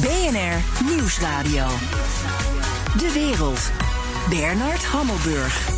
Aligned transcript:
BNR 0.00 0.84
Nieuwsradio. 0.84 1.66
De 2.98 3.10
wereld. 3.14 3.70
Bernard 4.28 4.84
Hammelburg. 4.84 5.68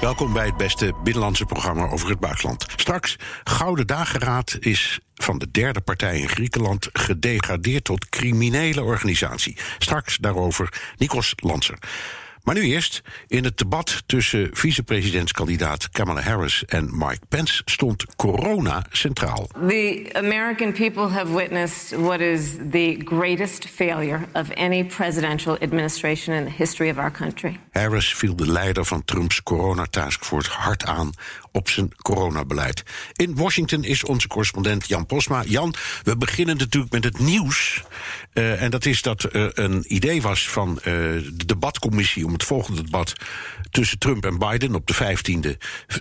Welkom 0.00 0.32
bij 0.32 0.46
het 0.46 0.56
beste 0.56 0.92
binnenlandse 1.02 1.44
programma 1.44 1.88
over 1.88 2.08
het 2.08 2.20
buitenland. 2.20 2.66
Straks, 2.76 3.16
Gouden 3.44 3.86
Dageraad 3.86 4.56
is 4.60 5.00
van 5.14 5.38
de 5.38 5.50
derde 5.50 5.80
partij 5.80 6.20
in 6.20 6.28
Griekenland 6.28 6.88
gedegradeerd 6.92 7.84
tot 7.84 8.08
criminele 8.08 8.82
organisatie. 8.82 9.56
Straks 9.78 10.16
daarover 10.16 10.92
Nikos 10.96 11.32
Lanser. 11.36 11.78
Maar 12.42 12.54
nu 12.54 12.62
eerst, 12.62 13.02
in 13.26 13.44
het 13.44 13.58
debat 13.58 14.02
tussen 14.06 14.48
vicepresidentskandidaat 14.52 15.90
Kamala 15.90 16.20
Harris 16.20 16.64
en 16.64 16.88
Mike 16.92 17.26
Pence 17.28 17.62
stond 17.64 18.16
corona 18.16 18.86
centraal. 18.90 19.48
The 19.68 20.10
American 20.12 20.72
people 20.72 21.08
have 21.08 21.34
witnessed 21.34 22.00
what 22.00 22.20
is 22.20 22.50
the 22.70 23.00
greatest 23.04 23.66
failure 23.68 24.20
of 24.32 24.50
any 24.50 24.84
presidential 24.84 25.58
administration 25.60 26.36
in 26.36 26.44
the 26.44 26.52
history 26.56 26.90
of 26.90 26.98
our 26.98 27.12
country. 27.12 27.60
Harris 27.70 28.14
viel 28.14 28.36
de 28.36 28.50
leider 28.50 28.84
van 28.84 29.04
Trumps 29.04 29.42
coronataskforce 29.42 30.50
hard 30.50 30.84
aan 30.84 31.12
op 31.52 31.68
zijn 31.68 31.94
coronabeleid. 31.96 32.82
In 33.16 33.36
Washington 33.36 33.84
is 33.84 34.04
onze 34.04 34.28
correspondent 34.28 34.88
Jan 34.88 35.06
Posma. 35.06 35.42
Jan, 35.46 35.74
we 36.02 36.16
beginnen 36.16 36.56
natuurlijk 36.56 36.92
met 36.92 37.04
het 37.04 37.18
nieuws. 37.18 37.82
Uh, 38.38 38.62
en 38.62 38.70
dat 38.70 38.84
is 38.84 39.02
dat 39.02 39.22
er 39.22 39.58
een 39.58 39.94
idee 39.94 40.22
was 40.22 40.48
van 40.48 40.78
uh, 40.78 40.84
de 40.84 41.44
debatcommissie 41.46 42.26
om 42.26 42.32
het 42.32 42.44
volgende 42.44 42.82
debat 42.82 43.12
tussen 43.70 43.98
Trump 43.98 44.24
en 44.24 44.38
Biden 44.38 44.74
op 44.74 44.86
de 44.86 44.94
15e 44.94 45.56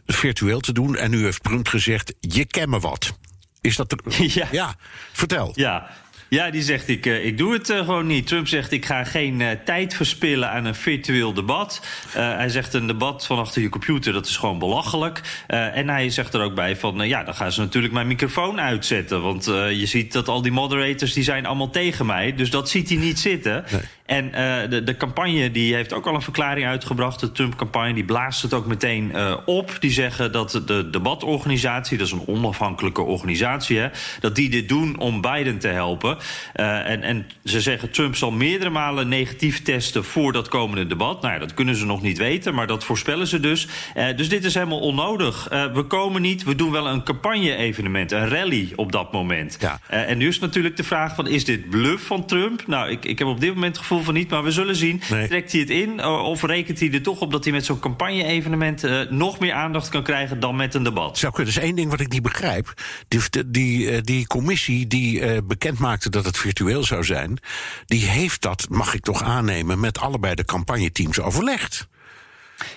virtueel 0.05 0.59
te 0.59 0.73
doen. 0.73 0.95
En 0.95 1.09
nu 1.09 1.23
heeft 1.23 1.43
Trump 1.43 1.67
gezegd: 1.67 2.13
Je 2.19 2.45
ken 2.45 2.69
me 2.69 2.79
wat. 2.79 3.17
Is 3.61 3.75
dat 3.75 3.91
er... 3.91 3.99
ja. 4.39 4.47
ja, 4.51 4.75
vertel. 5.11 5.51
Ja, 5.55 5.89
ja, 6.29 6.49
die 6.49 6.61
zegt 6.61 6.87
ik, 6.87 7.05
uh, 7.05 7.25
ik 7.25 7.37
doe 7.37 7.53
het 7.53 7.69
uh, 7.69 7.77
gewoon 7.77 8.07
niet. 8.07 8.27
Trump 8.27 8.47
zegt 8.47 8.71
ik 8.71 8.85
ga 8.85 9.03
geen 9.03 9.39
uh, 9.39 9.49
tijd 9.65 9.93
verspillen 9.93 10.49
aan 10.49 10.65
een 10.65 10.75
virtueel 10.75 11.33
debat. 11.33 11.85
hij 12.11 12.49
zegt 12.49 12.73
een 12.73 12.87
debat 12.87 13.25
van 13.25 13.39
achter 13.39 13.61
je 13.61 13.69
computer, 13.69 14.13
dat 14.13 14.25
is 14.25 14.37
gewoon 14.37 14.59
belachelijk. 14.59 15.21
en 15.47 15.89
hij 15.89 16.09
zegt 16.09 16.33
er 16.33 16.41
ook 16.41 16.55
bij 16.55 16.75
van 16.75 17.07
ja, 17.07 17.23
dan 17.23 17.35
gaan 17.35 17.51
ze 17.51 17.59
natuurlijk 17.59 17.93
mijn 17.93 18.07
microfoon 18.07 18.59
uitzetten. 18.59 19.21
Want 19.21 19.45
je 19.45 19.85
ziet 19.85 20.13
dat 20.13 20.27
al 20.27 20.41
die 20.41 20.51
moderators 20.51 21.13
die 21.13 21.23
zijn 21.23 21.45
allemaal 21.45 21.69
tegen 21.69 22.05
mij. 22.05 22.35
Dus 22.35 22.49
dat 22.49 22.69
ziet 22.69 22.89
hij 22.89 22.97
niet 22.97 23.19
zitten. 23.19 23.65
Nee. 23.71 23.81
En 24.07 24.25
uh, 24.25 24.69
de, 24.69 24.83
de 24.83 24.97
campagne 24.97 25.51
die 25.51 25.75
heeft 25.75 25.93
ook 25.93 26.07
al 26.07 26.13
een 26.13 26.21
verklaring 26.21 26.65
uitgebracht. 26.65 27.19
De 27.19 27.31
Trump-campagne 27.31 27.93
die 27.93 28.05
blaast 28.05 28.41
het 28.41 28.53
ook 28.53 28.65
meteen 28.65 29.11
uh, 29.15 29.37
op. 29.45 29.77
Die 29.79 29.91
zeggen 29.91 30.31
dat 30.31 30.61
de 30.65 30.89
debatorganisatie, 30.89 31.97
dat 31.97 32.07
is 32.07 32.13
een 32.13 32.27
onafhankelijke 32.27 33.01
organisatie, 33.01 33.77
hè, 33.77 33.87
dat 34.19 34.35
die 34.35 34.49
dit 34.49 34.69
doen 34.69 34.99
om 34.99 35.21
Biden 35.21 35.59
te 35.59 35.67
helpen. 35.67 36.17
Uh, 36.55 36.89
en, 36.89 37.01
en 37.01 37.27
ze 37.43 37.61
zeggen 37.61 37.91
Trump 37.91 38.15
zal 38.15 38.31
meerdere 38.31 38.69
malen 38.69 39.07
negatief 39.07 39.61
testen 39.61 40.03
voor 40.03 40.31
dat 40.31 40.47
komende 40.47 40.87
debat. 40.87 41.21
Nou 41.21 41.33
ja, 41.33 41.39
dat 41.39 41.53
kunnen 41.53 41.75
ze 41.75 41.85
nog 41.85 42.01
niet 42.01 42.17
weten, 42.17 42.53
maar 42.55 42.67
dat 42.67 42.83
voorspellen 42.83 43.27
ze 43.27 43.39
dus. 43.39 43.67
dus 44.15 44.29
dit 44.29 44.43
is 44.43 44.53
helemaal 44.53 44.79
onnodig. 44.79 45.47
we 45.73 45.83
komen 45.87 46.21
niet, 46.21 46.43
we 46.43 46.55
doen 46.55 46.71
wel 46.71 46.87
een 46.87 47.03
campagne-evenement, 47.03 48.11
een 48.11 48.29
rally 48.29 48.73
op 48.75 48.91
dat 48.91 49.11
moment. 49.11 49.57
Ja. 49.59 49.79
en 49.87 50.17
nu 50.17 50.27
is 50.27 50.39
natuurlijk 50.39 50.77
de 50.77 50.83
vraag: 50.83 51.15
van, 51.15 51.27
is 51.27 51.45
dit 51.45 51.69
bluff 51.69 52.05
van 52.05 52.25
Trump? 52.25 52.67
Nou, 52.67 52.89
ik, 52.89 53.05
ik 53.05 53.19
heb 53.19 53.27
op 53.27 53.39
dit 53.39 53.53
moment 53.53 53.75
het 53.75 53.85
gevoel 53.85 53.96
van 54.03 54.13
niet, 54.13 54.29
maar 54.29 54.43
we 54.43 54.51
zullen 54.51 54.75
zien. 54.75 55.01
Nee. 55.09 55.27
Trekt 55.27 55.51
hij 55.51 55.61
het 55.61 55.69
in 55.69 56.05
of 56.05 56.43
rekent 56.43 56.79
hij 56.79 56.91
er 56.91 57.01
toch 57.01 57.19
op 57.19 57.31
dat 57.31 57.43
hij 57.43 57.53
met 57.53 57.65
zo'n 57.65 57.79
campagne-evenement 57.79 58.83
uh, 58.83 59.01
nog 59.09 59.39
meer 59.39 59.53
aandacht 59.53 59.89
kan 59.89 60.03
krijgen 60.03 60.39
dan 60.39 60.55
met 60.55 60.73
een 60.73 60.83
debat? 60.83 61.17
Zou 61.17 61.33
kunnen. 61.33 61.53
Dat 61.53 61.63
is 61.63 61.67
één 61.67 61.77
ding 61.77 61.89
wat 61.89 61.99
ik 61.99 62.11
niet 62.11 62.21
begrijp. 62.21 62.73
Die, 63.07 63.21
die, 63.47 64.01
die 64.01 64.27
commissie 64.27 64.87
die 64.87 65.19
uh, 65.19 65.37
bekend 65.43 65.79
maakte 65.79 66.09
dat 66.09 66.25
het 66.25 66.37
virtueel 66.37 66.83
zou 66.83 67.03
zijn, 67.03 67.39
die 67.85 68.05
heeft 68.05 68.41
dat, 68.41 68.65
mag 68.69 68.93
ik 68.93 69.01
toch 69.01 69.23
aannemen, 69.23 69.79
met 69.79 69.99
allebei 69.99 70.35
de 70.35 70.45
campagneteams 70.45 71.19
overlegd. 71.19 71.87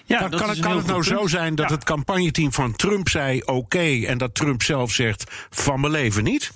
Ja, 0.05 0.19
kan, 0.19 0.31
kan, 0.31 0.57
kan 0.61 0.77
het 0.77 0.87
nou 0.87 1.03
zo 1.03 1.27
zijn 1.27 1.55
dat 1.55 1.69
ja. 1.69 1.75
het 1.75 1.85
campagneteam 1.85 2.53
van 2.53 2.77
Trump 2.77 3.09
zei 3.09 3.41
oké 3.41 3.53
okay, 3.53 4.05
en 4.05 4.19
dat 4.19 4.35
Trump 4.35 4.63
zelf 4.63 4.93
zegt 4.93 5.25
van 5.51 5.81
mijn 5.81 5.93
leven 5.93 6.25
niet? 6.25 6.53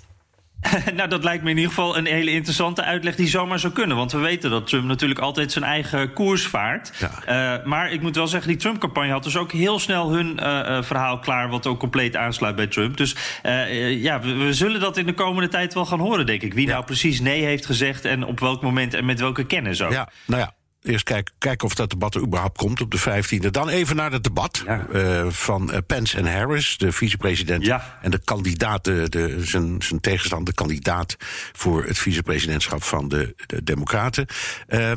nou, 0.96 1.08
dat 1.08 1.24
lijkt 1.24 1.42
me 1.42 1.50
in 1.50 1.56
ieder 1.56 1.72
geval 1.72 1.96
een 1.96 2.06
hele 2.06 2.30
interessante 2.30 2.82
uitleg 2.82 3.16
die 3.16 3.28
zomaar 3.28 3.58
zou 3.58 3.72
kunnen. 3.72 3.96
Want 3.96 4.12
we 4.12 4.18
weten 4.18 4.50
dat 4.50 4.66
Trump 4.66 4.84
natuurlijk 4.84 5.20
altijd 5.20 5.52
zijn 5.52 5.64
eigen 5.64 6.12
koers 6.12 6.46
vaart. 6.46 6.92
Ja. 6.98 7.58
Uh, 7.58 7.64
maar 7.64 7.92
ik 7.92 8.00
moet 8.00 8.16
wel 8.16 8.26
zeggen, 8.26 8.48
die 8.48 8.58
Trump-campagne 8.58 9.12
had 9.12 9.24
dus 9.24 9.36
ook 9.36 9.52
heel 9.52 9.78
snel 9.78 10.12
hun 10.12 10.38
uh, 10.42 10.82
verhaal 10.82 11.18
klaar... 11.18 11.48
wat 11.48 11.66
ook 11.66 11.78
compleet 11.78 12.16
aansluit 12.16 12.56
bij 12.56 12.66
Trump. 12.66 12.96
Dus 12.96 13.16
uh, 13.42 14.02
ja, 14.02 14.20
we, 14.20 14.32
we, 14.34 14.52
zullen 14.52 14.80
dat 14.80 14.96
in 14.96 15.06
de 15.06 15.14
komende 15.14 15.48
tijd 15.48 15.74
wel 15.74 15.86
gaan 15.86 16.00
horen, 16.00 16.26
denk 16.26 16.42
ik. 16.42 16.54
Wie 16.54 16.66
ja. 16.66 16.72
nou 16.72 16.84
precies 16.84 17.20
nee 17.20 17.44
heeft 17.44 17.66
gezegd 17.66 18.04
en 18.04 18.24
op 18.24 18.40
welk 18.40 18.62
moment 18.62 18.94
en 18.94 19.04
met 19.04 19.20
welke 19.20 19.46
kennis 19.46 19.82
ook. 19.82 19.92
Ja, 19.92 20.08
nou 20.26 20.40
ja 20.40 20.52
eerst 20.84 21.04
kijken, 21.04 21.34
kijken 21.38 21.66
of 21.66 21.74
dat 21.74 21.90
debat 21.90 22.14
er 22.14 22.22
überhaupt 22.22 22.56
komt 22.56 22.80
op 22.80 22.90
de 22.90 23.00
15e. 23.00 23.50
Dan 23.50 23.68
even 23.68 23.96
naar 23.96 24.12
het 24.12 24.24
debat 24.24 24.62
ja. 24.66 24.86
uh, 24.92 25.26
van 25.30 25.70
uh, 25.72 25.78
Pence 25.86 26.16
en 26.16 26.32
Harris, 26.32 26.78
de 26.78 26.92
vicepresident 26.92 27.64
ja. 27.64 27.98
en 28.02 28.10
de 28.10 28.20
kandidaat, 28.24 28.84
de, 28.84 29.08
de, 29.08 29.44
zijn, 29.44 29.82
zijn 29.82 30.00
tegenstander, 30.00 30.54
de 30.54 30.60
kandidaat 30.60 31.16
voor 31.52 31.84
het 31.84 31.98
vicepresidentschap 31.98 32.82
van 32.82 33.08
de, 33.08 33.34
de 33.46 33.62
Democraten. 33.62 34.26
Uh, 34.68 34.92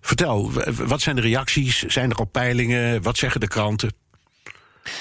vertel, 0.00 0.52
wat 0.72 1.00
zijn 1.00 1.16
de 1.16 1.22
reacties? 1.22 1.82
Zijn 1.82 2.10
er 2.10 2.16
al 2.16 2.24
peilingen? 2.24 3.02
Wat 3.02 3.16
zeggen 3.16 3.40
de 3.40 3.48
kranten? 3.48 4.03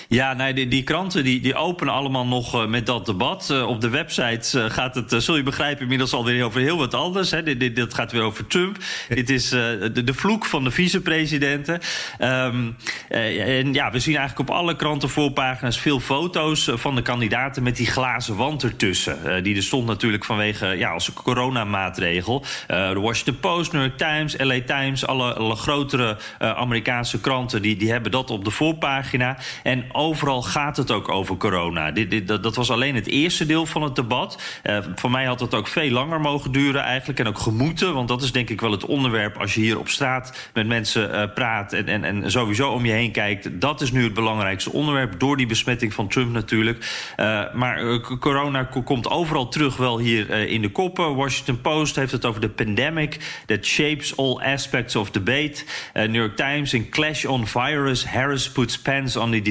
Ja, 0.08 0.34
nee, 0.34 0.54
die, 0.54 0.68
die 0.68 0.84
kranten 0.84 1.24
die, 1.24 1.42
die 1.42 1.56
openen 1.56 1.94
allemaal 1.94 2.26
nog 2.26 2.56
uh, 2.56 2.66
met 2.66 2.86
dat 2.86 3.06
debat. 3.06 3.50
Uh, 3.52 3.68
op 3.68 3.82
de 3.82 3.90
website 3.90 4.60
uh, 4.60 4.70
gaat 4.70 4.96
het, 4.96 5.16
zul 5.18 5.36
je 5.36 5.44
begrijpen, 5.44 5.82
inmiddels 5.82 6.14
alweer 6.14 6.46
over 6.46 6.62
heel 6.62 6.78
wat 6.78 6.94
anders. 6.94 7.32
Hè. 7.32 7.44
Dit, 7.44 7.60
dit, 7.60 7.76
dit 7.76 7.94
gaat 7.94 8.12
weer 8.12 8.22
over 8.22 8.48
Trump. 8.48 8.78
dit 9.10 9.30
is 9.30 9.50
de, 9.50 10.04
de 10.04 10.14
vloek 10.14 10.46
van 10.46 10.64
de 10.64 10.72
vicepresidenten. 10.72 11.80
Um, 12.20 12.76
en 13.10 13.74
ja, 13.74 13.92
we 13.92 14.00
zien 14.00 14.16
eigenlijk 14.16 14.50
op 14.50 14.56
alle 14.56 14.76
krantenvoorpagina's 14.76 15.80
veel 15.80 16.00
foto's 16.00 16.70
van 16.74 16.96
de 16.96 17.02
kandidaten 17.02 17.64
met 17.64 17.76
die 17.76 17.88
glazen 17.88 18.36
wand 18.36 18.64
ertussen. 18.64 19.44
die 19.44 19.56
er 19.56 19.64
stond 19.64 19.88
natuurlijk 19.88 20.26
vanwege, 20.26 20.68
ja, 20.68 20.92
als 20.92 21.14
coronamaatregel. 21.14 22.46
de 22.68 23.00
Washington 23.00 23.40
Post, 23.40 23.72
New 23.72 23.82
York 23.82 23.98
Times, 23.98 24.38
LA 24.38 24.62
Times, 24.62 25.06
alle, 25.06 25.34
alle 25.34 25.56
grotere 25.56 26.18
Amerikaanse 26.40 27.20
kranten, 27.20 27.62
die, 27.62 27.76
die 27.76 27.92
hebben 27.92 28.12
dat 28.12 28.30
op 28.30 28.46
de 28.46 28.52
voorpagina. 28.52 29.38
En 29.64 29.73
overal 29.92 30.42
gaat 30.42 30.78
het 30.78 30.92
ook 30.92 31.10
over 31.10 31.38
corona. 31.38 31.92
Dit, 31.92 32.28
dat, 32.28 32.56
was 32.56 32.72
alleen 32.72 32.96
het 32.96 33.08
eerste 33.08 33.46
deel 33.46 33.66
van 33.66 33.84
het 33.84 33.96
debat. 33.96 34.42
Uh, 34.64 34.78
voor 34.96 35.12
mij 35.12 35.26
had 35.26 35.40
het 35.40 35.54
ook 35.54 35.68
veel 35.68 35.90
langer 35.90 36.22
mogen 36.22 36.52
duren 36.52 36.82
eigenlijk. 36.82 37.20
En 37.20 37.28
ook 37.28 37.40
gemoeten, 37.40 37.94
want 37.94 38.08
dat 38.08 38.22
is 38.22 38.32
denk 38.32 38.50
ik 38.50 38.62
wel 38.62 38.72
het 38.72 38.86
onderwerp... 38.86 39.38
als 39.38 39.54
je 39.54 39.62
hier 39.62 39.80
op 39.80 39.90
straat 39.90 40.50
met 40.54 40.68
mensen 40.68 41.10
uh, 41.10 41.24
praat 41.34 41.74
en, 41.74 41.88
en, 41.88 42.04
en 42.04 42.32
sowieso 42.32 42.72
om 42.72 42.86
je 42.86 42.92
heen 42.92 43.12
kijkt. 43.12 43.62
Dat 43.62 43.82
is 43.82 43.92
nu 43.92 44.04
het 44.04 44.14
belangrijkste 44.14 44.72
onderwerp, 44.72 45.20
door 45.20 45.38
die 45.38 45.48
besmetting 45.48 45.94
van 45.94 46.08
Trump 46.08 46.32
natuurlijk. 46.32 47.14
Uh, 47.18 47.54
maar 47.54 48.00
corona 48.20 48.64
komt 48.84 49.10
overal 49.10 49.48
terug 49.48 49.78
wel 49.78 50.00
hier 50.00 50.30
in 50.30 50.62
de 50.62 50.72
koppen. 50.72 51.16
Washington 51.16 51.62
Post 51.62 51.96
heeft 51.96 52.12
het 52.12 52.26
over 52.26 52.42
de 52.42 52.50
pandemic... 52.50 53.42
that 53.46 53.66
shapes 53.66 54.18
all 54.18 54.40
aspects 54.54 54.96
of 54.96 55.12
debate. 55.12 55.64
New 55.94 56.16
York 56.16 56.36
Times 56.36 56.74
in 56.74 56.90
Clash 56.90 57.26
on 57.26 57.48
Virus... 57.48 58.06
Harris 58.06 58.52
puts 58.52 58.80
Pence 58.80 59.20
on 59.20 59.32
the 59.32 59.42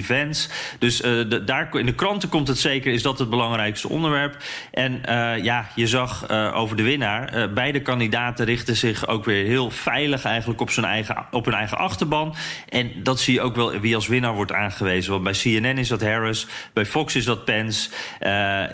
Dus 0.79 1.01
uh, 1.01 1.11
de, 1.29 1.45
daar, 1.45 1.69
in 1.77 1.87
de 1.87 1.95
kranten 1.95 2.29
komt 2.29 2.49
het 2.49 2.59
zeker, 2.59 2.93
is 2.93 3.03
dat 3.03 3.19
het 3.19 3.31
belangrijkste 3.31 3.89
onderwerp. 3.89 4.37
En 4.71 4.93
uh, 5.09 5.45
ja, 5.45 5.69
je 5.75 5.87
zag 5.87 6.31
uh, 6.31 6.57
over 6.57 6.77
de 6.77 6.83
winnaar. 6.83 7.53
beide 7.53 7.81
kandidaten 7.81 8.45
richten 8.45 8.77
zich 8.77 9.07
ook 9.07 9.25
weer 9.25 9.45
heel 9.45 9.71
veilig 9.71 10.25
eigenlijk 10.25 10.61
op, 10.61 10.71
zijn 10.71 10.87
eigen, 10.87 11.27
op 11.31 11.45
hun 11.45 11.55
eigen 11.55 11.79
achterban. 11.79 12.35
En 12.69 12.91
dat 13.03 13.21
zie 13.21 13.35
je 13.35 13.41
ook 13.41 13.57
wel 13.57 13.81
wie 13.81 13.95
als 13.95 14.07
winnaar 14.07 14.35
wordt 14.35 14.53
aangewezen. 14.53 15.11
Want 15.11 15.25
bij 15.25 15.33
CNN 15.33 15.79
is 15.79 15.89
dat 15.89 16.03
Harris, 16.03 16.47
bij 16.73 16.87
Fox 16.87 17.17
is 17.17 17.25
dat 17.25 17.45
Pence. 17.45 17.91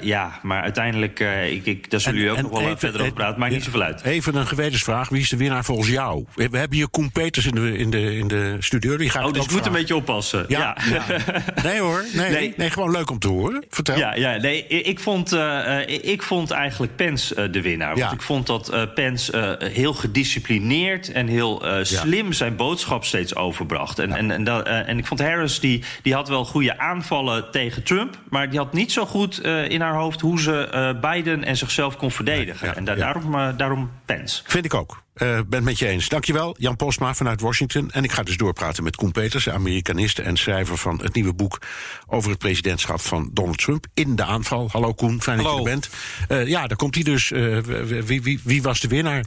ja, 0.00 0.38
maar 0.42 0.62
uiteindelijk, 0.62 1.20
ik, 1.50 1.66
ik, 1.66 1.90
daar 1.90 2.00
zullen 2.00 2.20
jullie 2.20 2.36
ook 2.36 2.42
nog 2.42 2.50
wel 2.50 2.60
even, 2.60 2.78
verder 2.78 3.00
over 3.00 3.12
praten. 3.12 3.40
Maakt 3.40 3.52
niet 3.52 3.64
zoveel 3.64 3.82
uit. 3.82 4.02
Even 4.02 4.34
een 4.34 4.46
gewetensvraag. 4.46 5.08
Wie 5.08 5.20
is 5.20 5.28
de 5.28 5.36
winnaar 5.36 5.64
volgens 5.64 5.88
jou? 5.88 6.24
We 6.34 6.58
hebben 6.58 6.76
hier 6.76 6.88
Koen 6.88 7.12
Peters 7.12 7.46
in 7.46 7.54
de, 7.54 7.78
in 7.78 7.90
de, 7.90 8.16
in 8.16 8.28
de 8.28 8.56
studio. 8.58 8.96
Die 8.96 9.10
gaat 9.10 9.24
oh, 9.24 9.32
dus 9.32 9.44
ik 9.44 9.50
moet 9.50 9.66
een 9.66 9.72
beetje 9.72 9.96
oppassen. 9.96 10.44
Ja, 10.48 10.76
ja. 10.90 11.04
ja. 11.08 11.27
Nee 11.62 11.80
hoor, 11.80 12.04
nee, 12.14 12.30
nee. 12.30 12.54
nee, 12.56 12.70
gewoon 12.70 12.90
leuk 12.90 13.10
om 13.10 13.18
te 13.18 13.28
horen. 13.28 13.64
Vertel. 13.70 13.96
Ja, 13.98 14.14
ja 14.14 14.36
nee, 14.36 14.66
ik, 14.66 15.00
vond, 15.00 15.32
uh, 15.32 15.80
ik 15.86 16.22
vond 16.22 16.50
eigenlijk 16.50 16.96
Pence 16.96 17.36
uh, 17.36 17.52
de 17.52 17.62
winnaar. 17.62 17.96
Want 17.96 18.12
ik 18.12 18.22
vond 18.22 18.46
dat 18.46 18.72
uh, 18.72 18.82
Pence 18.94 19.58
heel 19.72 19.92
gedisciplineerd 19.92 21.12
en 21.12 21.26
heel 21.26 21.62
slim 21.82 22.26
ja. 22.26 22.32
zijn 22.32 22.56
boodschap 22.56 23.04
steeds 23.04 23.34
overbracht. 23.34 23.98
En, 23.98 24.08
ja. 24.08 24.16
en, 24.16 24.30
en, 24.30 24.44
dat, 24.44 24.66
en 24.66 24.98
ik 24.98 25.06
vond 25.06 25.20
Harris, 25.20 25.60
die, 25.60 25.82
die 26.02 26.14
had 26.14 26.28
wel 26.28 26.44
goede 26.44 26.78
aanvallen 26.78 27.50
tegen 27.50 27.82
Trump... 27.82 28.18
maar 28.28 28.50
die 28.50 28.58
had 28.58 28.72
niet 28.72 28.92
zo 28.92 29.06
goed 29.06 29.40
in 29.44 29.80
haar 29.80 29.94
hoofd 29.94 30.20
hoe 30.20 30.40
ze 30.40 30.96
Biden 31.00 31.44
en 31.44 31.56
zichzelf 31.56 31.96
kon 31.96 32.10
verdedigen. 32.10 32.76
en 32.76 32.84
da 32.84 32.94
daarom, 32.94 33.56
daarom 33.56 33.90
Pence. 34.04 34.42
Vind 34.46 34.64
ik 34.64 34.74
ook. 34.74 35.02
Uh, 35.22 35.28
ben 35.28 35.46
het 35.50 35.64
met 35.64 35.78
je 35.78 35.86
eens. 35.86 36.08
Dankjewel, 36.08 36.54
Jan 36.58 36.76
Posma 36.76 37.14
vanuit 37.14 37.40
Washington. 37.40 37.90
En 37.90 38.04
ik 38.04 38.12
ga 38.12 38.22
dus 38.22 38.36
doorpraten 38.36 38.84
met 38.84 38.96
Koen 38.96 39.12
Peters, 39.12 39.48
Amerikanist 39.48 40.18
en 40.18 40.36
schrijver 40.36 40.76
van 40.76 41.00
het 41.02 41.14
nieuwe 41.14 41.34
boek 41.34 41.58
over 42.06 42.30
het 42.30 42.38
presidentschap 42.38 43.00
van 43.00 43.30
Donald 43.32 43.58
Trump 43.58 43.86
in 43.94 44.16
de 44.16 44.24
aanval. 44.24 44.68
Hallo 44.72 44.94
Koen, 44.94 45.22
fijn 45.22 45.36
dat 45.36 45.46
je 45.46 45.58
er 45.58 45.62
bent. 45.62 45.88
Uh, 46.28 46.46
ja, 46.46 46.66
daar 46.66 46.76
komt 46.76 46.94
hij 46.94 47.04
dus. 47.04 47.30
Uh, 47.30 47.58
wie, 48.04 48.22
wie, 48.22 48.40
wie, 48.44 48.62
was 48.62 48.80
de 48.80 48.88
winnaar? 48.88 49.24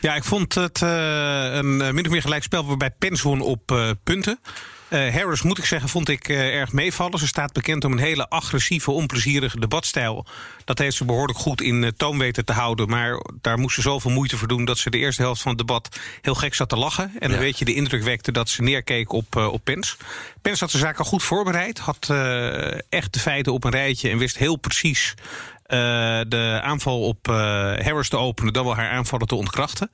Ja, 0.00 0.14
ik 0.14 0.24
vond 0.24 0.54
het 0.54 0.80
een 0.80 1.76
min 1.76 2.04
of 2.04 2.10
meer 2.10 2.22
gelijk 2.22 2.42
spel 2.42 2.66
waarbij 2.66 2.90
Pence 2.90 3.28
won 3.28 3.40
op 3.40 3.94
punten. 4.04 4.40
Uh, 4.90 5.14
Harris, 5.14 5.42
moet 5.42 5.58
ik 5.58 5.64
zeggen, 5.64 5.88
vond 5.88 6.08
ik 6.08 6.28
uh, 6.28 6.54
erg 6.54 6.72
meevallen. 6.72 7.18
Ze 7.18 7.26
staat 7.26 7.52
bekend 7.52 7.84
om 7.84 7.92
een 7.92 7.98
hele 7.98 8.28
agressieve, 8.28 8.90
onplezierige 8.90 9.60
debatstijl. 9.60 10.26
Dat 10.64 10.78
heeft 10.78 10.96
ze 10.96 11.04
behoorlijk 11.04 11.38
goed 11.38 11.60
in 11.60 11.82
uh, 11.82 11.88
toon 11.96 12.18
weten 12.18 12.44
te 12.44 12.52
houden. 12.52 12.88
Maar 12.88 13.22
daar 13.40 13.58
moest 13.58 13.74
ze 13.74 13.80
zoveel 13.80 14.10
moeite 14.10 14.36
voor 14.36 14.48
doen 14.48 14.64
dat 14.64 14.78
ze 14.78 14.90
de 14.90 14.98
eerste 14.98 15.22
helft 15.22 15.42
van 15.42 15.50
het 15.50 15.66
debat 15.66 15.98
heel 16.22 16.34
gek 16.34 16.54
zat 16.54 16.68
te 16.68 16.76
lachen. 16.76 17.12
En 17.18 17.28
ja. 17.28 17.34
een 17.34 17.40
beetje 17.40 17.64
de 17.64 17.74
indruk 17.74 18.02
wekte 18.02 18.32
dat 18.32 18.48
ze 18.48 18.62
neerkeek 18.62 19.12
op, 19.12 19.36
op 19.36 19.60
Pence. 19.64 19.96
Pence 20.42 20.64
had 20.64 20.72
de 20.72 20.78
zaak 20.78 20.98
al 20.98 21.04
goed 21.04 21.22
voorbereid, 21.22 21.78
had 21.78 22.06
echt 22.88 23.12
de 23.12 23.20
feiten 23.20 23.52
op 23.52 23.64
een 23.64 23.70
rijtje 23.70 24.10
en 24.10 24.18
wist 24.18 24.38
heel 24.38 24.56
precies 24.56 25.14
de 26.28 26.60
aanval 26.62 27.00
op 27.00 27.28
uh, 27.28 27.34
Harris 27.76 28.08
te 28.08 28.16
openen, 28.16 28.52
dan 28.52 28.64
wel 28.64 28.76
haar 28.76 28.90
aanvallen 28.90 29.26
te 29.26 29.34
ontkrachten. 29.34 29.90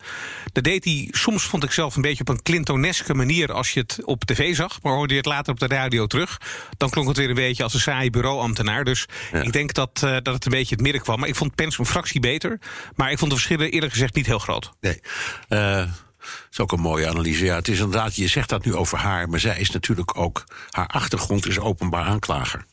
Dat 0.53 0.65
deed 0.65 0.85
hij 0.85 1.09
soms, 1.11 1.45
vond 1.45 1.65
ik 1.65 1.71
zelf, 1.71 1.97
een 1.97 2.03
beetje 2.03 2.21
op 2.21 2.29
een 2.29 2.43
Clintoneske 2.43 3.15
manier 3.15 3.53
als 3.53 3.71
je 3.71 3.81
het 3.81 4.05
op 4.05 4.25
tv 4.25 4.55
zag. 4.55 4.83
Maar 4.83 4.93
hoorde 4.93 5.13
je 5.13 5.19
het 5.19 5.29
later 5.29 5.53
op 5.53 5.61
de 5.61 5.67
radio 5.67 6.07
terug, 6.07 6.41
dan 6.77 6.91
klonk 6.91 7.09
het 7.09 7.17
weer 7.17 7.29
een 7.29 7.35
beetje 7.35 7.63
als 7.63 7.75
een 7.75 7.81
saaie 7.81 8.11
bureauambtenaar. 8.11 8.85
Dus 8.85 9.07
ja. 9.33 9.41
ik 9.41 9.53
denk 9.53 9.73
dat, 9.73 10.01
uh, 10.05 10.11
dat 10.11 10.35
het 10.35 10.45
een 10.45 10.51
beetje 10.51 10.75
het 10.75 10.85
midden 10.85 11.03
kwam. 11.03 11.21
Maar 11.21 11.29
ik 11.29 11.35
vond 11.35 11.55
Pence 11.55 11.81
een 11.81 11.87
fractie 11.87 12.21
beter. 12.21 12.59
Maar 12.95 13.11
ik 13.11 13.19
vond 13.19 13.31
de 13.31 13.37
verschillen 13.37 13.71
eerlijk 13.71 13.93
gezegd 13.93 14.15
niet 14.15 14.27
heel 14.27 14.39
groot. 14.39 14.73
Nee. 14.81 15.01
Dat 15.49 15.89
is 16.51 16.61
ook 16.61 16.73
een 16.73 16.81
mooie 16.81 17.09
analyse. 17.09 17.45
Ja, 17.45 17.55
het 17.55 17.69
is 17.69 17.79
inderdaad, 17.79 18.17
je 18.17 18.29
zegt 18.29 18.49
dat 18.49 18.65
nu 18.65 18.75
over 18.75 18.99
haar, 18.99 19.29
maar 19.29 19.41
zij 19.41 19.59
is 19.59 19.71
natuurlijk 19.71 20.19
ook, 20.19 20.45
haar 20.71 20.87
achtergrond 20.87 21.47
is 21.47 21.59
openbaar 21.59 22.05
aanklager. 22.05 22.65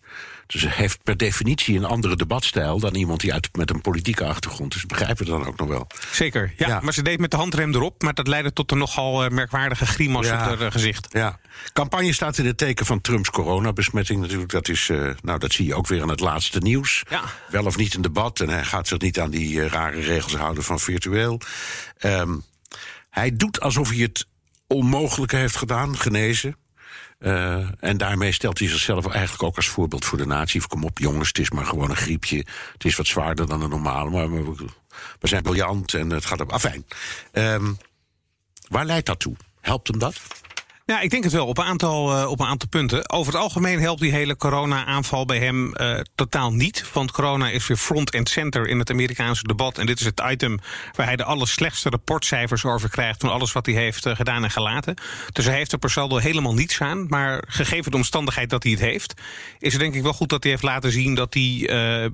Dus 0.51 0.61
ze 0.61 0.69
heeft 0.69 1.03
per 1.03 1.17
definitie 1.17 1.77
een 1.77 1.85
andere 1.85 2.15
debatstijl 2.15 2.79
dan 2.79 2.95
iemand 2.95 3.19
die 3.19 3.33
uit 3.33 3.49
met 3.57 3.69
een 3.69 3.81
politieke 3.81 4.25
achtergrond. 4.25 4.73
Dus 4.73 4.85
begrijpen 4.85 5.25
we 5.25 5.31
dan 5.31 5.45
ook 5.45 5.57
nog 5.57 5.67
wel. 5.67 5.87
Zeker, 6.11 6.53
ja, 6.57 6.67
ja, 6.67 6.79
Maar 6.79 6.93
ze 6.93 7.01
deed 7.01 7.19
met 7.19 7.31
de 7.31 7.37
handrem 7.37 7.73
erop, 7.73 8.01
maar 8.01 8.13
dat 8.13 8.27
leidde 8.27 8.53
tot 8.53 8.71
een 8.71 8.77
nogal 8.77 9.23
uh, 9.23 9.29
merkwaardige 9.29 9.85
grimas 9.85 10.27
ja. 10.27 10.33
op 10.33 10.39
haar 10.39 10.61
uh, 10.61 10.71
gezicht. 10.71 11.07
Ja. 11.09 11.39
Campagne 11.73 12.13
staat 12.13 12.37
in 12.37 12.45
het 12.45 12.57
teken 12.57 12.85
van 12.85 13.01
Trumps 13.01 13.29
coronabesmetting 13.29 14.21
natuurlijk. 14.21 14.51
Dat 14.51 14.67
is, 14.67 14.87
uh, 14.87 15.11
nou, 15.21 15.39
dat 15.39 15.53
zie 15.53 15.65
je 15.65 15.75
ook 15.75 15.87
weer 15.87 16.01
aan 16.01 16.09
het 16.09 16.19
laatste 16.19 16.59
nieuws. 16.59 17.03
Ja. 17.09 17.21
Wel 17.49 17.65
of 17.65 17.77
niet 17.77 17.93
een 17.93 18.01
debat 18.01 18.39
en 18.39 18.49
hij 18.49 18.63
gaat 18.63 18.87
zich 18.87 18.99
niet 18.99 19.19
aan 19.19 19.29
die 19.29 19.67
rare 19.67 20.01
regels 20.01 20.35
houden 20.35 20.63
van 20.63 20.79
virtueel. 20.79 21.41
Um, 22.05 22.43
hij 23.09 23.35
doet 23.35 23.61
alsof 23.61 23.89
hij 23.89 23.97
het 23.97 24.25
onmogelijke 24.67 25.35
heeft 25.35 25.55
gedaan, 25.55 25.97
genezen. 25.97 26.55
Uh, 27.23 27.67
en 27.79 27.97
daarmee 27.97 28.31
stelt 28.31 28.59
hij 28.59 28.67
zichzelf 28.67 29.07
eigenlijk 29.07 29.43
ook 29.43 29.55
als 29.55 29.67
voorbeeld 29.67 30.05
voor 30.05 30.17
de 30.17 30.25
natie. 30.25 30.67
Kom 30.67 30.83
op, 30.83 30.97
jongens, 30.97 31.27
het 31.27 31.37
is 31.37 31.51
maar 31.51 31.65
gewoon 31.65 31.89
een 31.89 31.95
griepje. 31.95 32.45
Het 32.73 32.85
is 32.85 32.95
wat 32.95 33.07
zwaarder 33.07 33.47
dan 33.47 33.61
een 33.61 33.69
normale, 33.69 34.09
maar 34.09 34.31
we, 34.31 34.65
we 35.19 35.27
zijn 35.27 35.43
briljant 35.43 35.93
en 35.93 36.09
het 36.09 36.25
gaat 36.25 36.41
op. 36.41 36.51
Afijn. 36.51 36.85
Um, 37.31 37.77
waar 38.67 38.85
leidt 38.85 39.05
dat 39.05 39.19
toe? 39.19 39.35
Helpt 39.61 39.87
hem 39.87 39.99
dat? 39.99 40.21
Ja, 40.91 41.01
ik 41.01 41.09
denk 41.09 41.23
het 41.23 41.33
wel, 41.33 41.47
op 41.47 41.57
een 41.57 41.63
aantal, 41.63 42.17
uh, 42.17 42.29
op 42.29 42.39
een 42.39 42.47
aantal 42.47 42.69
punten. 42.69 43.09
Over 43.09 43.33
het 43.33 43.41
algemeen 43.41 43.79
helpt 43.79 44.01
die 44.01 44.11
hele 44.11 44.35
corona-aanval 44.35 45.25
bij 45.25 45.39
hem 45.39 45.73
uh, 45.75 45.99
totaal 46.15 46.53
niet. 46.53 46.91
Want 46.93 47.11
corona 47.11 47.49
is 47.49 47.67
weer 47.67 47.77
front 47.77 48.15
and 48.15 48.29
center 48.29 48.67
in 48.67 48.79
het 48.79 48.89
Amerikaanse 48.89 49.43
debat. 49.43 49.77
En 49.77 49.85
dit 49.85 49.99
is 49.99 50.05
het 50.05 50.21
item 50.29 50.59
waar 50.95 51.05
hij 51.05 51.15
de 51.15 51.23
allerslechtste 51.23 51.89
rapportcijfers 51.89 52.65
over 52.65 52.89
krijgt... 52.89 53.21
van 53.21 53.31
alles 53.31 53.51
wat 53.51 53.65
hij 53.65 53.75
heeft 53.75 54.05
uh, 54.05 54.15
gedaan 54.15 54.43
en 54.43 54.51
gelaten. 54.51 54.95
Dus 55.31 55.45
hij 55.45 55.55
heeft 55.55 55.71
er 55.71 55.77
per 55.77 55.89
saldo 55.89 56.17
helemaal 56.17 56.53
niets 56.53 56.81
aan. 56.81 57.05
Maar 57.07 57.43
gegeven 57.47 57.91
de 57.91 57.97
omstandigheid 57.97 58.49
dat 58.49 58.63
hij 58.63 58.71
het 58.71 58.81
heeft... 58.81 59.13
is 59.59 59.71
het 59.71 59.81
denk 59.81 59.95
ik 59.95 60.03
wel 60.03 60.13
goed 60.13 60.29
dat 60.29 60.43
hij 60.43 60.51
heeft 60.51 60.63
laten 60.63 60.91
zien... 60.91 61.15
dat 61.15 61.33
hij 61.33 61.67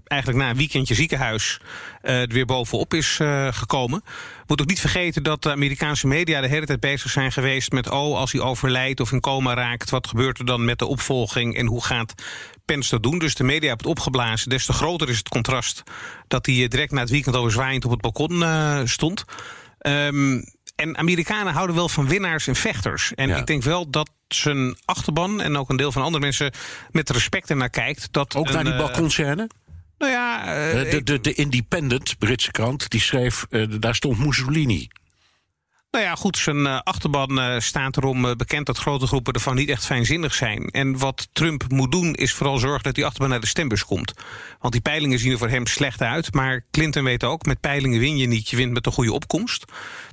eigenlijk 0.03 0.43
na 0.43 0.49
een 0.49 0.57
weekendje 0.57 0.93
ziekenhuis 0.93 1.59
er 2.01 2.27
weer 2.27 2.45
bovenop 2.45 2.93
is 2.93 3.19
gekomen. 3.49 4.03
Moet 4.47 4.61
ook 4.61 4.67
niet 4.67 4.79
vergeten 4.79 5.23
dat 5.23 5.43
de 5.43 5.51
Amerikaanse 5.51 6.07
media 6.07 6.41
de 6.41 6.47
hele 6.47 6.65
tijd 6.65 6.79
bezig 6.79 7.11
zijn 7.11 7.31
geweest 7.31 7.71
met... 7.71 7.89
oh, 7.89 8.17
als 8.17 8.31
hij 8.31 8.41
overlijdt 8.41 8.99
of 8.99 9.11
in 9.11 9.19
coma 9.19 9.53
raakt, 9.53 9.89
wat 9.89 10.07
gebeurt 10.07 10.39
er 10.39 10.45
dan 10.45 10.65
met 10.65 10.79
de 10.79 10.85
opvolging... 10.85 11.57
en 11.57 11.65
hoe 11.65 11.83
gaat 11.83 12.13
Pence 12.65 12.89
dat 12.89 13.03
doen? 13.03 13.19
Dus 13.19 13.35
de 13.35 13.43
media 13.43 13.67
hebben 13.67 13.87
het 13.87 13.97
opgeblazen. 13.97 14.49
Des 14.49 14.65
te 14.65 14.73
groter 14.73 15.09
is 15.09 15.17
het 15.17 15.29
contrast 15.29 15.83
dat 16.27 16.45
hij 16.45 16.67
direct 16.67 16.91
na 16.91 16.99
het 16.99 17.09
weekend 17.09 17.35
overzwaaiend 17.35 17.85
op 17.85 17.91
het 17.91 18.01
balkon 18.01 18.31
uh, 18.31 18.79
stond. 18.83 19.25
Um, 19.81 20.43
en 20.75 20.97
Amerikanen 20.97 21.53
houden 21.53 21.75
wel 21.75 21.89
van 21.89 22.07
winnaars 22.07 22.47
en 22.47 22.55
vechters. 22.55 23.13
En 23.15 23.27
ja. 23.27 23.37
ik 23.37 23.45
denk 23.45 23.63
wel 23.63 23.89
dat 23.89 24.09
zijn 24.27 24.77
achterban 24.85 25.41
en 25.41 25.57
ook 25.57 25.69
een 25.69 25.77
deel 25.77 25.91
van 25.91 26.01
andere 26.01 26.23
mensen... 26.23 26.51
met 26.91 27.09
respect 27.09 27.49
ernaar 27.49 27.69
kijkt. 27.69 28.07
Dat 28.11 28.35
ook 28.35 28.47
een, 28.47 28.53
naar 28.53 28.63
die 28.63 28.75
balkonscène? 28.75 29.47
Nou 29.97 30.11
ja, 30.11 30.41
uh, 30.73 30.91
de, 30.91 31.03
de, 31.03 31.21
de 31.21 31.33
Independent, 31.33 32.17
Britse 32.17 32.51
krant, 32.51 32.89
die 32.89 33.01
schreef, 33.01 33.45
uh, 33.49 33.65
daar 33.79 33.95
stond 33.95 34.19
Mussolini. 34.19 34.87
Nou 35.91 36.03
ja, 36.03 36.15
goed, 36.15 36.37
zijn 36.37 36.67
achterban 36.67 37.61
staat 37.61 37.97
erom 37.97 38.37
bekend 38.37 38.65
dat 38.65 38.77
grote 38.77 39.07
groepen 39.07 39.33
ervan 39.33 39.55
niet 39.55 39.69
echt 39.69 39.85
fijnzinnig 39.85 40.33
zijn. 40.33 40.67
En 40.69 40.97
wat 40.97 41.27
Trump 41.33 41.63
moet 41.69 41.91
doen 41.91 42.13
is 42.13 42.33
vooral 42.33 42.57
zorgen 42.57 42.83
dat 42.83 42.95
die 42.95 43.05
achterban 43.05 43.29
naar 43.29 43.39
de 43.39 43.47
stembus 43.47 43.85
komt. 43.85 44.13
Want 44.59 44.73
die 44.73 44.81
peilingen 44.81 45.19
zien 45.19 45.31
er 45.31 45.37
voor 45.37 45.49
hem 45.49 45.67
slecht 45.67 46.01
uit. 46.01 46.33
Maar 46.33 46.65
Clinton 46.71 47.03
weet 47.03 47.23
ook, 47.23 47.45
met 47.45 47.59
peilingen 47.59 47.99
win 47.99 48.17
je 48.17 48.27
niet, 48.27 48.49
je 48.49 48.55
wint 48.55 48.73
met 48.73 48.85
een 48.85 48.91
goede 48.91 49.13
opkomst. 49.13 49.65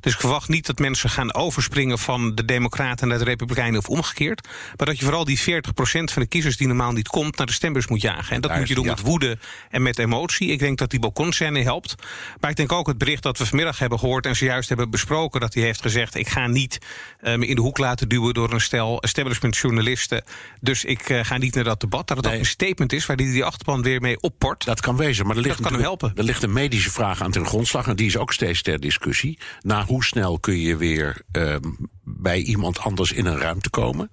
Dus 0.05 0.12
ik 0.12 0.21
verwacht 0.21 0.49
niet 0.49 0.67
dat 0.67 0.79
mensen 0.79 1.11
gaan 1.11 1.35
overspringen 1.35 1.99
van 1.99 2.35
de 2.35 2.45
democraten 2.45 3.09
naar 3.09 3.19
de 3.19 3.25
republikeinen 3.25 3.79
of 3.79 3.89
omgekeerd. 3.89 4.49
Maar 4.77 4.87
dat 4.87 4.99
je 4.99 5.05
vooral 5.05 5.25
die 5.25 5.39
40% 5.39 5.43
van 5.83 6.23
de 6.23 6.27
kiezers 6.27 6.56
die 6.56 6.67
normaal 6.67 6.93
niet 6.93 7.09
komt 7.09 7.37
naar 7.37 7.47
de 7.47 7.53
stembus 7.53 7.87
moet 7.87 8.01
jagen. 8.01 8.35
En 8.35 8.41
dat 8.41 8.51
Daar 8.51 8.59
moet 8.59 8.69
je 8.69 8.75
doen 8.75 8.85
ja. 8.85 8.91
met 8.91 9.01
woede 9.01 9.39
en 9.71 9.83
met 9.83 9.99
emotie. 9.99 10.49
Ik 10.49 10.59
denk 10.59 10.79
dat 10.79 10.91
die 10.91 11.01
balkonscène 11.01 11.62
helpt. 11.62 11.95
Maar 12.41 12.51
ik 12.51 12.56
denk 12.56 12.73
ook 12.73 12.87
het 12.87 12.99
bericht 12.99 13.23
dat 13.23 13.39
we 13.39 13.47
vanmiddag 13.47 13.79
hebben 13.79 13.99
gehoord 13.99 14.27
en 14.27 14.37
zojuist 14.37 14.69
hebben 14.69 14.91
besproken 14.91 15.41
dat 15.41 15.55
hij 15.55 15.62
heeft 15.62 15.83
gezegd: 15.83 16.15
ik 16.15 16.29
ga 16.29 16.47
niet 16.47 16.79
me 17.21 17.47
in 17.47 17.55
de 17.55 17.61
hoek 17.61 17.79
laten 17.79 18.09
duwen 18.09 18.35
door 18.35 18.53
een 18.53 18.61
stel 18.61 19.00
establishment 19.00 19.57
journalisten. 19.57 20.25
Dus 20.61 20.85
ik 20.85 21.09
uh, 21.09 21.25
ga 21.25 21.37
niet 21.37 21.55
naar 21.55 21.65
dat 21.65 21.81
debat. 21.81 22.09
Dat 22.09 22.17
het 22.17 22.27
nee. 22.27 22.35
ook 22.35 22.41
een 22.41 22.47
statement 22.47 22.93
is 22.93 23.07
waar 23.07 23.17
die, 23.17 23.33
die 23.33 23.45
achterban 23.45 23.83
weer 23.83 24.00
mee 24.00 24.21
opport. 24.21 24.65
Dat 24.65 24.81
kan 24.81 24.97
wezen, 24.97 25.27
maar 25.27 25.37
er 25.37 25.43
ligt, 25.43 25.57
dat 25.57 25.67
kan 25.67 25.75
hem 25.75 25.83
helpen. 25.83 26.12
er 26.15 26.25
ligt 26.25 26.43
een 26.43 26.53
medische 26.53 26.91
vraag 26.91 27.23
aan 27.23 27.31
ten 27.31 27.47
grondslag 27.47 27.87
en 27.87 27.97
die 27.97 28.07
is 28.07 28.17
ook 28.17 28.33
steeds 28.33 28.62
ter 28.62 28.81
discussie. 28.81 29.39
Na 29.61 29.85
hoe 29.85 29.94
snel 30.02 30.38
kun 30.38 30.61
je 30.61 30.76
weer 30.76 31.23
uh, 31.37 31.56
bij 32.02 32.41
iemand 32.41 32.79
anders 32.79 33.12
in 33.12 33.26
een 33.26 33.38
ruimte 33.38 33.70
komen? 33.70 34.11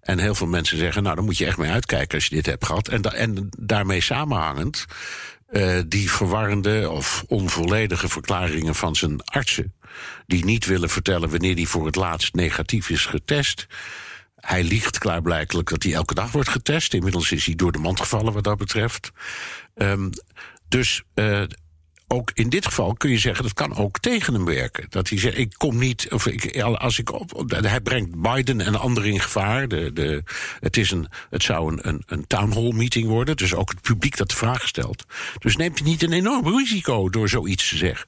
En 0.00 0.18
heel 0.18 0.34
veel 0.34 0.46
mensen 0.46 0.78
zeggen, 0.78 1.02
nou, 1.02 1.16
dan 1.16 1.24
moet 1.24 1.38
je 1.38 1.46
echt 1.46 1.58
mee 1.58 1.70
uitkijken 1.70 2.14
als 2.14 2.26
je 2.26 2.34
dit 2.34 2.46
hebt 2.46 2.66
gehad. 2.66 2.88
En, 2.88 3.02
en 3.02 3.48
daarmee 3.58 4.00
samenhangend, 4.00 4.84
uh, 5.50 5.80
die 5.86 6.10
verwarrende 6.10 6.90
of 6.90 7.24
onvolledige 7.28 8.08
verklaringen 8.08 8.74
van 8.74 8.96
zijn 8.96 9.24
artsen 9.24 9.74
die 10.26 10.44
niet 10.44 10.66
willen 10.66 10.90
vertellen 10.90 11.30
wanneer 11.30 11.54
hij 11.54 11.64
voor 11.64 11.86
het 11.86 11.96
laatst 11.96 12.34
negatief 12.34 12.90
is 12.90 13.06
getest. 13.06 13.66
Hij 14.36 14.64
liegt 14.64 14.98
klaarblijkelijk 14.98 15.68
dat 15.68 15.82
hij 15.82 15.92
elke 15.92 16.14
dag 16.14 16.32
wordt 16.32 16.48
getest. 16.48 16.94
Inmiddels 16.94 17.32
is 17.32 17.46
hij 17.46 17.54
door 17.54 17.72
de 17.72 17.78
mand 17.78 18.00
gevallen 18.00 18.32
wat 18.32 18.44
dat 18.44 18.58
betreft. 18.58 19.10
Um, 19.74 20.10
dus 20.68 21.02
uh, 21.14 21.42
ook 22.12 22.30
in 22.34 22.48
dit 22.48 22.66
geval 22.66 22.94
kun 22.94 23.10
je 23.10 23.18
zeggen 23.18 23.42
dat 23.42 23.52
kan 23.54 23.76
ook 23.76 23.98
tegen 23.98 24.34
hem 24.34 24.44
werken. 24.44 24.86
Dat 24.88 25.08
hij 25.08 25.18
zegt: 25.18 25.38
ik 25.38 25.54
kom 25.56 25.78
niet, 25.78 26.06
of 26.10 26.26
ik, 26.26 26.62
als 26.62 26.98
ik 26.98 27.12
op, 27.12 27.44
hij 27.46 27.80
brengt 27.80 28.20
Biden 28.20 28.60
en 28.60 28.80
anderen 28.80 29.10
in 29.10 29.20
gevaar. 29.20 29.68
De, 29.68 29.92
de, 29.92 30.22
het, 30.60 30.76
is 30.76 30.90
een, 30.90 31.06
het 31.30 31.42
zou 31.42 31.72
een, 31.72 31.88
een, 31.88 32.02
een 32.06 32.26
town 32.26 32.52
hall 32.52 32.72
meeting 32.72 33.08
worden, 33.08 33.36
dus 33.36 33.54
ook 33.54 33.70
het 33.70 33.80
publiek 33.80 34.16
dat 34.16 34.30
de 34.30 34.36
vraag 34.36 34.68
stelt. 34.68 35.04
Dus 35.38 35.56
neemt 35.56 35.78
hij 35.78 35.88
niet 35.88 36.02
een 36.02 36.12
enorm 36.12 36.56
risico 36.56 37.08
door 37.08 37.28
zoiets 37.28 37.68
te 37.68 37.76
zeggen. 37.76 38.06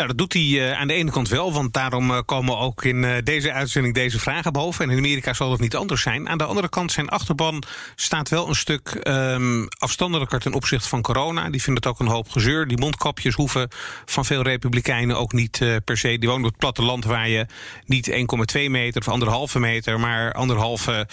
Ja, 0.00 0.06
dat 0.06 0.18
doet 0.18 0.32
hij 0.32 0.42
uh, 0.42 0.72
aan 0.72 0.88
de 0.88 0.94
ene 0.94 1.10
kant 1.10 1.28
wel, 1.28 1.52
want 1.52 1.72
daarom 1.72 2.10
uh, 2.10 2.18
komen 2.24 2.58
ook 2.58 2.84
in 2.84 3.02
uh, 3.02 3.16
deze 3.24 3.52
uitzending 3.52 3.94
deze 3.94 4.18
vragen 4.18 4.52
boven. 4.52 4.84
En 4.84 4.90
in 4.90 4.98
Amerika 4.98 5.32
zal 5.32 5.50
dat 5.50 5.60
niet 5.60 5.76
anders 5.76 6.02
zijn. 6.02 6.28
Aan 6.28 6.38
de 6.38 6.44
andere 6.44 6.68
kant, 6.68 6.92
zijn 6.92 7.08
achterban 7.08 7.62
staat 7.94 8.28
wel 8.28 8.48
een 8.48 8.54
stuk 8.54 9.00
um, 9.02 9.68
afstandelijker 9.78 10.40
ten 10.40 10.52
opzichte 10.52 10.88
van 10.88 11.02
corona. 11.02 11.50
Die 11.50 11.62
vinden 11.62 11.82
het 11.82 11.92
ook 11.92 12.00
een 12.00 12.14
hoop 12.14 12.30
gezeur. 12.30 12.66
Die 12.66 12.78
mondkapjes 12.78 13.34
hoeven 13.34 13.68
van 14.04 14.24
veel 14.24 14.42
republikeinen 14.42 15.18
ook 15.18 15.32
niet 15.32 15.58
per 15.84 15.96
se. 15.96 16.18
Die 16.18 16.28
wonen 16.28 16.44
op 16.44 16.50
het 16.50 16.58
platteland 16.58 17.04
waar 17.04 17.28
je 17.28 17.46
niet 17.84 18.10
1,2 18.10 18.70
meter 18.70 19.00
of 19.00 19.08
anderhalve 19.08 19.58
meter, 19.58 20.00
maar 20.00 20.32
anderhalve 20.32 21.08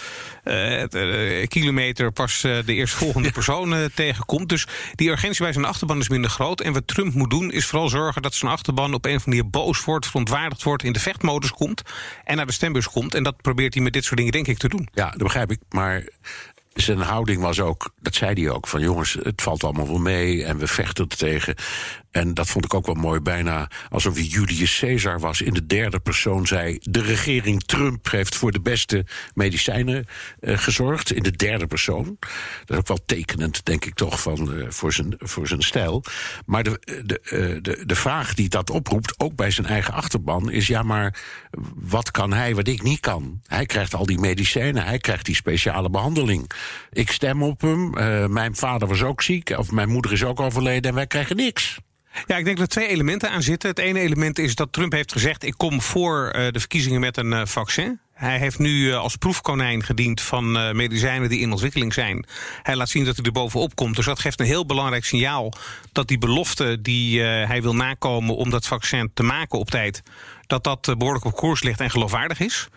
kilometer 1.48 2.12
pas 2.12 2.40
de 2.40 2.62
eerstvolgende 2.74 3.30
persoon 3.30 3.90
tegenkomt. 3.94 4.48
Dus 4.48 4.66
die 4.94 5.10
urgentie 5.10 5.42
bij 5.42 5.52
zijn 5.52 5.64
achterban 5.64 5.98
is 5.98 6.08
minder 6.08 6.30
groot. 6.30 6.60
En 6.60 6.72
wat 6.72 6.86
Trump 6.86 7.14
moet 7.14 7.30
doen, 7.30 7.52
is 7.52 7.66
vooral 7.66 7.88
zorgen 7.88 8.22
dat 8.22 8.34
zijn 8.34 8.47
achterban 8.48 8.94
op 8.94 9.04
een 9.04 9.16
of 9.16 9.24
andere 9.24 9.36
manier 9.36 9.50
boos 9.50 9.84
wordt, 9.84 10.06
verontwaardigd 10.06 10.62
wordt, 10.62 10.82
in 10.82 10.92
de 10.92 11.00
vechtmodus 11.00 11.50
komt 11.50 11.82
en 12.24 12.36
naar 12.36 12.46
de 12.46 12.52
stembus 12.52 12.88
komt. 12.88 13.14
En 13.14 13.22
dat 13.22 13.36
probeert 13.42 13.74
hij 13.74 13.82
met 13.82 13.92
dit 13.92 14.04
soort 14.04 14.16
dingen, 14.16 14.32
denk 14.32 14.46
ik, 14.46 14.58
te 14.58 14.68
doen. 14.68 14.88
Ja, 14.92 15.10
dat 15.10 15.22
begrijp 15.22 15.50
ik. 15.50 15.58
Maar 15.68 16.04
zijn 16.74 16.98
houding 16.98 17.40
was 17.40 17.60
ook, 17.60 17.90
dat 18.00 18.14
zei 18.14 18.42
hij 18.42 18.52
ook, 18.52 18.66
van 18.66 18.80
jongens, 18.80 19.18
het 19.22 19.42
valt 19.42 19.64
allemaal 19.64 19.86
wel 19.86 19.98
mee 19.98 20.44
en 20.44 20.58
we 20.58 20.66
vechten 20.66 21.06
er 21.08 21.16
tegen. 21.16 21.54
En 22.18 22.34
dat 22.34 22.48
vond 22.48 22.64
ik 22.64 22.74
ook 22.74 22.86
wel 22.86 22.94
mooi, 22.94 23.20
bijna 23.20 23.70
alsof 23.88 24.14
hij 24.14 24.22
Julius 24.22 24.78
Caesar 24.78 25.20
was. 25.20 25.40
In 25.40 25.54
de 25.54 25.66
derde 25.66 26.00
persoon 26.00 26.46
zei: 26.46 26.78
De 26.80 27.02
regering 27.02 27.62
Trump 27.62 28.10
heeft 28.10 28.36
voor 28.36 28.52
de 28.52 28.60
beste 28.60 29.04
medicijnen 29.34 30.06
uh, 30.40 30.58
gezorgd. 30.58 31.12
In 31.12 31.22
de 31.22 31.30
derde 31.30 31.66
persoon. 31.66 32.16
Dat 32.64 32.70
is 32.70 32.76
ook 32.76 32.88
wel 32.88 33.00
tekenend, 33.06 33.64
denk 33.64 33.84
ik 33.84 33.94
toch, 33.94 34.20
van, 34.20 34.54
uh, 34.54 34.66
voor, 34.68 34.92
zijn, 34.92 35.14
voor 35.18 35.46
zijn 35.46 35.62
stijl. 35.62 36.04
Maar 36.46 36.62
de, 36.62 37.02
de, 37.04 37.20
uh, 37.24 37.58
de, 37.62 37.82
de 37.86 37.94
vraag 37.94 38.34
die 38.34 38.48
dat 38.48 38.70
oproept, 38.70 39.20
ook 39.20 39.36
bij 39.36 39.50
zijn 39.50 39.66
eigen 39.66 39.94
achterban, 39.94 40.50
is: 40.50 40.66
ja, 40.66 40.82
maar 40.82 41.18
wat 41.74 42.10
kan 42.10 42.32
hij 42.32 42.54
wat 42.54 42.68
ik 42.68 42.82
niet 42.82 43.00
kan? 43.00 43.40
Hij 43.46 43.66
krijgt 43.66 43.94
al 43.94 44.06
die 44.06 44.18
medicijnen, 44.18 44.84
hij 44.84 44.98
krijgt 44.98 45.24
die 45.24 45.34
speciale 45.34 45.90
behandeling. 45.90 46.50
Ik 46.90 47.10
stem 47.10 47.42
op 47.42 47.60
hem. 47.60 47.90
mijn 48.32 48.56
vader 48.56 48.88
was 48.88 49.02
ook 49.02 49.22
ziek, 49.22 49.50
of 49.50 49.70
mijn 49.70 49.88
moeder 49.88 50.12
is 50.12 50.24
ook 50.24 50.40
overleden 50.40 50.90
en 50.90 50.96
wij 50.96 51.06
krijgen 51.06 51.36
niks. 51.36 51.78
Ja, 52.26 52.36
ik 52.36 52.44
denk 52.44 52.56
dat 52.56 52.66
er 52.66 52.72
twee 52.72 52.88
elementen 52.88 53.30
aan 53.30 53.42
zitten. 53.42 53.68
Het 53.68 53.78
ene 53.78 54.00
element 54.00 54.38
is 54.38 54.54
dat 54.54 54.72
Trump 54.72 54.92
heeft 54.92 55.12
gezegd: 55.12 55.44
ik 55.44 55.54
kom 55.56 55.82
voor 55.82 56.32
uh, 56.36 56.46
de 56.50 56.58
verkiezingen 56.58 57.00
met 57.00 57.16
een 57.16 57.32
uh, 57.32 57.40
vaccin. 57.44 58.00
Hij 58.12 58.38
heeft 58.38 58.58
nu 58.58 58.86
uh, 58.86 58.98
als 58.98 59.16
proefkonijn 59.16 59.82
gediend 59.82 60.20
van 60.20 60.76
medicijnen 60.76 61.28
die 61.28 61.40
in 61.40 61.52
ontwikkeling 61.52 61.94
zijn. 61.94 62.26
Hij 62.62 62.76
laat 62.76 62.88
zien 62.88 63.04
dat 63.04 63.16
hij 63.16 63.24
er 63.24 63.32
bovenop 63.32 63.74
komt. 63.74 63.96
Dus 63.96 64.04
dat 64.04 64.18
geeft 64.18 64.40
een 64.40 64.46
heel 64.46 64.66
belangrijk 64.66 65.04
signaal 65.04 65.52
dat 65.92 66.08
die 66.08 66.18
belofte 66.18 66.80
die 66.80 67.20
hij 67.22 67.62
wil 67.62 67.74
nakomen 67.74 68.36
om 68.36 68.50
dat 68.50 68.66
vaccin 68.66 69.10
te 69.14 69.22
maken 69.22 69.58
op 69.58 69.70
tijd, 69.70 70.02
dat 70.46 70.64
dat 70.64 70.94
behoorlijk 70.98 71.24
op 71.24 71.36
koers 71.36 71.62
ligt 71.62 71.80
en 71.80 71.90
geloofwaardig 71.90 72.40
is. 72.40 72.68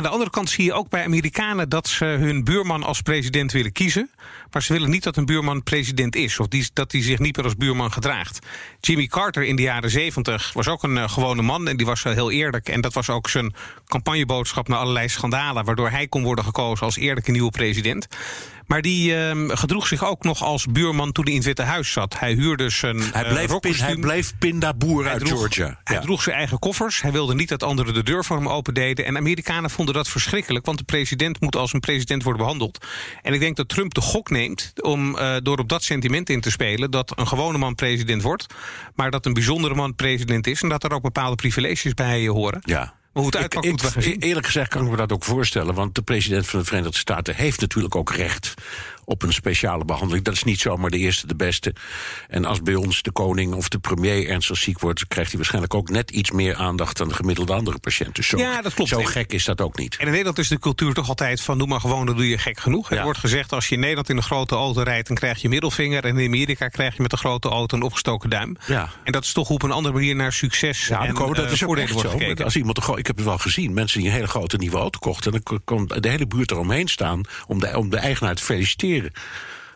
Aan 0.00 0.06
de 0.06 0.12
andere 0.12 0.30
kant 0.30 0.50
zie 0.50 0.64
je 0.64 0.72
ook 0.72 0.88
bij 0.88 1.04
Amerikanen 1.04 1.68
dat 1.68 1.88
ze 1.88 2.04
hun 2.04 2.44
buurman 2.44 2.82
als 2.82 3.00
president 3.00 3.52
willen 3.52 3.72
kiezen. 3.72 4.10
Maar 4.50 4.62
ze 4.62 4.72
willen 4.72 4.90
niet 4.90 5.02
dat 5.02 5.16
een 5.16 5.24
buurman 5.24 5.62
president 5.62 6.16
is. 6.16 6.38
Of 6.38 6.46
dat 6.72 6.92
hij 6.92 7.02
zich 7.02 7.18
niet 7.18 7.36
meer 7.36 7.44
als 7.44 7.56
buurman 7.56 7.92
gedraagt. 7.92 8.46
Jimmy 8.80 9.06
Carter 9.06 9.42
in 9.42 9.56
de 9.56 9.62
jaren 9.62 9.90
zeventig 9.90 10.52
was 10.52 10.68
ook 10.68 10.82
een 10.82 10.96
uh, 10.96 11.08
gewone 11.08 11.42
man. 11.42 11.68
En 11.68 11.76
die 11.76 11.86
was 11.86 12.04
uh, 12.04 12.12
heel 12.12 12.30
eerlijk. 12.30 12.68
En 12.68 12.80
dat 12.80 12.92
was 12.92 13.10
ook 13.10 13.28
zijn 13.28 13.54
campagneboodschap 13.86 14.68
naar 14.68 14.78
allerlei 14.78 15.08
schandalen. 15.08 15.64
Waardoor 15.64 15.90
hij 15.90 16.06
kon 16.08 16.22
worden 16.22 16.44
gekozen 16.44 16.86
als 16.86 16.96
eerlijke 16.96 17.30
nieuwe 17.30 17.50
president. 17.50 18.06
Maar 18.70 18.82
die 18.82 19.12
uh, 19.12 19.48
gedroeg 19.48 19.86
zich 19.86 20.04
ook 20.04 20.24
nog 20.24 20.42
als 20.42 20.66
buurman 20.66 21.12
toen 21.12 21.24
hij 21.24 21.32
in 21.32 21.38
het 21.38 21.48
Witte 21.48 21.62
Huis 21.62 21.92
zat. 21.92 22.18
Hij 22.18 22.32
huurde 22.32 22.68
zijn 22.68 23.02
hij 23.12 23.28
bleef, 23.28 23.50
uh, 23.50 23.58
pin, 23.58 23.74
hij 23.74 23.96
bleef 23.96 24.32
pindaboer 24.38 25.08
uit 25.08 25.24
droeg, 25.24 25.38
Georgia. 25.38 25.80
Hij 25.84 25.98
droeg 25.98 26.22
zijn 26.22 26.36
eigen 26.36 26.58
koffers. 26.58 27.02
Hij 27.02 27.12
wilde 27.12 27.34
niet 27.34 27.48
dat 27.48 27.62
anderen 27.62 27.94
de 27.94 28.02
deur 28.02 28.24
voor 28.24 28.36
hem 28.36 28.48
opendeden. 28.48 29.04
En 29.04 29.16
Amerikanen 29.16 29.70
vonden 29.70 29.94
dat 29.94 30.08
verschrikkelijk. 30.08 30.66
Want 30.66 30.78
de 30.78 30.84
president 30.84 31.40
moet 31.40 31.56
als 31.56 31.72
een 31.72 31.80
president 31.80 32.22
worden 32.22 32.42
behandeld. 32.42 32.86
En 33.22 33.32
ik 33.32 33.40
denk 33.40 33.56
dat 33.56 33.68
Trump 33.68 33.94
de 33.94 34.00
gok 34.00 34.30
neemt 34.30 34.72
om 34.82 35.16
uh, 35.16 35.36
door 35.42 35.58
op 35.58 35.68
dat 35.68 35.82
sentiment 35.82 36.30
in 36.30 36.40
te 36.40 36.50
spelen... 36.50 36.90
dat 36.90 37.18
een 37.18 37.28
gewone 37.28 37.58
man 37.58 37.74
president 37.74 38.22
wordt, 38.22 38.46
maar 38.94 39.10
dat 39.10 39.26
een 39.26 39.32
bijzondere 39.32 39.74
man 39.74 39.94
president 39.94 40.46
is... 40.46 40.62
en 40.62 40.68
dat 40.68 40.84
er 40.84 40.92
ook 40.92 41.02
bepaalde 41.02 41.36
privileges 41.36 41.94
bij 41.94 42.26
horen. 42.26 42.60
Ja. 42.64 42.98
Maar 43.12 43.22
hoe 43.22 43.32
het 43.32 43.36
uitpakt, 43.36 43.64
ik, 43.64 43.70
moeten 43.70 43.88
we 43.88 43.92
gaan 43.92 44.02
zien. 44.02 44.20
Eerlijk 44.20 44.46
gezegd 44.46 44.68
kan 44.70 44.84
ik 44.84 44.90
me 44.90 44.96
dat 44.96 45.12
ook 45.12 45.24
voorstellen. 45.24 45.74
Want 45.74 45.94
de 45.94 46.02
president 46.02 46.48
van 46.48 46.58
de 46.58 46.64
Verenigde 46.64 46.98
Staten 46.98 47.34
heeft 47.34 47.60
natuurlijk 47.60 47.94
ook 47.94 48.12
recht 48.12 48.54
op 49.10 49.22
een 49.22 49.32
speciale 49.32 49.84
behandeling. 49.84 50.24
Dat 50.24 50.34
is 50.34 50.44
niet 50.44 50.60
zomaar 50.60 50.90
de 50.90 50.98
eerste, 50.98 51.26
de 51.26 51.34
beste. 51.34 51.74
En 52.28 52.44
als 52.44 52.62
bij 52.62 52.74
ons 52.74 53.02
de 53.02 53.10
koning 53.10 53.54
of 53.54 53.68
de 53.68 53.78
premier 53.78 54.28
ernstig 54.28 54.56
ziek 54.56 54.78
wordt, 54.78 55.06
krijgt 55.08 55.28
hij 55.28 55.36
waarschijnlijk 55.36 55.74
ook 55.74 55.90
net 55.90 56.10
iets 56.10 56.30
meer 56.30 56.54
aandacht 56.54 56.96
dan 56.96 57.08
de 57.08 57.14
gemiddelde 57.14 57.52
andere 57.52 57.78
patiënt. 57.78 58.14
Dus 58.14 58.28
zo, 58.28 58.38
Ja, 58.38 58.62
dat 58.62 58.74
klopt. 58.74 58.90
zo 58.90 59.02
gek 59.04 59.32
is 59.32 59.44
dat 59.44 59.60
ook 59.60 59.78
niet. 59.78 59.96
En 59.96 60.04
in 60.04 60.10
Nederland 60.10 60.38
is 60.38 60.48
de 60.48 60.58
cultuur 60.58 60.94
toch 60.94 61.08
altijd 61.08 61.40
van 61.40 61.58
doe 61.58 61.66
maar 61.66 61.80
gewoon, 61.80 62.06
dan 62.06 62.16
doe 62.16 62.28
je 62.28 62.38
gek 62.38 62.60
genoeg. 62.60 62.90
Er 62.90 63.02
wordt 63.02 63.18
gezegd 63.18 63.52
als 63.52 63.68
je 63.68 63.74
in 63.74 63.80
Nederland 63.80 64.08
in 64.08 64.16
een 64.16 64.22
grote 64.22 64.54
auto 64.54 64.82
rijdt, 64.82 65.08
dan 65.08 65.16
krijg 65.16 65.42
je 65.42 65.48
middelvinger. 65.48 66.04
En 66.04 66.18
in 66.18 66.26
Amerika 66.26 66.68
krijg 66.68 66.96
je 66.96 67.02
met 67.02 67.12
een 67.12 67.18
grote 67.18 67.48
auto 67.48 67.76
een 67.76 67.82
opgestoken 67.82 68.30
duim. 68.30 68.56
Ja. 68.66 68.90
En 69.04 69.12
dat 69.12 69.24
is 69.24 69.32
toch 69.32 69.50
op 69.50 69.62
een 69.62 69.70
andere 69.70 69.94
manier 69.94 70.14
naar 70.14 70.32
succes 70.32 70.86
Ja, 70.86 71.00
en 71.06 71.14
dat, 71.14 71.34
dat 71.36 71.46
eh, 71.46 71.52
is 71.52 71.64
ook 71.64 71.76
echt 71.76 71.98
zo. 71.98 72.18
Als 72.44 72.56
iemand, 72.56 72.88
een 72.88 72.96
ik 72.96 73.06
heb 73.06 73.16
het 73.16 73.24
wel 73.24 73.38
gezien, 73.38 73.72
mensen 73.72 73.98
die 73.98 74.08
een 74.08 74.14
hele 74.14 74.28
grote 74.28 74.56
nieuwe 74.56 74.76
auto 74.76 74.98
kochten... 74.98 75.32
en 75.32 75.40
dan 75.44 75.60
kon 75.64 75.86
de 75.86 76.08
hele 76.08 76.26
buurt 76.26 76.50
eromheen 76.50 76.88
staan 76.88 77.20
om 77.46 77.60
de, 77.60 77.78
om 77.78 77.90
de 77.90 77.96
eigenaar 77.96 78.34
te 78.34 78.42
feliciteren. 78.42 78.99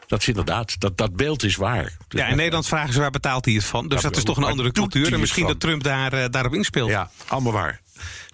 Dat 0.06 0.20
is 0.20 0.28
inderdaad, 0.28 0.80
dat, 0.80 0.96
dat 0.96 1.16
beeld 1.16 1.42
is 1.42 1.56
waar. 1.56 1.92
Dus 2.08 2.20
Ja, 2.20 2.26
in 2.26 2.36
Nederland 2.36 2.66
vragen 2.66 2.92
ze 2.92 3.00
waar 3.00 3.10
betaalt 3.10 3.44
hij 3.44 3.54
het 3.54 3.64
van. 3.64 3.88
Dus 3.88 4.02
dat 4.02 4.16
is 4.16 4.24
toch 4.24 4.36
een 4.36 4.44
andere 4.44 4.72
cultuur. 4.72 5.12
En 5.12 5.20
misschien 5.20 5.46
dat 5.46 5.60
Trump 5.60 5.82
daar, 5.82 6.12
eh, 6.12 6.24
daarop 6.30 6.54
inspeelt. 6.54 6.90
Ja, 6.90 7.10
allemaal 7.26 7.52
waar. 7.52 7.80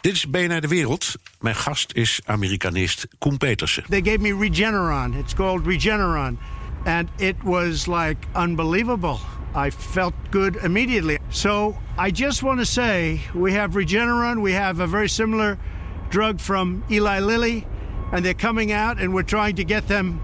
Dit 0.00 0.12
is 0.12 0.30
BNR 0.30 0.61
De 0.61 0.68
Wereld. 0.68 1.14
Mijn 1.40 1.54
gast 1.56 1.92
is 1.92 2.20
Amerikanist 2.25 3.06
Koen 3.18 3.37
Petersen. 3.38 3.85
They 3.88 4.00
gave 4.02 4.18
me 4.18 4.49
Regeneron. 4.49 5.14
It's 5.18 5.35
called 5.35 5.66
Regeneron. 5.66 6.38
And 6.85 7.09
it 7.16 7.35
was 7.42 7.87
like 7.87 8.16
unbelievable. 8.37 9.18
I 9.66 9.70
felt 9.92 10.12
good 10.30 10.56
immediately. 10.62 11.18
So 11.28 11.76
I 12.06 12.11
just 12.14 12.40
want 12.42 12.59
to 12.59 12.64
say 12.64 13.20
we 13.35 13.52
have 13.52 13.78
Regeneron. 13.78 14.42
We 14.42 14.52
have 14.52 14.82
a 14.82 14.87
very 14.87 15.09
similar 15.09 15.59
drug 16.09 16.40
from 16.40 16.82
Eli 16.90 17.20
Lilly. 17.20 17.66
And 18.12 18.25
they're 18.25 18.35
coming 18.35 18.73
out, 18.73 18.99
and 19.00 19.12
we're 19.12 19.28
trying 19.28 19.54
to 19.56 19.64
get 19.64 19.87
them 19.87 20.20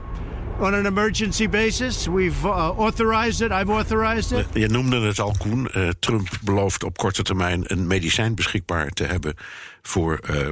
on 0.61 0.75
an 0.75 0.87
emergency 0.87 1.49
basis. 1.49 2.07
We've 2.07 2.47
uh, 2.47 2.73
authorized 2.79 3.41
it. 3.41 3.51
I've 3.51 3.73
authorized 3.73 4.39
it. 4.39 4.47
Je 4.53 4.69
noemde 4.69 5.01
het 5.01 5.21
al, 5.21 5.35
Koen. 5.39 5.71
Eh, 5.71 5.89
Trump 5.89 6.29
belooft 6.43 6.85
op 6.85 6.97
korte 6.97 7.23
termijn 7.23 7.63
een 7.67 7.87
medicijn 7.87 8.35
beschikbaar 8.35 8.91
te 8.91 9.05
hebben 9.05 9.35
voor 9.83 10.19
eh, 10.19 10.49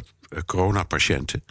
coronapatiënten. 0.46 1.44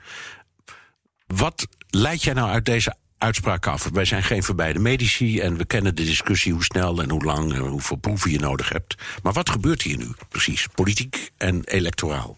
Wat 1.27 1.67
leid 1.89 2.23
jij 2.23 2.33
nou 2.33 2.49
uit 2.49 2.65
deze 2.65 2.95
uitspraak 3.17 3.67
af? 3.67 3.89
Wij 3.93 4.05
zijn 4.05 4.23
geen 4.23 4.43
verbeide 4.43 4.79
medici 4.79 5.39
en 5.39 5.57
we 5.57 5.65
kennen 5.65 5.95
de 5.95 6.03
discussie 6.03 6.53
hoe 6.53 6.63
snel 6.63 7.01
en 7.01 7.09
hoe 7.09 7.23
lang 7.23 7.53
en 7.53 7.59
hoeveel 7.59 7.97
proeven 7.97 8.31
je 8.31 8.39
nodig 8.39 8.69
hebt. 8.69 8.95
Maar 9.23 9.33
wat 9.33 9.49
gebeurt 9.49 9.81
hier 9.81 9.97
nu 9.97 10.07
precies, 10.29 10.67
politiek 10.75 11.31
en 11.37 11.63
electoraal? 11.63 12.37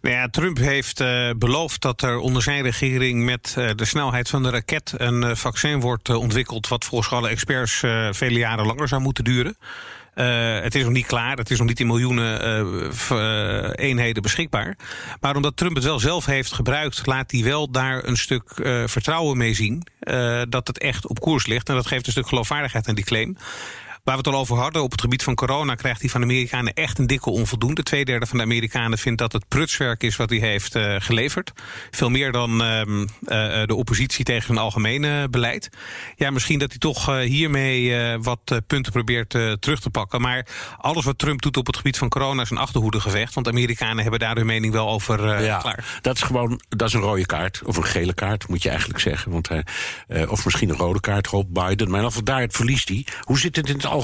Nou 0.00 0.14
ja, 0.14 0.28
Trump 0.28 0.58
heeft 0.58 1.00
eh, 1.00 1.30
beloofd 1.36 1.80
dat 1.82 2.02
er 2.02 2.18
onder 2.18 2.42
zijn 2.42 2.62
regering 2.62 3.24
met 3.24 3.54
eh, 3.58 3.70
de 3.74 3.84
snelheid 3.84 4.28
van 4.28 4.42
de 4.42 4.50
raket 4.50 4.92
een 4.96 5.24
eh, 5.24 5.34
vaccin 5.34 5.80
wordt 5.80 6.08
ontwikkeld. 6.08 6.68
wat 6.68 6.84
volgens 6.84 7.12
alle 7.12 7.28
experts 7.28 7.78
vele 8.10 8.38
jaren 8.38 8.66
langer 8.66 8.88
zou 8.88 9.00
moeten 9.00 9.24
duren. 9.24 9.56
Het 10.62 10.74
is 10.74 10.82
nog 10.82 10.92
niet 10.92 11.06
klaar, 11.06 11.36
het 11.36 11.50
is 11.50 11.58
nog 11.58 11.66
niet 11.66 11.80
in 11.80 11.86
miljoenen 11.86 12.40
eenheden 13.74 14.22
beschikbaar. 14.22 14.76
Maar 15.20 15.36
omdat 15.36 15.56
Trump 15.56 15.74
het 15.74 15.84
wel 15.84 16.00
zelf 16.00 16.26
heeft 16.26 16.52
gebruikt, 16.52 17.06
laat 17.06 17.30
hij 17.30 17.42
wel 17.42 17.70
daar 17.70 18.04
een 18.04 18.16
stuk 18.16 18.50
vertrouwen 18.86 19.36
mee 19.36 19.54
zien. 19.54 19.86
dat 20.48 20.66
het 20.66 20.78
echt 20.78 21.06
op 21.06 21.20
koers 21.20 21.46
ligt. 21.46 21.68
En 21.68 21.74
dat 21.74 21.86
geeft 21.86 22.06
een 22.06 22.12
stuk 22.12 22.28
geloofwaardigheid 22.28 22.88
aan 22.88 22.94
die 22.94 23.04
claim. 23.04 23.36
Waar 24.08 24.16
we 24.16 24.22
het 24.28 24.34
al 24.34 24.40
over 24.40 24.56
hadden, 24.56 24.82
op 24.82 24.90
het 24.90 25.00
gebied 25.00 25.22
van 25.22 25.34
corona 25.34 25.74
krijgt 25.74 26.00
hij 26.00 26.10
van 26.10 26.20
de 26.20 26.26
Amerikanen 26.26 26.72
echt 26.72 26.98
een 26.98 27.06
dikke 27.06 27.30
onvoldoende. 27.30 27.82
Tweederde 27.82 28.26
van 28.26 28.36
de 28.38 28.44
Amerikanen 28.44 28.98
vindt 28.98 29.18
dat 29.18 29.32
het 29.32 29.48
prutswerk 29.48 30.02
is 30.02 30.16
wat 30.16 30.30
hij 30.30 30.38
heeft 30.38 30.74
eh, 30.74 30.94
geleverd. 30.98 31.52
Veel 31.90 32.10
meer 32.10 32.32
dan 32.32 32.62
ehm, 32.62 33.06
eh, 33.24 33.62
de 33.66 33.74
oppositie 33.74 34.24
tegen 34.24 34.46
zijn 34.46 34.58
algemene 34.58 35.28
beleid. 35.28 35.70
Ja, 36.16 36.30
misschien 36.30 36.58
dat 36.58 36.70
hij 36.70 36.78
toch 36.78 37.08
eh, 37.08 37.16
hiermee 37.16 37.96
eh, 37.96 38.18
wat 38.22 38.40
eh, 38.44 38.58
punten 38.66 38.92
probeert 38.92 39.34
eh, 39.34 39.52
terug 39.52 39.80
te 39.80 39.90
pakken. 39.90 40.20
Maar 40.20 40.46
alles 40.78 41.04
wat 41.04 41.18
Trump 41.18 41.42
doet 41.42 41.56
op 41.56 41.66
het 41.66 41.76
gebied 41.76 41.98
van 41.98 42.08
corona 42.08 42.42
is 42.42 42.50
een 42.50 42.58
achterhoedegevecht. 42.58 43.34
Want 43.34 43.46
de 43.46 43.52
Amerikanen 43.52 44.02
hebben 44.02 44.20
daar 44.20 44.36
hun 44.36 44.46
mening 44.46 44.72
wel 44.72 44.88
over 44.88 45.28
eh, 45.28 45.46
ja, 45.46 45.58
klaar. 45.58 45.98
dat 46.00 46.16
is 46.16 46.22
gewoon 46.22 46.60
dat 46.68 46.88
is 46.88 46.94
een 46.94 47.00
rode 47.00 47.26
kaart. 47.26 47.62
Of 47.64 47.76
een 47.76 47.84
gele 47.84 48.14
kaart, 48.14 48.48
moet 48.48 48.62
je 48.62 48.68
eigenlijk 48.68 49.00
zeggen. 49.00 49.32
Want 49.32 49.48
hij, 49.48 49.64
eh, 50.08 50.30
of 50.30 50.44
misschien 50.44 50.68
een 50.68 50.76
rode 50.76 51.00
kaart, 51.00 51.26
hoopt 51.26 51.52
Biden. 51.52 51.90
Maar 51.90 52.04
of 52.04 52.14
daar 52.14 52.46
verliest 52.50 52.88
hij. 52.88 53.06
Hoe 53.20 53.38
zit 53.38 53.56
het 53.56 53.68
in 53.68 53.74
het 53.74 53.84
algemeen? 53.84 53.96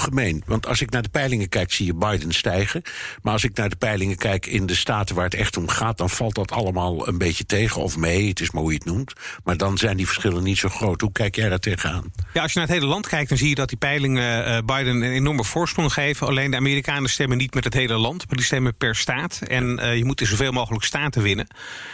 Want 0.46 0.66
als 0.66 0.80
ik 0.80 0.90
naar 0.90 1.02
de 1.02 1.08
peilingen 1.08 1.48
kijk, 1.48 1.72
zie 1.72 1.86
je 1.86 1.94
Biden 1.94 2.32
stijgen. 2.32 2.82
Maar 3.22 3.32
als 3.32 3.44
ik 3.44 3.56
naar 3.56 3.68
de 3.68 3.76
peilingen 3.76 4.16
kijk 4.16 4.46
in 4.46 4.66
de 4.66 4.74
staten 4.74 5.14
waar 5.14 5.24
het 5.24 5.34
echt 5.34 5.56
om 5.56 5.68
gaat... 5.68 5.98
dan 5.98 6.10
valt 6.10 6.34
dat 6.34 6.50
allemaal 6.50 7.08
een 7.08 7.18
beetje 7.18 7.46
tegen 7.46 7.82
of 7.82 7.96
mee. 7.96 8.28
Het 8.28 8.40
is 8.40 8.50
maar 8.50 8.62
hoe 8.62 8.72
je 8.72 8.78
het 8.78 8.86
noemt. 8.86 9.12
Maar 9.44 9.56
dan 9.56 9.78
zijn 9.78 9.96
die 9.96 10.06
verschillen 10.06 10.42
niet 10.42 10.58
zo 10.58 10.68
groot. 10.68 11.00
Hoe 11.00 11.12
kijk 11.12 11.36
jij 11.36 11.48
daar 11.48 11.58
tegenaan? 11.58 12.12
Ja, 12.32 12.42
als 12.42 12.52
je 12.52 12.58
naar 12.58 12.68
het 12.68 12.76
hele 12.76 12.88
land 12.88 13.08
kijkt, 13.08 13.28
dan 13.28 13.38
zie 13.38 13.48
je 13.48 13.54
dat 13.54 13.68
die 13.68 13.78
peilingen 13.78 14.44
eh, 14.44 14.58
Biden 14.64 14.94
een 14.94 15.12
enorme 15.12 15.44
voorsprong 15.44 15.92
geven. 15.92 16.26
Alleen 16.26 16.50
de 16.50 16.56
Amerikanen 16.56 17.10
stemmen 17.10 17.38
niet 17.38 17.54
met 17.54 17.64
het 17.64 17.74
hele 17.74 17.96
land, 17.96 18.26
maar 18.26 18.36
die 18.36 18.46
stemmen 18.46 18.76
per 18.76 18.96
staat. 18.96 19.40
En 19.46 19.78
eh, 19.78 19.96
je 19.96 20.04
moet 20.04 20.20
in 20.20 20.26
zoveel 20.26 20.52
mogelijk 20.52 20.84
staten 20.84 21.22
winnen. 21.22 21.46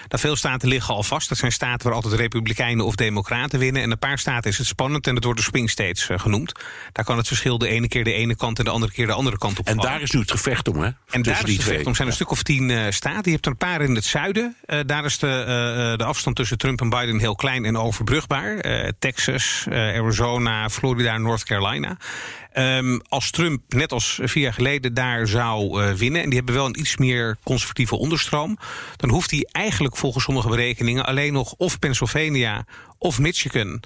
Nou, 0.08 0.22
veel 0.22 0.36
staten 0.36 0.68
liggen 0.68 0.94
al 0.94 1.02
vast. 1.02 1.28
Dat 1.28 1.38
zijn 1.38 1.52
staten 1.52 1.86
waar 1.86 1.94
altijd 1.94 2.14
republikeinen 2.14 2.84
of 2.84 2.94
democraten 2.94 3.58
winnen. 3.58 3.82
En 3.82 3.90
een 3.90 3.98
paar 3.98 4.18
staten 4.18 4.50
is 4.50 4.58
het 4.58 4.66
spannend 4.66 5.06
en 5.06 5.14
dat 5.14 5.24
wordt 5.24 5.38
de 5.38 5.44
swing 5.44 5.68
eh, 5.74 6.18
genoemd. 6.18 6.52
Daar 6.92 7.04
kan 7.04 7.16
het 7.16 7.26
verschil 7.26 7.58
de 7.58 7.68
ene 7.80 7.88
keer 7.88 8.04
de 8.04 8.12
ene 8.12 8.36
kant 8.36 8.58
en 8.58 8.64
de 8.64 8.70
andere 8.70 8.92
keer 8.92 9.06
de 9.06 9.12
andere 9.12 9.38
kant 9.38 9.58
op 9.58 9.66
En 9.66 9.76
daar 9.76 10.02
is 10.02 10.10
nu 10.10 10.20
het 10.20 10.30
gevecht 10.30 10.68
om, 10.68 10.76
hè? 10.76 10.86
En 10.86 10.96
Tussen 11.06 11.22
daar 11.22 11.48
is 11.48 11.56
het 11.56 11.64
gevecht 11.64 11.86
om 11.86 11.94
zijn 11.94 12.08
een 12.08 12.14
stuk 12.14 12.30
of 12.30 12.42
tien 12.42 12.70
eh, 12.70 12.90
staten. 12.90 13.22
Je 13.24 13.30
hebt 13.30 13.44
er 13.44 13.50
een 13.50 13.56
paar 13.56 13.80
in 13.80 13.94
het 13.94 14.04
zuiden. 14.04 14.56
Eh, 14.64 14.78
daar 14.86 15.04
is 15.04 15.18
de, 15.18 15.26
eh, 15.26 15.98
de 15.98 16.04
afstand 16.04 16.36
tussen 16.36 16.58
Trump 16.58 16.80
en 16.80 16.88
Biden 16.88 17.18
heel 17.18 17.34
klein 17.34 17.64
en 17.64 17.76
overbrugbaar. 17.76 18.62
Texas, 18.98 19.66
Arizona, 19.70 20.68
Florida, 20.68 21.18
North 21.18 21.44
Carolina. 21.44 21.96
Ehm, 22.52 22.98
als 23.08 23.30
Trump, 23.30 23.62
net 23.68 23.92
als 23.92 24.18
vier 24.22 24.42
jaar 24.42 24.52
geleden, 24.52 24.94
daar 24.94 25.26
zou 25.26 25.82
winnen... 25.96 26.22
en 26.22 26.28
die 26.28 26.36
hebben 26.36 26.54
wel 26.54 26.66
een 26.66 26.80
iets 26.80 26.96
meer 26.96 27.36
conservatieve 27.42 27.96
onderstroom... 27.96 28.58
dan 28.96 29.10
hoeft 29.10 29.30
hij 29.30 29.48
eigenlijk 29.52 29.96
volgens 29.96 30.24
sommige 30.24 30.48
berekeningen... 30.48 31.06
alleen 31.06 31.32
nog 31.32 31.54
of 31.56 31.78
Pennsylvania 31.78 32.64
of 32.98 33.18
Michigan 33.18 33.80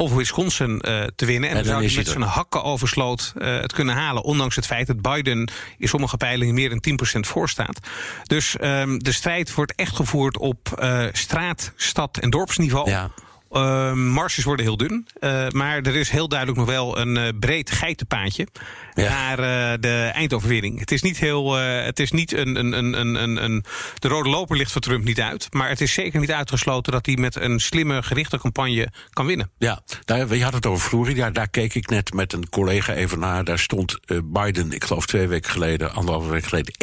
of 0.00 0.12
Wisconsin 0.12 0.78
te 1.16 1.26
winnen. 1.26 1.50
En, 1.50 1.56
En 1.56 1.62
dan 1.62 1.72
zou 1.72 1.86
hij 1.86 1.96
met 1.96 2.08
zijn 2.08 2.22
hakken 2.22 2.62
oversloot 2.62 3.32
eh, 3.38 3.60
het 3.60 3.72
kunnen 3.72 3.94
halen. 3.94 4.22
Ondanks 4.22 4.56
het 4.56 4.66
feit 4.66 4.86
dat 4.86 5.00
Biden 5.00 5.50
in 5.78 5.88
sommige 5.88 6.16
peilingen 6.16 6.54
meer 6.54 6.68
dan 6.68 6.98
10% 7.16 7.20
voor 7.20 7.48
staat. 7.48 7.78
Dus 8.22 8.56
ehm, 8.56 8.98
de 8.98 9.12
strijd 9.12 9.54
wordt 9.54 9.74
echt 9.74 9.96
gevoerd 9.96 10.38
op 10.38 10.72
eh, 10.78 11.04
straat, 11.12 11.72
stad 11.76 12.18
en 12.18 12.30
dorpsniveau. 12.30 12.90
Ja. 12.90 13.10
Uh, 13.50 13.92
marges 13.92 14.44
worden 14.44 14.64
heel 14.64 14.76
dun, 14.76 15.06
uh, 15.20 15.48
maar 15.48 15.76
er 15.80 15.96
is 15.96 16.10
heel 16.10 16.28
duidelijk 16.28 16.58
nog 16.58 16.68
wel 16.68 16.98
een 16.98 17.16
uh, 17.16 17.28
breed 17.40 17.70
geitenpaadje 17.70 18.46
Ja. 18.94 19.08
naar 19.08 19.38
uh, 19.38 19.80
de 19.80 20.10
eindoverwinning. 20.14 20.78
Het 20.78 20.90
is 20.90 21.02
niet 21.02 21.18
heel, 21.18 21.52
het 21.54 22.00
is 22.00 22.10
niet 22.10 22.32
een, 22.32 22.56
een, 22.56 22.72
een, 22.72 23.14
een, 23.22 23.44
een, 23.44 23.64
de 23.98 24.08
rode 24.08 24.28
loper 24.28 24.56
ligt 24.56 24.72
voor 24.72 24.80
Trump 24.80 25.04
niet 25.04 25.20
uit, 25.20 25.46
maar 25.50 25.68
het 25.68 25.80
is 25.80 25.92
zeker 25.92 26.20
niet 26.20 26.32
uitgesloten 26.32 26.92
dat 26.92 27.06
hij 27.06 27.16
met 27.16 27.36
een 27.36 27.60
slimme 27.60 28.02
gerichte 28.02 28.38
campagne 28.38 28.88
kan 29.10 29.26
winnen. 29.26 29.50
Ja, 29.58 29.82
daar, 30.04 30.34
je 30.36 30.44
had 30.44 30.52
het 30.52 30.66
over 30.66 30.88
Florida. 30.88 31.30
Daar 31.30 31.48
keek 31.48 31.74
ik 31.74 31.88
net 31.88 32.12
met 32.12 32.32
een 32.32 32.48
collega 32.48 32.92
even 32.94 33.18
naar. 33.18 33.44
Daar 33.44 33.58
stond 33.58 33.98
Biden, 34.24 34.72
ik 34.72 34.84
geloof 34.84 35.06
twee 35.06 35.26
weken 35.26 35.50
geleden, 35.50 35.94
anderhalve 35.94 36.30
week 36.30 36.44
geleden, 36.44 36.74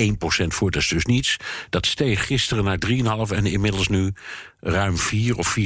1% 0.43 0.47
voor. 0.47 0.71
Dat 0.71 0.81
is 0.81 0.88
dus 0.88 1.05
niets. 1.05 1.38
Dat 1.69 1.86
steeg 1.86 2.25
gisteren 2.25 2.63
naar 2.63 2.77
3,5 2.88 3.36
en 3.36 3.45
inmiddels 3.45 3.88
nu 3.88 4.13
ruim 4.60 4.98
4 4.98 5.38
of 5.38 5.56
4,5. 5.60 5.66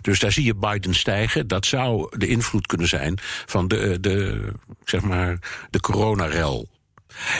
Dus 0.00 0.20
daar 0.20 0.32
zie 0.32 0.44
je 0.44 0.54
Biden 0.54 0.94
stijgen. 0.94 1.48
Dat 1.48 1.66
zou 1.66 2.18
de 2.18 2.26
invloed 2.26 2.66
kunnen 2.66 2.88
zijn 2.88 3.18
van 3.46 3.68
de, 3.68 4.00
de, 4.00 4.48
zeg 4.84 5.00
maar, 5.00 5.38
de 5.70 5.80
coronarel. 5.80 6.68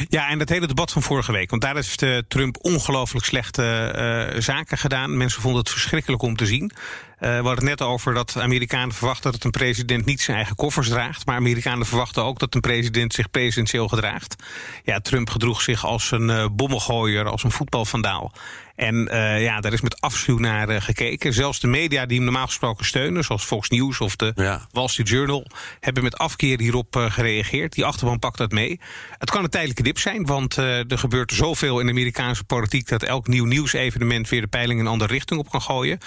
Ja, 0.08 0.28
en 0.28 0.38
dat 0.38 0.48
hele 0.48 0.66
debat 0.66 0.92
van 0.92 1.02
vorige 1.02 1.32
week. 1.32 1.50
Want 1.50 1.62
daar 1.62 1.74
heeft 1.74 2.02
uh, 2.02 2.18
Trump 2.28 2.56
ongelooflijk 2.60 3.26
slechte 3.26 3.92
uh, 4.34 4.40
zaken 4.40 4.78
gedaan. 4.78 5.16
Mensen 5.16 5.42
vonden 5.42 5.60
het 5.60 5.70
verschrikkelijk 5.70 6.22
om 6.22 6.36
te 6.36 6.46
zien. 6.46 6.72
We 7.18 7.30
hadden 7.30 7.54
het 7.54 7.62
net 7.62 7.82
over 7.82 8.14
dat 8.14 8.36
Amerikanen 8.38 8.94
verwachten 8.94 9.32
dat 9.32 9.44
een 9.44 9.50
president 9.50 10.04
niet 10.04 10.20
zijn 10.20 10.36
eigen 10.36 10.56
koffers 10.56 10.88
draagt. 10.88 11.26
Maar 11.26 11.36
Amerikanen 11.36 11.86
verwachten 11.86 12.24
ook 12.24 12.38
dat 12.38 12.54
een 12.54 12.60
president 12.60 13.14
zich 13.14 13.30
presidentieel 13.30 13.88
gedraagt. 13.88 14.36
Ja, 14.84 15.00
Trump 15.00 15.30
gedroeg 15.30 15.62
zich 15.62 15.84
als 15.84 16.10
een 16.10 16.56
bommengooier, 16.56 17.28
als 17.28 17.44
een 17.44 17.50
voetbalvandaal. 17.50 18.32
En 18.74 19.08
uh, 19.12 19.42
ja, 19.42 19.60
daar 19.60 19.72
is 19.72 19.80
met 19.80 20.00
afschuw 20.00 20.38
naar 20.38 20.70
uh, 20.70 20.80
gekeken. 20.80 21.32
Zelfs 21.32 21.60
de 21.60 21.66
media 21.66 22.06
die 22.06 22.16
hem 22.16 22.24
normaal 22.24 22.46
gesproken 22.46 22.84
steunen, 22.84 23.24
zoals 23.24 23.44
Fox 23.44 23.68
News 23.68 24.00
of 24.00 24.16
de 24.16 24.32
Ja. 24.34 24.66
Wall 24.70 24.88
Street 24.88 25.08
Journal, 25.08 25.46
hebben 25.80 26.02
met 26.02 26.18
afkeer 26.18 26.60
hierop 26.60 26.96
uh, 26.96 27.10
gereageerd. 27.10 27.72
Die 27.72 27.84
achterban 27.84 28.18
pakt 28.18 28.38
dat 28.38 28.50
mee. 28.50 28.80
Het 29.18 29.30
kan 29.30 29.44
een 29.44 29.50
tijdelijke 29.50 29.82
dip 29.82 29.98
zijn, 29.98 30.26
want 30.26 30.56
er 30.56 30.98
gebeurt 30.98 31.32
zoveel 31.32 31.80
in 31.80 31.86
de 31.86 31.92
Amerikaanse 31.92 32.44
politiek 32.44 32.88
dat 32.88 33.02
elk 33.02 33.26
nieuw 33.28 33.44
nieuwsevenement 33.44 34.28
weer 34.28 34.40
de 34.40 34.46
peiling 34.46 34.78
in 34.80 34.86
een 34.86 34.92
andere 34.92 35.12
richting 35.12 35.40
op 35.40 35.50
kan 35.50 35.62
gooien. 35.62 35.98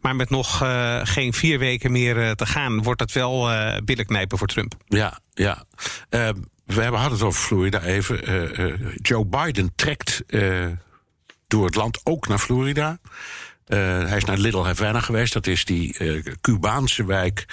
Maar 0.00 0.16
met 0.16 0.30
nog 0.30 0.64
geen 1.02 1.32
vier 1.32 1.58
weken 1.58 1.92
meer 1.92 2.34
te 2.34 2.46
gaan, 2.46 2.82
wordt 2.82 2.98
dat 2.98 3.12
wel 3.12 3.52
uh, 3.52 3.76
billenknijpen 3.84 4.38
voor 4.38 4.46
Trump. 4.46 4.74
Ja, 4.86 5.18
ja. 5.34 5.64
We 6.08 6.82
hebben 6.82 7.00
hadden 7.00 7.18
het 7.18 7.22
over 7.22 7.40
Florida 7.40 7.80
even. 7.80 8.96
Joe 9.02 9.26
Biden 9.26 9.72
trekt 9.76 10.22
door 11.46 11.64
het 11.64 11.74
land 11.74 12.00
ook 12.04 12.28
naar 12.28 12.38
Florida. 12.38 12.98
Uh, 13.66 13.78
hij 13.78 14.16
is 14.16 14.24
naar 14.24 14.38
Little 14.38 14.62
Havana 14.62 15.00
geweest. 15.00 15.32
Dat 15.32 15.46
is 15.46 15.64
die 15.64 15.98
uh, 15.98 16.24
Cubaanse 16.40 17.04
wijk 17.04 17.44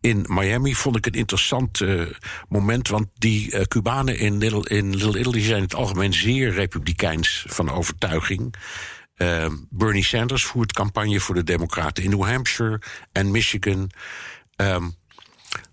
in 0.00 0.24
Miami. 0.28 0.74
Vond 0.74 0.96
ik 0.96 1.06
een 1.06 1.12
interessant 1.12 1.80
uh, 1.80 2.10
moment. 2.48 2.88
Want 2.88 3.08
die 3.14 3.66
Cubanen 3.66 4.18
in 4.18 4.38
Little, 4.38 4.68
in 4.68 4.96
Little 4.96 5.18
Italy 5.18 5.42
zijn 5.42 5.56
in 5.56 5.62
het 5.62 5.74
algemeen 5.74 6.12
zeer 6.12 6.52
republikeins 6.52 7.44
van 7.48 7.70
overtuiging. 7.70 8.54
Bernie 9.70 10.04
Sanders 10.04 10.44
voert 10.44 10.72
campagne 10.72 11.20
voor 11.20 11.34
de 11.34 11.44
Democraten 11.44 12.04
in 12.04 12.10
New 12.10 12.24
Hampshire 12.24 12.80
en 13.12 13.30
Michigan. 13.30 13.90
Um, 14.56 14.94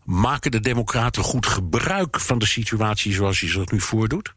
maken 0.03 0.51
de 0.51 0.59
Democraten 0.59 1.23
goed 1.23 1.45
gebruik 1.45 2.19
van 2.19 2.39
de 2.39 2.45
situatie 2.45 3.13
zoals 3.13 3.39
hij 3.39 3.49
zich 3.49 3.71
nu 3.71 3.79
voordoet? 3.79 4.33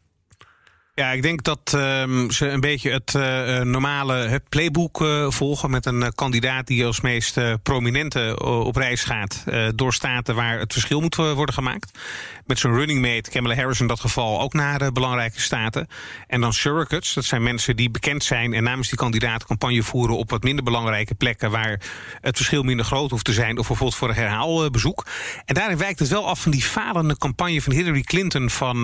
Ja, 0.95 1.11
ik 1.11 1.21
denk 1.21 1.43
dat 1.43 1.73
um, 1.75 2.31
ze 2.31 2.47
een 2.47 2.59
beetje 2.59 2.91
het 2.91 3.13
uh, 3.17 3.59
normale 3.61 4.13
het 4.13 4.49
playbook 4.49 5.01
uh, 5.01 5.29
volgen 5.29 5.69
met 5.69 5.85
een 5.85 6.11
kandidaat 6.15 6.67
die 6.67 6.85
als 6.85 7.01
meest 7.01 7.39
prominente 7.63 8.39
op 8.43 8.75
reis 8.75 9.03
gaat 9.03 9.43
door 9.75 9.93
staten 9.93 10.35
waar 10.35 10.59
het 10.59 10.73
verschil 10.73 11.01
moet 11.01 11.15
worden 11.15 11.53
gemaakt. 11.53 11.99
Met 12.45 12.59
zijn 12.59 12.73
running 12.73 13.01
mate 13.01 13.29
Kamala 13.29 13.55
Harris 13.55 13.79
in 13.79 13.87
dat 13.87 13.99
geval 13.99 14.41
ook 14.41 14.53
naar 14.53 14.91
belangrijke 14.91 15.41
staten. 15.41 15.87
En 16.27 16.41
dan 16.41 16.53
surrogates, 16.53 17.13
dat 17.13 17.25
zijn 17.25 17.43
mensen 17.43 17.75
die 17.75 17.89
bekend 17.89 18.23
zijn 18.23 18.53
en 18.53 18.63
namens 18.63 18.87
die 18.87 18.97
kandidaat 18.97 19.45
campagne 19.45 19.83
voeren 19.83 20.17
op 20.17 20.29
wat 20.29 20.43
minder 20.43 20.63
belangrijke 20.63 21.15
plekken 21.15 21.51
waar 21.51 21.81
het 22.21 22.35
verschil 22.35 22.63
minder 22.63 22.85
groot 22.85 23.09
hoeft 23.09 23.25
te 23.25 23.33
zijn, 23.33 23.57
of 23.57 23.67
bijvoorbeeld 23.67 23.95
voor 23.95 24.09
een 24.09 24.15
herhaalbezoek. 24.15 25.05
En 25.45 25.55
daarin 25.55 25.77
wijkt 25.77 25.99
het 25.99 26.09
wel 26.09 26.27
af 26.27 26.41
van 26.41 26.51
die 26.51 26.63
falende 26.63 27.17
campagne 27.17 27.61
van 27.61 27.73
Hillary 27.73 28.01
Clinton 28.01 28.49
van 28.49 28.75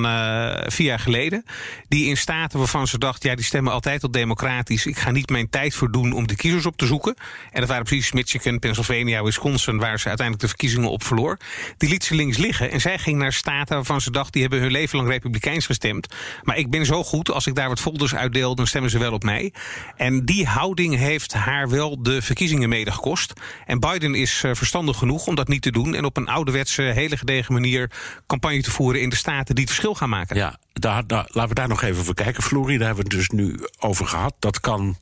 vier 0.68 0.88
jaar 0.88 1.00
geleden. 1.00 1.46
Die 1.88 1.99
die 2.00 2.08
in 2.08 2.18
staten 2.18 2.60
waarvan 2.60 2.88
ze 2.88 2.98
dacht, 2.98 3.24
ja, 3.24 3.36
die 3.36 3.46
stemmen 3.46 3.74
altijd 3.74 4.04
op 4.04 4.14
democratisch. 4.14 4.86
Ik 4.86 4.98
ga 4.98 5.12
niet 5.12 5.30
mijn 5.30 5.50
tijd 5.50 5.74
voor 5.74 5.92
doen 5.92 6.14
om 6.14 6.28
de 6.28 6.36
kiezers 6.36 6.66
op 6.66 6.78
te 6.78 6.86
zoeken. 6.86 7.16
En 7.52 7.60
dat 7.60 7.70
waren 7.70 7.84
precies 7.84 8.12
Michigan, 8.12 8.60
Pennsylvania, 8.60 9.24
Wisconsin, 9.24 9.78
waar 9.78 10.00
ze 10.00 10.08
uiteindelijk 10.08 10.42
de 10.42 10.48
verkiezingen 10.48 10.90
op 10.90 11.04
verloor. 11.04 11.38
Die 11.78 11.90
liet 11.90 12.04
ze 12.04 12.16
links 12.16 12.38
liggen 12.38 12.72
en 12.72 12.82
zij 12.82 13.00
ging 13.00 13.18
naar 13.18 13.34
staten 13.34 13.76
waarvan 13.76 14.02
ze 14.02 14.12
dacht, 14.12 14.34
die 14.34 14.42
hebben 14.42 14.60
hun 14.60 14.72
leven 14.72 14.98
lang 14.98 15.10
republikeins 15.10 15.66
gestemd. 15.66 16.14
Maar 16.44 16.58
ik 16.58 16.70
ben 16.70 16.86
zo 16.86 17.04
goed, 17.04 17.32
als 17.32 17.48
ik 17.48 17.56
daar 17.56 17.68
wat 17.68 17.80
folders 17.80 18.16
uitdeel, 18.16 18.56
dan 18.56 18.68
stemmen 18.68 18.92
ze 18.92 19.00
wel 19.00 19.14
op 19.14 19.24
mij. 19.24 19.54
En 19.96 20.26
die 20.26 20.46
houding 20.46 20.96
heeft 20.96 21.34
haar 21.34 21.70
wel 21.70 22.04
de 22.04 22.22
verkiezingen 22.22 22.70
mede 22.70 22.92
gekost. 22.92 23.34
En 23.66 23.80
Biden 23.80 24.16
is 24.16 24.44
uh, 24.44 24.54
verstandig 24.54 24.98
genoeg 24.98 25.28
om 25.28 25.36
dat 25.36 25.48
niet 25.48 25.62
te 25.62 25.72
doen 25.72 25.96
en 25.96 26.06
op 26.06 26.18
een 26.18 26.28
ouderwetse, 26.28 26.82
hele 26.82 27.18
gedegen 27.18 27.54
manier 27.54 27.92
campagne 28.28 28.62
te 28.62 28.72
voeren 28.72 29.02
in 29.02 29.10
de 29.10 29.16
staten 29.16 29.56
die 29.56 29.64
het 29.64 29.74
verschil 29.74 29.96
gaan 29.96 30.10
maken. 30.10 30.36
Ja, 30.36 30.60
daar, 30.80 31.08
daar, 31.08 31.28
laten 31.28 31.50
we 31.50 31.56
daar 31.56 31.68
nog 31.68 31.82
even 31.82 32.04
voor 32.04 32.14
kijken. 32.14 32.44
Florida 32.44 32.86
hebben 32.86 33.06
we 33.06 33.16
het 33.16 33.20
dus 33.20 33.30
nu 33.30 33.60
over 33.80 34.06
gehad. 34.06 34.36
Dat 34.40 34.60
kan, 34.60 34.98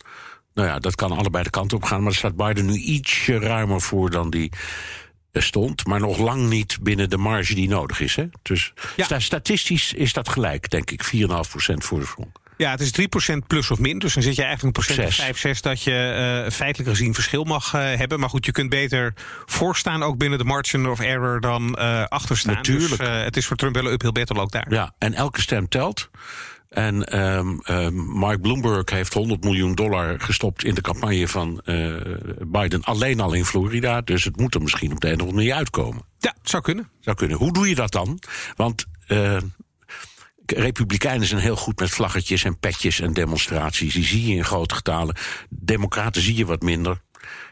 nou 0.54 0.68
ja, 0.68 0.80
dat 0.80 0.96
kan 0.96 1.12
allebei 1.12 1.44
de 1.44 1.50
kanten 1.50 1.78
op 1.78 1.84
gaan. 1.84 2.04
Maar 2.04 2.12
er 2.12 2.18
staat 2.18 2.36
Biden 2.36 2.66
nu 2.66 2.74
ietsje 2.74 3.40
ruimer 3.40 3.82
voor 3.82 4.10
dan 4.10 4.30
die 4.30 4.52
stond. 5.34 5.86
Maar 5.86 6.00
nog 6.00 6.18
lang 6.18 6.50
niet 6.50 6.78
binnen 6.82 7.10
de 7.10 7.18
marge 7.18 7.56
die 7.56 7.70
nodig 7.70 8.00
is. 8.00 8.16
Hè? 8.16 8.26
Dus 8.42 8.74
ja. 8.96 9.20
statistisch 9.20 9.94
is 9.94 10.14
dat 10.14 10.30
gelijk, 10.30 10.70
denk 10.70 10.92
ik. 10.92 11.06
4,5% 11.06 11.14
voor 11.78 12.00
de 12.00 12.06
front. 12.06 12.40
Ja, 12.58 12.72
het 12.72 12.80
is 12.80 12.92
3% 13.34 13.38
plus 13.48 13.72
of 13.72 13.80
min. 13.80 14.00
Dus 14.00 14.14
dan 14.14 14.24
zit 14.24 14.36
je 14.36 14.44
eigenlijk 14.44 14.78
een 14.78 14.84
procent 14.84 15.08
of 15.08 15.16
5, 15.16 15.38
6 15.38 15.62
dat 15.62 15.84
je 15.84 16.44
uh, 16.46 16.52
feitelijk 16.52 16.90
gezien 16.90 17.14
verschil 17.14 17.44
mag 17.44 17.74
uh, 17.74 17.82
hebben. 17.82 18.20
Maar 18.20 18.30
goed, 18.30 18.46
je 18.46 18.52
kunt 18.52 18.70
beter 18.70 19.14
voorstaan 19.46 20.04
ook 20.04 20.18
binnen 20.18 20.40
de 20.40 20.46
margin 20.46 20.88
of 20.88 21.00
error 21.00 21.42
dan 21.42 21.78
uh, 21.80 22.04
achterstaan. 22.04 22.54
Natuurlijk. 22.54 22.98
Dus 22.98 23.10
het 23.10 23.38
is 23.38 23.46
voor 23.46 23.58
Trump 23.58 23.76
wel 23.76 23.86
een 23.86 23.92
uphill 23.92 24.12
battle 24.12 24.42
ook 24.42 24.52
daar. 24.52 24.66
Ja, 24.70 24.94
en 24.98 25.14
elke 25.14 25.42
stem 25.42 25.68
telt. 25.68 26.10
En 26.70 27.20
um, 27.20 27.62
um, 27.70 27.94
Mark 27.94 28.42
Bloomberg 28.42 28.90
heeft 28.90 29.14
100 29.14 29.44
miljoen 29.44 29.76
dollar 29.76 30.20
gestopt 30.20 30.64
in 30.64 30.74
de 30.76 30.82
campagne 30.82 31.28
van 31.28 31.62
Biden. 32.48 32.84
Alleen 32.84 33.20
al 33.20 33.34
in 33.34 33.46
Florida. 33.46 34.02
Dus 34.02 34.24
het 34.24 34.38
moet 34.38 34.56
er 34.56 34.62
misschien 34.62 34.92
op 34.92 35.00
de 35.00 35.08
een 35.08 35.14
of 35.14 35.20
andere 35.20 35.38
manier 35.38 35.54
uitkomen. 35.54 36.02
Ja, 36.20 36.36
het 36.40 36.50
zou 36.50 36.64
kunnen. 36.64 36.90
Zou 37.00 37.16
kunnen. 37.16 37.38
Hoe 37.38 37.54
doe 37.54 37.70
je 37.70 37.76
dat 37.76 37.92
dan? 37.92 38.20
Want 38.56 38.86
Republikeinen 40.56 41.28
zijn 41.28 41.42
heel 41.42 41.56
goed 41.56 41.80
met 41.80 41.90
vlaggetjes 41.90 42.44
en 42.44 42.60
petjes 42.60 43.00
en 43.00 43.14
demonstraties. 43.14 43.94
Die 43.94 44.06
zie 44.06 44.28
je 44.28 44.36
in 44.36 44.46
grote 44.46 44.76
getalen. 44.76 45.16
Democraten 45.50 46.22
zie 46.22 46.36
je 46.36 46.46
wat 46.46 46.62
minder. 46.62 47.02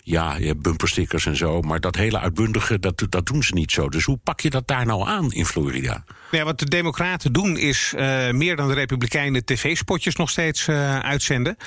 Ja, 0.02 0.36
je 0.36 0.46
hebt 0.46 0.62
bumperstickers 0.62 1.26
en 1.26 1.36
zo. 1.36 1.62
Maar 1.62 1.80
dat 1.80 1.96
hele 1.96 2.20
uitbundige, 2.20 2.80
dat, 2.80 3.06
dat 3.10 3.26
doen 3.26 3.44
ze 3.44 3.54
niet 3.54 3.72
zo. 3.72 3.90
Dus 3.90 4.04
hoe 4.04 4.18
pak 4.18 4.40
je 4.40 4.50
dat 4.50 4.68
daar 4.68 4.86
nou 4.86 5.08
aan 5.08 5.32
in 5.32 5.46
Florida? 5.46 6.04
Ja, 6.32 6.44
wat 6.44 6.60
de 6.60 6.66
Democraten 6.66 7.34
doen 7.34 7.58
is 7.58 7.94
uh, 7.96 8.32
meer 8.32 8.56
dan 8.56 8.68
de 8.68 8.74
Republikeinen 8.74 9.46
tv-spotjes 9.46 10.16
nog 10.16 10.30
steeds 10.30 10.68
uh, 10.68 11.00
uitzenden. 11.00 11.58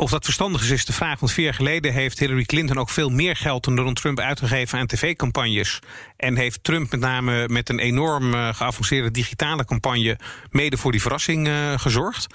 Of 0.00 0.10
dat 0.10 0.24
verstandig 0.24 0.62
is, 0.62 0.70
is 0.70 0.84
de 0.84 0.92
vraag. 0.92 1.20
Want 1.20 1.32
vier 1.32 1.44
jaar 1.44 1.54
geleden 1.54 1.92
heeft 1.92 2.18
Hillary 2.18 2.44
Clinton 2.44 2.78
ook 2.78 2.90
veel 2.90 3.08
meer 3.08 3.36
geld 3.36 3.64
dan 3.64 3.76
Donald 3.76 3.96
Trump 3.96 4.20
uitgegeven 4.20 4.78
aan 4.78 4.86
tv-campagnes. 4.86 5.78
En 6.16 6.36
heeft 6.36 6.64
Trump 6.64 6.90
met 6.90 7.00
name 7.00 7.48
met 7.48 7.68
een 7.68 7.78
enorm 7.78 8.34
uh, 8.34 8.54
geavanceerde 8.54 9.10
digitale 9.10 9.64
campagne 9.64 10.18
mede 10.50 10.76
voor 10.76 10.92
die 10.92 11.00
verrassing 11.00 11.48
uh, 11.48 11.78
gezorgd. 11.78 12.26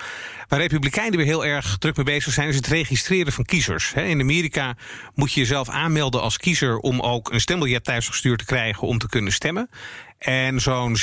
Waar 0.47 0.59
Republikeinen 0.59 1.17
weer 1.17 1.25
heel 1.25 1.45
erg 1.45 1.77
druk 1.77 1.95
mee 1.95 2.05
bezig 2.05 2.33
zijn, 2.33 2.49
is 2.49 2.55
het 2.55 2.67
registreren 2.67 3.33
van 3.33 3.45
kiezers. 3.45 3.93
In 3.93 4.21
Amerika 4.21 4.75
moet 5.13 5.33
je 5.33 5.39
jezelf 5.39 5.69
aanmelden 5.69 6.21
als 6.21 6.37
kiezer 6.37 6.77
om 6.77 6.99
ook 6.99 7.31
een 7.31 7.41
stembiljet 7.41 7.83
thuisgestuurd 7.83 8.39
te 8.39 8.45
krijgen 8.45 8.87
om 8.87 8.97
te 8.97 9.09
kunnen 9.09 9.33
stemmen. 9.33 9.69
En 10.25 10.59
zo'n 10.59 10.97
60% 10.97 11.01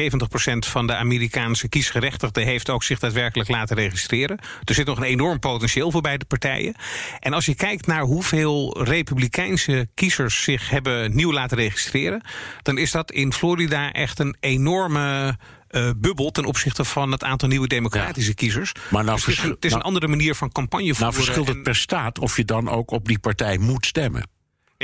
70% 0.00 0.58
van 0.58 0.86
de 0.86 0.94
Amerikaanse 0.94 1.68
kiesgerechtigden 1.68 2.44
heeft 2.44 2.70
ook 2.70 2.82
zich 2.82 2.98
daadwerkelijk 2.98 3.48
laten 3.48 3.76
registreren. 3.76 4.38
Er 4.64 4.74
zit 4.74 4.86
nog 4.86 4.96
een 4.96 5.02
enorm 5.02 5.38
potentieel 5.38 5.90
voor 5.90 6.00
beide 6.00 6.24
partijen. 6.24 6.74
En 7.18 7.32
als 7.32 7.46
je 7.46 7.54
kijkt 7.54 7.86
naar 7.86 8.02
hoeveel 8.02 8.82
republikeinse 8.82 9.88
kiezers 9.94 10.42
zich 10.42 10.70
hebben 10.70 11.16
nieuw 11.16 11.32
laten 11.32 11.56
registreren, 11.56 12.22
dan 12.62 12.78
is 12.78 12.90
dat 12.90 13.10
in 13.10 13.32
Florida 13.32 13.92
echt 13.92 14.18
een 14.18 14.36
enorme 14.40 15.36
uh, 15.70 15.90
bubbel 15.96 16.30
ten 16.30 16.44
opzichte 16.44 16.84
van 16.84 17.12
het 17.12 17.24
aantal 17.24 17.48
nieuwe 17.48 17.68
democratische 17.68 18.30
ja. 18.30 18.36
kiezers. 18.36 18.72
Maar 18.88 19.04
nou 19.04 19.16
dus 19.16 19.26
het 19.26 19.36
is, 19.36 19.42
een, 19.42 19.50
het 19.50 19.64
is 19.64 19.70
nou, 19.70 19.82
een 19.82 19.88
andere 19.88 20.08
manier 20.08 20.34
van 20.34 20.52
campagne 20.52 20.94
voeren. 20.94 21.02
Nou 21.02 21.14
verschilt 21.14 21.48
het 21.48 21.62
per 21.62 21.76
staat 21.76 22.18
of 22.18 22.36
je 22.36 22.44
dan 22.44 22.68
ook 22.68 22.90
op 22.90 23.08
die 23.08 23.18
partij 23.18 23.58
moet 23.58 23.86
stemmen. 23.86 24.38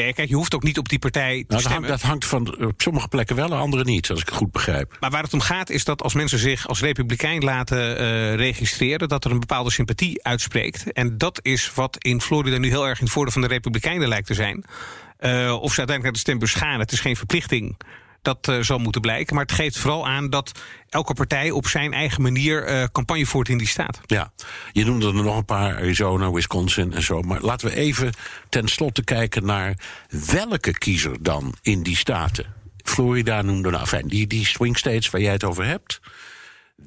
Ja, 0.05 0.13
kijk, 0.13 0.29
je 0.29 0.35
hoeft 0.35 0.55
ook 0.55 0.63
niet 0.63 0.79
op 0.79 0.89
die 0.89 0.99
partij 0.99 1.31
te 1.31 1.35
Nou, 1.35 1.47
dat, 1.49 1.61
stemmen. 1.61 1.89
hangt, 1.89 2.01
dat 2.01 2.11
hangt 2.11 2.25
van 2.25 2.67
op 2.67 2.83
sommige 2.83 3.09
plekken 3.09 3.37
wel, 3.37 3.51
en 3.51 3.59
andere 3.59 3.85
niet, 3.85 4.11
als 4.11 4.21
ik 4.21 4.27
het 4.27 4.37
goed 4.37 4.53
begrijp. 4.53 4.97
Maar 5.01 5.11
waar 5.11 5.23
het 5.23 5.33
om 5.33 5.41
gaat 5.41 5.71
is 5.71 5.85
dat 5.85 6.03
als 6.03 6.15
mensen 6.15 6.39
zich 6.39 6.69
als 6.69 6.81
republikein 6.81 7.45
laten 7.45 7.99
eh, 7.99 8.35
registreren... 8.35 9.09
dat 9.09 9.25
er 9.25 9.31
een 9.31 9.41
bepaalde 9.41 9.71
sympathie 9.71 10.25
uitspreekt. 10.25 10.93
En 10.93 11.19
dat 11.19 11.39
is 11.43 11.75
wat 11.75 11.97
in 11.99 12.21
Florida 12.21 12.59
nu 12.59 12.69
heel 12.69 12.87
erg 12.87 12.99
in 12.99 13.05
het 13.05 13.13
voordeel 13.13 13.33
van 13.33 13.43
de 13.43 13.49
republikeinen 13.49 14.09
lijkt 14.09 14.27
te 14.27 14.35
zijn. 14.35 14.65
Eh, 15.19 15.31
of 15.61 15.73
ze 15.73 15.79
uiteindelijk 15.79 16.03
naar 16.03 16.13
de 16.13 16.19
stembus 16.19 16.55
gaan, 16.55 16.81
het 16.81 16.93
is 16.93 17.01
geen 17.01 17.17
verplichting... 17.17 17.77
Dat 18.27 18.49
eh, 18.49 18.61
zal 18.61 18.79
moeten 18.79 19.01
blijken. 19.01 19.35
Maar 19.35 19.45
het 19.45 19.55
geeft 19.55 19.79
vooral 19.79 20.07
aan 20.07 20.31
dat 20.31 20.53
elke 20.89 21.15
partij 21.15 21.51
op 21.51 21.67
zijn 21.67 21.93
eigen 21.93 22.23
manier 22.23 22.65
eh, 22.65 22.85
campagne 22.93 23.27
voert 23.27 23.49
in 23.49 23.59
die 23.59 23.67
staat. 23.67 24.01
Ja, 24.07 24.33
je 24.73 24.85
noemde 24.85 25.07
er 25.07 25.15
nog 25.15 25.37
een 25.37 25.45
paar, 25.45 25.77
Arizona, 25.77 26.31
Wisconsin 26.31 26.93
en 26.93 27.03
zo. 27.03 27.23
Maar 27.23 27.41
laten 27.41 27.69
we 27.69 27.75
even 27.75 28.13
tenslotte 28.49 29.05
kijken 29.05 29.45
naar 29.45 29.79
welke 30.31 30.79
kiezer 30.79 31.23
dan 31.23 31.55
in 31.63 31.83
die 31.83 31.97
staten. 31.97 32.55
Florida 32.85 33.43
noemde, 33.43 33.71
nou 33.71 33.87
fijn, 33.87 34.09
die, 34.09 34.27
die 34.27 34.47
swing 34.47 34.79
states 34.79 35.11
waar 35.11 35.21
jij 35.21 35.33
het 35.33 35.45
over 35.45 35.65
hebt. 35.65 36.01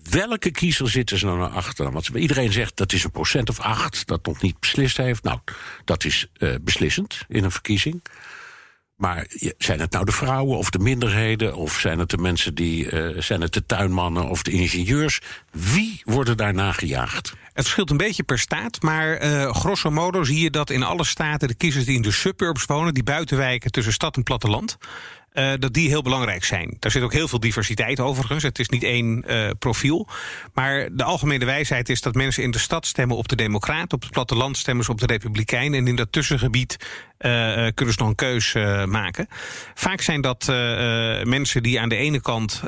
Welke 0.10 0.52
kiezer 0.52 0.90
zitten 0.90 1.18
ze 1.18 1.26
nou 1.26 1.38
naar 1.38 1.50
achter? 1.50 1.92
Want 1.92 2.08
iedereen 2.08 2.52
zegt 2.52 2.78
dat 2.78 2.94
is 2.94 3.04
een 3.04 3.12
procent 3.12 3.50
of 3.50 3.60
acht 3.60 4.08
dat 4.08 4.26
nog 4.26 4.42
niet 4.42 4.60
beslist 4.60 4.98
heeft. 4.98 5.24
Nou, 5.24 5.40
dat 5.86 6.04
is 6.04 6.28
eh, 6.34 6.56
beslissend 6.62 7.26
in 7.28 7.44
een 7.44 7.52
verkiezing. 7.52 8.02
Maar 9.00 9.28
zijn 9.58 9.80
het 9.80 9.92
nou 9.92 10.06
de 10.06 10.12
vrouwen 10.12 10.58
of 10.58 10.70
de 10.70 10.80
minderheden? 10.80 11.56
Of 11.56 11.80
zijn 11.80 12.00
het 12.00 12.10
de 12.10 12.18
mensen 12.18 12.56
die. 12.56 12.90
eh, 12.90 13.22
zijn 13.22 13.42
het 13.42 13.54
de 13.54 13.66
tuinmannen 13.66 14.30
of 14.30 14.44
de 14.44 14.52
ingenieurs? 14.52 15.22
Wie 15.52 16.02
worden 16.04 16.38
daar 16.38 16.54
nagejaagd? 16.54 17.34
Het 17.44 17.64
verschilt 17.64 17.90
een 17.90 17.98
beetje 17.98 18.24
per 18.24 18.40
staat, 18.40 18.82
maar 18.82 19.14
eh, 19.14 19.54
grosso 19.54 19.92
modo 19.92 20.24
zie 20.24 20.40
je 20.40 20.50
dat 20.50 20.70
in 20.70 20.84
alle 20.84 21.04
staten 21.04 21.48
de 21.48 21.54
kiezers 21.54 21.86
die 21.86 21.96
in 21.96 22.02
de 22.02 22.12
suburbs 22.12 22.66
wonen, 22.66 22.94
die 22.94 23.04
buitenwijken 23.04 23.72
tussen 23.72 23.94
stad 23.94 24.16
en 24.16 24.24
platteland, 24.24 24.78
eh, 25.40 25.52
dat 25.60 25.74
die 25.74 25.90
heel 25.90 26.02
belangrijk 26.02 26.44
zijn. 26.44 26.78
Daar 26.80 26.92
zit 26.92 27.04
ook 27.04 27.14
heel 27.14 27.28
veel 27.28 27.40
diversiteit 27.40 28.00
overigens. 28.00 28.44
Het 28.44 28.60
is 28.60 28.70
niet 28.70 28.84
één 28.84 29.24
eh, 29.28 29.50
profiel. 29.60 30.08
Maar 30.54 30.90
de 30.92 31.04
algemene 31.04 31.46
wijsheid 31.46 31.90
is 31.90 32.02
dat 32.02 32.16
mensen 32.16 32.44
in 32.44 32.52
de 32.52 32.60
stad 32.60 32.86
stemmen 32.86 33.18
op 33.18 33.28
de 33.28 33.36
Democraten, 33.36 33.92
op 33.92 34.02
het 34.02 34.12
platteland 34.12 34.58
stemmen 34.58 34.86
ze 34.86 34.92
op 34.92 35.00
de 35.00 35.06
Republikeinen 35.06 35.80
en 35.80 35.88
in 35.88 35.96
dat 35.96 36.12
tussengebied 36.12 36.78
eh, 37.18 37.30
kunnen 37.74 37.94
ze 37.94 38.00
nog 38.00 38.08
een 38.08 38.16
keus 38.16 38.54
maken. 38.86 39.28
Vaak 39.74 40.02
zijn 40.02 40.22
dat 40.22 40.46
mensen 41.24 41.64
die 41.64 41.80
aan 41.80 41.90
de 41.90 41.96
ene 41.96 42.22
kant 42.22 42.62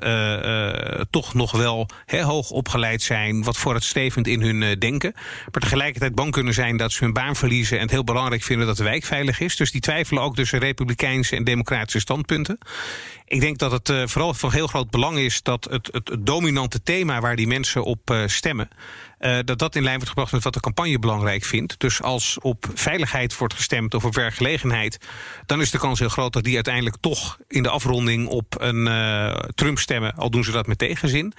toch 1.10 1.34
nog 1.34 1.52
wel 1.52 1.90
hè, 2.06 2.24
hoog 2.24 2.50
opgeleid 2.50 3.02
zijn, 3.02 3.44
wat 3.44 3.58
vooruitstrevend 3.58 4.28
in 4.28 4.42
hun 4.42 4.80
denken, 4.80 5.12
maar 5.52 5.62
tegelijkertijd 5.62 6.16
bang 6.16 6.32
kunnen 6.32 6.54
zijn 6.54 6.78
dat 6.78 6.92
ze 6.92 7.04
hun 7.04 7.14
baan 7.14 7.36
verliezen 7.36 7.78
en 7.78 7.84
het 7.84 7.92
heel 7.92 8.04
belangrijk 8.04 8.44
vinden 8.44 8.68
dat 8.68 8.78
de 8.78 8.84
wijk 8.84 9.04
veilig 9.04 9.40
is. 9.40 9.56
Dus 9.56 9.72
die 9.72 9.82
twijfelen 9.82 10.24
ook 10.24 10.36
tussen 10.36 10.60
republikeinse 10.60 11.36
en 11.36 11.44
democratische 11.44 12.00
standpunten. 12.00 12.58
Ik 13.26 13.39
denk 13.39 13.58
dat 13.58 13.71
het 13.71 13.89
eh, 13.89 14.08
vooral 14.08 14.34
van 14.34 14.52
heel 14.52 14.67
groot 14.67 14.89
belang 14.89 15.17
is 15.17 15.43
dat 15.43 15.67
het, 15.69 15.89
het, 15.91 16.17
dominante 16.19 16.84
thema 16.84 17.19
waar 17.19 17.36
die 17.36 17.47
mensen 17.47 17.84
op 17.84 18.10
eh, 18.10 18.28
stemmen, 18.28 18.69
eh, 19.22 19.40
dat 19.46 19.60
dat 19.60 19.76
in 19.76 19.84
lijn 19.84 19.96
wordt 19.96 20.10
gebracht 20.10 20.32
met 20.32 20.44
wat 20.44 20.54
de 20.54 20.60
campagne 20.60 21.00
belangrijk 21.00 21.44
vindt. 21.44 21.80
Dus 21.80 22.02
als 22.02 22.38
op 22.40 22.66
veiligheid 22.74 23.38
wordt 23.38 23.54
gestemd 23.54 23.94
of 23.94 24.06
op 24.06 24.16
werkgelegenheid, 24.16 24.98
dan 25.46 25.62
is 25.62 25.72
de 25.72 25.78
kans 25.78 26.00
heel 26.00 26.10
groot 26.10 26.34
dat 26.34 26.44
die 26.44 26.56
uiteindelijk 26.56 26.96
toch 27.00 27.38
in 27.48 27.64
de 27.64 27.70
afronding 27.70 28.28
op 28.28 28.56
een 28.60 28.88
eh, 28.88 29.34
Trump 29.56 29.80
stemmen, 29.80 30.16
al 30.16 30.30
doen 30.30 30.44
ze 30.44 30.52
dat 30.52 30.68
met 30.68 30.78
tegenzin. 30.78 31.34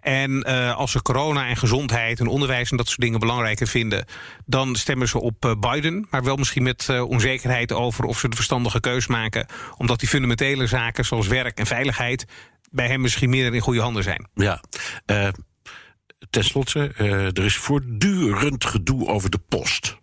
En 0.00 0.42
eh, 0.42 0.76
als 0.76 0.92
ze 0.92 1.02
corona 1.02 1.46
en 1.48 1.56
gezondheid 1.56 2.20
en 2.20 2.26
onderwijs 2.26 2.70
en 2.70 2.76
dat 2.76 2.86
soort 2.86 3.00
dingen 3.00 3.20
belangrijker 3.20 3.66
vinden, 3.66 4.04
dan 4.46 4.76
stemmen 4.76 5.08
ze 5.08 5.20
op 5.20 5.56
Biden. 5.60 6.06
Maar 6.10 6.24
wel 6.24 6.36
misschien 6.36 6.62
met 6.62 6.88
onzekerheid 6.88 7.72
over 7.72 8.04
of 8.04 8.18
ze 8.18 8.28
de 8.28 8.36
verstandige 8.36 8.80
keus 8.80 9.06
maken. 9.06 9.46
Omdat 9.76 10.00
die 10.00 10.08
fundamentele 10.08 10.66
zaken 10.66 11.04
zoals 11.04 11.26
werk 11.26 11.58
en 11.58 11.66
veiligheid 11.66 12.24
bij 12.70 12.86
hem 12.86 13.00
misschien 13.00 13.30
meer 13.30 13.54
in 13.54 13.60
goede 13.60 13.80
handen 13.80 14.02
zijn. 14.02 14.28
Ja. 14.34 14.60
Ten 16.30 16.44
slotte, 16.44 16.92
eh, 16.96 17.24
er 17.24 17.44
is 17.44 17.56
voortdurend 17.56 18.64
gedoe 18.64 19.06
over 19.06 19.30
de 19.30 19.40
post. 19.48 19.96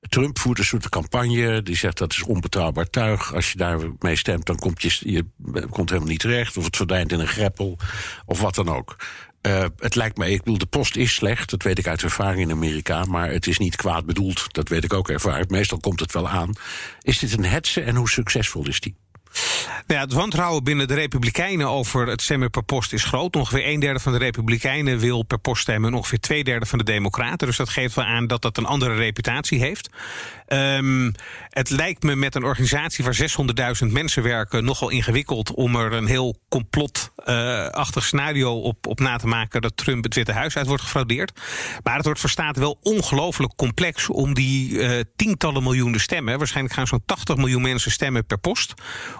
Trump 0.00 0.38
voert 0.38 0.58
een 0.58 0.64
soort 0.64 0.88
campagne. 0.88 1.62
Die 1.62 1.76
zegt 1.76 1.98
dat 1.98 2.12
is 2.12 2.22
onbetrouwbaar 2.22 2.90
tuig. 2.90 3.34
Als 3.34 3.52
je 3.52 3.58
daarmee 3.58 4.16
stemt, 4.16 4.46
dan 4.46 4.56
komt 4.56 4.82
je, 4.82 5.12
je 5.12 5.24
komt 5.70 5.88
helemaal 5.88 6.10
niet 6.10 6.20
terecht. 6.20 6.56
Of 6.56 6.64
het 6.64 6.76
verdwijnt 6.76 7.12
in 7.12 7.20
een 7.20 7.26
greppel. 7.26 7.78
Of 8.26 8.40
wat 8.40 8.54
dan 8.54 8.68
ook. 8.68 8.96
Eh, 9.40 9.64
het 9.76 9.94
lijkt 9.94 10.16
me, 10.16 10.30
ik 10.30 10.38
bedoel, 10.38 10.58
de 10.58 10.66
post 10.66 10.96
is 10.96 11.14
slecht. 11.14 11.50
Dat 11.50 11.62
weet 11.62 11.78
ik 11.78 11.86
uit 11.86 12.02
ervaring 12.02 12.40
in 12.40 12.50
Amerika. 12.50 13.04
Maar 13.04 13.30
het 13.30 13.46
is 13.46 13.58
niet 13.58 13.76
kwaad 13.76 14.06
bedoeld. 14.06 14.54
Dat 14.54 14.68
weet 14.68 14.84
ik 14.84 14.92
ook 14.92 15.08
ervaring. 15.08 15.48
Meestal 15.48 15.78
komt 15.78 16.00
het 16.00 16.12
wel 16.12 16.28
aan. 16.28 16.52
Is 17.02 17.18
dit 17.18 17.32
een 17.32 17.44
hetze 17.44 17.80
en 17.80 17.96
hoe 17.96 18.08
succesvol 18.08 18.66
is 18.66 18.80
die? 18.80 18.96
Nou 19.86 20.00
ja, 20.00 20.06
het 20.06 20.12
wantrouwen 20.12 20.64
binnen 20.64 20.88
de 20.88 20.94
Republikeinen 20.94 21.68
over 21.68 22.06
het 22.06 22.22
stemmen 22.22 22.50
per 22.50 22.62
post 22.62 22.92
is 22.92 23.04
groot. 23.04 23.36
Ongeveer 23.36 23.68
een 23.68 23.80
derde 23.80 24.00
van 24.00 24.12
de 24.12 24.18
Republikeinen 24.18 24.98
wil 24.98 25.22
per 25.22 25.38
post 25.38 25.62
stemmen... 25.62 25.90
en 25.90 25.96
ongeveer 25.96 26.20
twee 26.20 26.44
derde 26.44 26.66
van 26.66 26.78
de 26.78 26.84
Democraten. 26.84 27.46
Dus 27.46 27.56
dat 27.56 27.68
geeft 27.68 27.94
wel 27.94 28.04
aan 28.04 28.26
dat 28.26 28.42
dat 28.42 28.56
een 28.56 28.66
andere 28.66 28.94
reputatie 28.94 29.60
heeft. 29.60 29.90
Ehm, 30.48 31.10
het 31.48 31.70
lijkt 31.70 32.02
me 32.02 32.16
met 32.16 32.34
een 32.34 32.44
organisatie 32.44 33.04
waar 33.04 33.14
600.000 33.84 33.92
mensen 33.92 34.22
werken... 34.22 34.64
nogal 34.64 34.88
ingewikkeld 34.88 35.54
om 35.54 35.76
er 35.76 35.92
een 35.92 36.06
heel 36.06 36.36
complotachtig 36.48 38.04
scenario 38.04 38.60
op, 38.60 38.86
op 38.86 39.00
na 39.00 39.16
te 39.16 39.26
maken... 39.26 39.60
dat 39.60 39.76
Trump 39.76 40.04
het 40.04 40.14
Witte 40.14 40.32
Huis 40.32 40.56
uit 40.56 40.66
wordt 40.66 40.82
gefraudeerd. 40.82 41.40
Maar 41.82 41.96
het 41.96 42.04
wordt 42.04 42.20
voor 42.20 42.50
wel 42.52 42.78
ongelooflijk 42.82 43.52
complex... 43.56 44.08
om 44.08 44.34
die 44.34 44.80
eh, 44.80 45.00
tientallen 45.16 45.62
miljoenen 45.62 46.00
stemmen... 46.00 46.38
waarschijnlijk 46.38 46.74
gaan 46.74 46.86
zo'n 46.86 47.02
80 47.06 47.36
miljoen 47.36 47.62
mensen 47.62 47.90
stemmen 47.90 48.26
per 48.26 48.38
post 48.38 48.74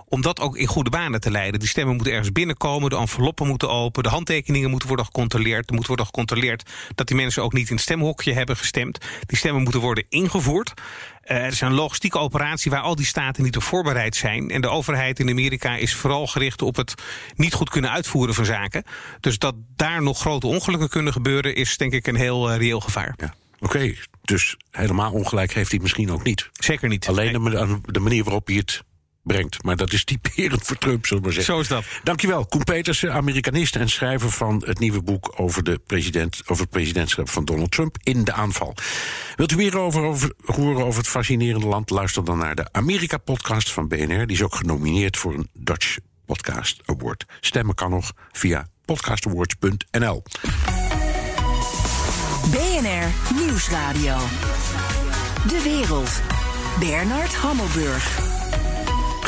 om 0.07 0.23
dat 0.23 0.41
ook 0.41 0.57
in 0.57 0.67
goede 0.67 0.91
banen 0.91 1.21
te 1.21 1.31
leiden. 1.31 1.61
Die 1.61 1.69
stemmen 1.69 1.95
moeten 1.95 2.13
ergens 2.13 2.33
binnenkomen, 2.33 2.91
de 2.91 2.97
enveloppen 2.97 3.47
moeten 3.47 3.71
open... 3.71 4.03
de 4.03 4.09
handtekeningen 4.09 4.71
moeten 4.71 4.89
worden 4.89 5.07
gecontroleerd. 5.07 5.69
Er 5.69 5.75
moet 5.75 5.87
worden 5.87 6.07
gecontroleerd 6.07 6.71
dat 6.95 7.07
die 7.07 7.17
mensen 7.17 7.43
ook 7.43 7.53
niet 7.53 7.69
in 7.69 7.75
het 7.75 7.85
stemhokje 7.85 8.33
hebben 8.33 8.57
gestemd. 8.57 8.99
Die 9.27 9.39
stemmen 9.39 9.63
moeten 9.63 9.81
worden 9.81 10.05
ingevoerd. 10.09 10.75
Uh, 11.29 11.43
het 11.43 11.53
is 11.53 11.61
een 11.61 11.75
logistieke 11.75 12.19
operatie 12.19 12.71
waar 12.71 12.81
al 12.81 12.95
die 12.95 13.07
staten 13.07 13.43
niet 13.43 13.57
op 13.57 13.63
voorbereid 13.63 14.17
zijn. 14.17 14.51
En 14.51 14.61
de 14.61 14.69
overheid 14.69 15.19
in 15.19 15.29
Amerika 15.29 15.77
is 15.77 15.95
vooral 15.95 16.27
gericht 16.27 16.63
op 16.63 16.77
het 16.77 16.95
niet 17.37 17.55
goed 17.55 17.71
kunnen 17.71 17.91
uitvoeren 17.91 18.35
van 18.35 18.45
zaken. 18.45 18.85
Dus 19.21 19.39
dat 19.39 19.55
daar 19.77 20.03
nog 20.03 20.19
grote 20.21 20.47
ongelukken 20.47 20.89
kunnen 20.89 21.13
gebeuren... 21.13 21.55
is 21.55 21.77
denk 21.77 21.93
ik 21.93 22.07
een 22.07 22.17
heel 22.17 22.51
uh, 22.51 22.57
reëel 22.57 22.81
gevaar. 22.81 23.15
Ja. 23.17 23.35
Oké, 23.61 23.77
okay, 23.77 23.99
dus 24.23 24.57
helemaal 24.71 25.13
ongelijk 25.13 25.53
heeft 25.53 25.71
hij 25.71 25.81
misschien 25.81 26.11
ook 26.11 26.23
niet. 26.23 26.49
Zeker 26.53 26.89
niet. 26.89 27.09
Alleen 27.09 27.33
de 27.83 28.01
manier 28.01 28.25
waarop 28.25 28.47
hij 28.47 28.57
het 28.57 28.83
brengt. 29.29 29.63
Maar 29.63 29.77
dat 29.77 29.93
is 29.93 30.05
typerend 30.05 30.63
voor 30.63 30.79
Trump, 30.79 31.07
zullen 31.07 31.23
we 31.23 31.29
maar 31.29 31.45
zeggen. 31.45 31.55
Zo 31.55 31.61
is 31.61 31.69
dat. 31.69 31.85
Dankjewel, 32.03 32.47
Koen 32.47 32.65
Petersen, 32.65 33.13
Amerikanist 33.13 33.77
en 33.77 33.89
schrijver 33.89 34.31
van 34.31 34.63
het 34.67 34.79
nieuwe 34.79 35.03
boek 35.03 35.33
over, 35.37 35.65
de 35.65 35.81
president, 35.87 36.43
over 36.47 36.63
het 36.63 36.71
presidentschap 36.71 37.29
van 37.29 37.45
Donald 37.45 37.71
Trump 37.71 37.97
in 38.03 38.25
de 38.25 38.33
aanval. 38.33 38.75
Wilt 39.37 39.53
u 39.53 39.57
meer 39.57 39.79
over, 39.79 40.03
over, 40.03 40.33
horen 40.45 40.85
over 40.85 40.99
het 40.99 41.09
fascinerende 41.09 41.67
land? 41.67 41.91
Luister 41.91 42.25
dan 42.25 42.39
naar 42.39 42.55
de 42.55 42.73
Amerika-podcast 42.73 43.73
van 43.73 43.89
BNR. 43.89 44.27
Die 44.27 44.37
is 44.37 44.43
ook 44.43 44.55
genomineerd 44.55 45.17
voor 45.17 45.35
een 45.35 45.49
Dutch 45.53 45.97
Podcast 46.27 46.81
Award. 46.85 47.25
Stemmen 47.41 47.75
kan 47.75 47.91
nog 47.91 48.13
via 48.33 48.67
podcastawards.nl. 48.85 50.23
BNR 52.51 53.35
Nieuwsradio. 53.35 54.17
De 55.49 55.61
wereld. 55.65 56.21
Bernard 56.79 57.35
Hammelburg. 57.35 58.38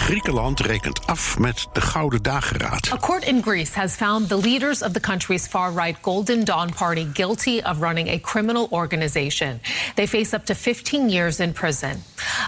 Griekenland 0.00 0.60
rekent 0.60 1.06
af 1.06 1.38
met 1.38 1.66
de 1.72 1.80
Gouden 1.80 2.22
Dageraad. 2.22 2.90
A 2.92 2.96
court 2.96 3.24
in 3.24 3.42
Greece 3.42 3.78
has 3.78 3.94
found 3.94 4.28
the 4.28 4.40
leaders 4.40 4.82
of 4.82 4.92
the 4.92 5.00
country's 5.00 5.46
far-right 5.46 5.96
Golden 6.00 6.44
Dawn 6.44 6.72
Party 6.74 7.06
guilty 7.12 7.60
of 7.62 7.80
running 7.80 8.08
a 8.08 8.18
criminal 8.18 8.66
organization. 8.70 9.60
They 9.94 10.06
face 10.06 10.36
up 10.36 10.44
to 10.44 10.54
15 10.54 11.10
years 11.10 11.38
in 11.38 11.52
prison. 11.52 12.02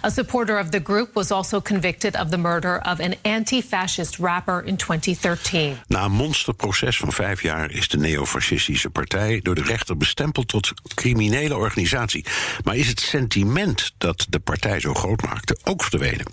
A 0.05 0.11
supporter 0.11 0.59
of 0.59 0.69
the 0.69 0.83
group 0.83 1.15
was 1.15 1.31
also 1.31 1.61
convicted 1.61 2.17
of 2.21 2.29
the 2.29 2.37
murder 2.37 2.81
of 2.91 3.01
an 3.01 3.15
anti-fascist 3.23 4.19
rapper 4.19 4.63
in 4.67 4.77
2013. 4.77 5.77
Na 5.87 6.05
een 6.05 6.13
monsterproces 6.13 6.97
van 6.97 7.13
vijf 7.13 7.43
jaar 7.43 7.71
is 7.71 7.89
de 7.89 7.99
neofascistische 7.99 8.91
partij 8.91 9.41
door 9.43 9.55
de 9.55 9.63
rechter 9.63 9.97
bestempeld 9.97 10.49
tot 10.49 10.73
criminele 10.95 11.57
organisatie. 11.57 12.25
Maar 12.65 12.77
is 12.77 12.89
het 12.89 13.01
sentiment 13.01 13.93
dat 13.99 14.27
de 14.29 14.39
partij 14.39 14.81
zo 14.81 14.95
groot 14.95 15.23
maakte 15.23 15.59
ook 15.65 15.83
verdwenen? 15.83 16.27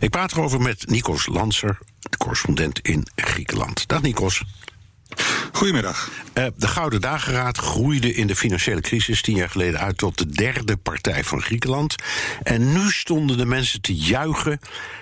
Ik 0.00 0.10
praat 0.10 0.32
erover 0.32 0.51
met 0.60 0.88
Nikos 0.88 1.26
Lanser, 1.26 1.78
de 2.00 2.16
correspondent 2.16 2.78
in 2.78 3.06
Griekenland. 3.16 3.88
Dag 3.88 4.02
Nikos. 4.02 4.42
Goedemiddag. 5.52 6.10
Uh, 6.34 6.46
de 6.56 6.68
Gouden 6.68 7.00
Dageraad 7.00 7.58
groeide 7.58 8.14
in 8.14 8.26
de 8.26 8.36
financiële 8.36 8.80
crisis 8.80 9.22
tien 9.22 9.36
jaar 9.36 9.48
geleden 9.48 9.80
uit 9.80 9.98
tot 9.98 10.18
de 10.18 10.26
derde 10.26 10.76
partij 10.76 11.24
van 11.24 11.42
Griekenland. 11.42 11.94
En 12.42 12.72
nu 12.72 12.90
stonden 12.90 13.36
de 13.36 13.46
mensen 13.46 13.80
te 13.80 13.94
juichen 13.94 14.58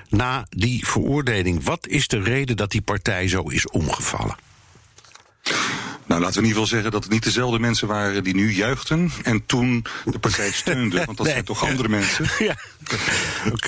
na 0.08 0.46
die 0.48 0.86
veroordeling. 0.86 1.64
Wat 1.64 1.86
is 1.86 2.08
de 2.08 2.22
reden 2.22 2.56
dat 2.56 2.70
die 2.70 2.82
partij 2.82 3.28
zo 3.28 3.42
is 3.42 3.68
omgevallen? 3.68 4.36
Nou, 6.10 6.22
laten 6.22 6.40
we 6.40 6.42
in 6.42 6.48
ieder 6.48 6.62
geval 6.62 6.78
zeggen 6.78 6.92
dat 6.92 7.02
het 7.04 7.12
niet 7.12 7.24
dezelfde 7.24 7.58
mensen 7.58 7.88
waren 7.88 8.24
die 8.24 8.34
nu 8.34 8.52
juichten 8.52 9.10
en 9.22 9.46
toen 9.46 9.84
de 10.04 10.18
partij 10.18 10.52
steunden. 10.52 11.06
Want 11.06 11.18
dat 11.18 11.26
zijn 11.26 11.44
toch 11.44 11.68
andere 11.68 11.88
mensen. 11.88 12.24
Ja. 12.38 12.56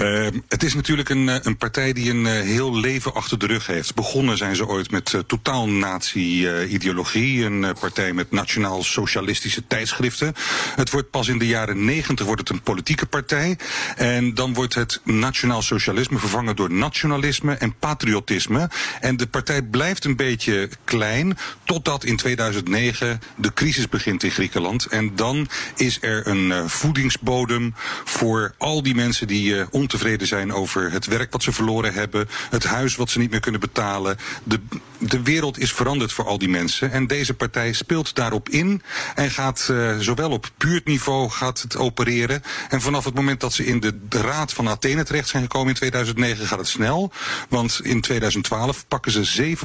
Uh, 0.01 0.27
het 0.49 0.63
is 0.63 0.75
natuurlijk 0.75 1.09
een, 1.09 1.29
eh, 1.29 1.37
een 1.43 1.57
partij 1.57 1.93
die 1.93 2.11
een 2.11 2.25
uh, 2.25 2.31
heel 2.31 2.77
leven 2.77 3.15
achter 3.15 3.39
de 3.39 3.47
rug 3.47 3.67
heeft. 3.67 3.95
Begonnen 3.95 4.37
zijn 4.37 4.57
ze 4.57 4.67
ooit 4.67 4.91
met 4.91 5.13
uh, 5.13 5.21
totaal 5.21 5.69
nazi-ideologie. 5.69 7.45
een 7.45 7.75
partij 7.81 8.13
met 8.13 8.31
nationaal-socialistische 8.31 9.67
tijdschriften. 9.67 10.35
Het 10.77 10.91
wordt 10.91 11.11
pas 11.11 11.29
in 11.29 11.39
de 11.39 11.47
jaren 11.47 11.85
negentig 11.85 12.27
wordt 12.27 12.41
het 12.41 12.51
een 12.51 12.63
politieke 12.63 13.07
partij. 13.07 13.59
En 13.97 14.35
dan 14.35 14.55
wordt 14.55 14.75
het 14.75 15.01
nationaal 15.05 15.63
socialisme 15.63 16.19
vervangen 16.19 16.57
door 16.57 16.73
nationalisme 16.73 17.55
en 17.55 17.75
patriotisme. 17.79 18.71
En 19.01 19.17
de 19.17 19.27
partij 19.27 19.63
blijft 19.63 20.05
een 20.05 20.17
beetje 20.17 20.69
klein 20.85 21.39
totdat 21.65 22.05
in 22.05 22.17
2009 22.37 23.21
de 23.37 23.53
crisis 23.53 23.89
begint 23.89 24.23
in 24.23 24.31
Griekenland. 24.31 24.87
En 24.87 25.17
dan 25.17 25.49
is 25.77 25.99
er 26.01 26.27
een 26.27 26.71
voedingsbodem 26.71 27.75
voor 28.05 28.55
al 28.59 28.83
die 28.83 28.95
mensen 28.95 29.27
die 29.27 29.55
uh, 29.55 29.65
ontevreden 29.71 30.27
zijn 30.27 30.53
over 30.53 30.91
het 30.93 31.07
werk 31.07 31.33
wat 31.33 31.43
ze 31.43 31.53
verloren 31.53 31.93
hebben, 31.93 32.29
het 32.51 32.65
huis 32.65 32.97
wat 32.97 33.11
ze 33.11 33.19
niet 33.19 33.31
meer 33.31 33.41
kunnen 33.41 33.61
betalen. 33.61 34.17
De, 34.45 34.61
de 35.03 35.23
wereld 35.23 35.59
is 35.59 35.73
veranderd 35.73 36.13
voor 36.13 36.27
al 36.27 36.39
die 36.39 36.49
mensen. 36.49 36.93
En 36.93 37.07
deze 37.07 37.35
partij 37.35 37.73
speelt 37.73 38.15
daarop 38.15 38.49
in 38.49 38.83
en 39.15 39.31
gaat 39.31 39.69
uh, 39.71 39.99
zowel 39.99 40.31
op 40.31 40.51
buurtniveau 40.59 41.31
gaat 41.31 41.63
het 41.63 41.77
opereren. 41.77 42.43
En 42.69 42.81
vanaf 42.81 43.05
het 43.05 43.15
moment 43.15 43.41
dat 43.41 43.53
ze 43.53 43.67
in 43.67 43.81
de, 43.81 44.09
de 44.09 44.21
Raad 44.21 44.53
van 44.53 44.69
Athene 44.69 45.05
terecht 45.05 45.29
zijn 45.29 45.43
gekomen 45.43 45.69
in 45.69 45.75
2009 45.75 46.47
gaat 46.47 46.59
het 46.59 46.69
snel. 46.69 47.13
Want 47.49 47.81
in 47.83 48.01
2012 48.01 48.85
pakken 48.89 49.13
ze 49.13 49.57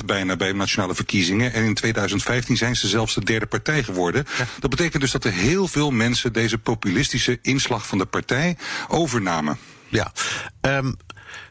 7% 0.00 0.04
bijna 0.04 0.36
bij 0.36 0.52
nationale 0.52 0.94
verkiezingen. 0.94 1.52
En 1.52 1.64
in 1.64 1.74
2015 1.74 2.56
zijn 2.56 2.76
ze 2.76 2.88
zelfs 2.88 3.14
de 3.14 3.24
derde 3.24 3.46
partij 3.46 3.82
geworden. 3.82 4.26
Ja. 4.38 4.46
Dat 4.60 4.70
betekent 4.70 5.02
dus 5.02 5.12
dat 5.12 5.24
er 5.24 5.32
heel 5.32 5.68
veel 5.68 5.90
mensen 5.90 6.32
deze 6.32 6.58
populistische 6.58 7.38
inslag 7.42 7.86
van 7.86 7.98
de 7.98 8.06
partij 8.06 8.56
overnamen. 8.88 9.58
Ja, 9.88 10.12
um, 10.60 10.96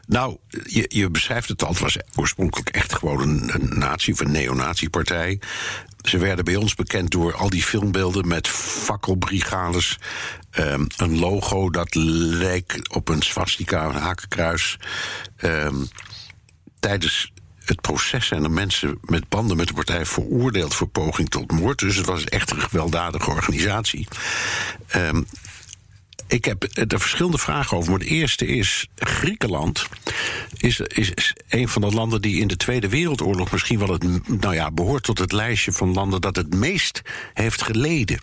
nou, 0.06 0.36
je, 0.48 0.84
je, 0.88 1.10
beschrijft 1.10 1.48
het 1.48 1.62
al. 1.62 1.70
Het 1.70 1.78
was 1.78 1.96
oorspronkelijk 2.14 2.68
echt 2.68 2.94
gewoon 2.94 3.20
een, 3.20 3.54
een 3.54 3.78
nazi- 3.78 4.12
of 4.12 4.20
een 4.20 4.30
neonatiepartij. 4.30 5.40
Ze 6.00 6.18
werden 6.18 6.44
bij 6.44 6.56
ons 6.56 6.74
bekend 6.74 7.10
door 7.10 7.34
al 7.34 7.50
die 7.50 7.62
filmbeelden 7.62 8.28
met 8.28 8.48
fakkelbrigades. 8.48 9.98
Um, 10.58 10.86
een 10.96 11.18
logo 11.18 11.70
dat 11.70 11.94
leek 11.94 12.80
op 12.92 13.08
een 13.08 13.22
swastika, 13.22 13.84
een 13.84 13.94
hakenkruis. 13.94 14.78
Um, 15.42 15.88
tijdens 16.80 17.32
het 17.64 17.80
proces 17.80 18.26
zijn 18.26 18.44
er 18.44 18.50
mensen 18.50 18.98
met 19.02 19.28
banden 19.28 19.56
met 19.56 19.68
de 19.68 19.74
partij 19.74 20.06
veroordeeld 20.06 20.74
voor 20.74 20.88
poging 20.88 21.28
tot 21.28 21.52
moord. 21.52 21.78
Dus 21.78 21.96
het 21.96 22.06
was 22.06 22.24
echt 22.24 22.50
een 22.50 22.60
gewelddadige 22.60 23.30
organisatie. 23.30 24.08
Um, 24.96 25.26
ik 26.34 26.44
heb 26.44 26.66
er 26.92 27.00
verschillende 27.00 27.38
vragen 27.38 27.76
over. 27.76 27.90
Maar 27.90 28.00
het 28.00 28.08
eerste 28.08 28.46
is: 28.46 28.86
Griekenland 28.94 29.86
is, 30.56 30.80
is 30.80 31.34
een 31.48 31.68
van 31.68 31.82
de 31.82 31.90
landen 31.90 32.22
die 32.22 32.40
in 32.40 32.48
de 32.48 32.56
Tweede 32.56 32.88
Wereldoorlog 32.88 33.52
misschien 33.52 33.78
wel 33.78 33.92
het, 33.92 34.28
nou 34.40 34.54
ja, 34.54 34.70
behoort 34.70 35.02
tot 35.02 35.18
het 35.18 35.32
lijstje 35.32 35.72
van 35.72 35.92
landen 35.92 36.20
dat 36.20 36.36
het 36.36 36.54
meest 36.54 37.02
heeft 37.34 37.62
geleden. 37.62 38.18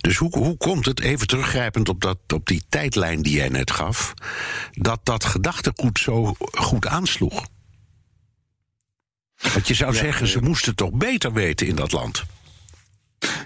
Dus 0.00 0.16
hoe, 0.16 0.38
hoe 0.38 0.56
komt 0.56 0.84
het, 0.84 1.00
even 1.00 1.26
teruggrijpend 1.26 1.88
op, 1.88 2.00
dat, 2.00 2.18
op 2.34 2.46
die 2.46 2.62
tijdlijn 2.68 3.22
die 3.22 3.36
jij 3.36 3.48
net 3.48 3.70
gaf, 3.70 4.14
dat 4.72 5.00
dat 5.02 5.24
gedachtegoed 5.24 5.98
zo 5.98 6.36
goed 6.52 6.86
aansloeg? 6.86 7.46
Want 9.52 9.68
je 9.68 9.74
zou 9.74 9.92
ja, 9.92 9.98
zeggen, 9.98 10.26
ze 10.26 10.40
moesten 10.40 10.74
toch 10.74 10.92
beter 10.92 11.32
weten 11.32 11.66
in 11.66 11.74
dat 11.74 11.92
land. 11.92 12.24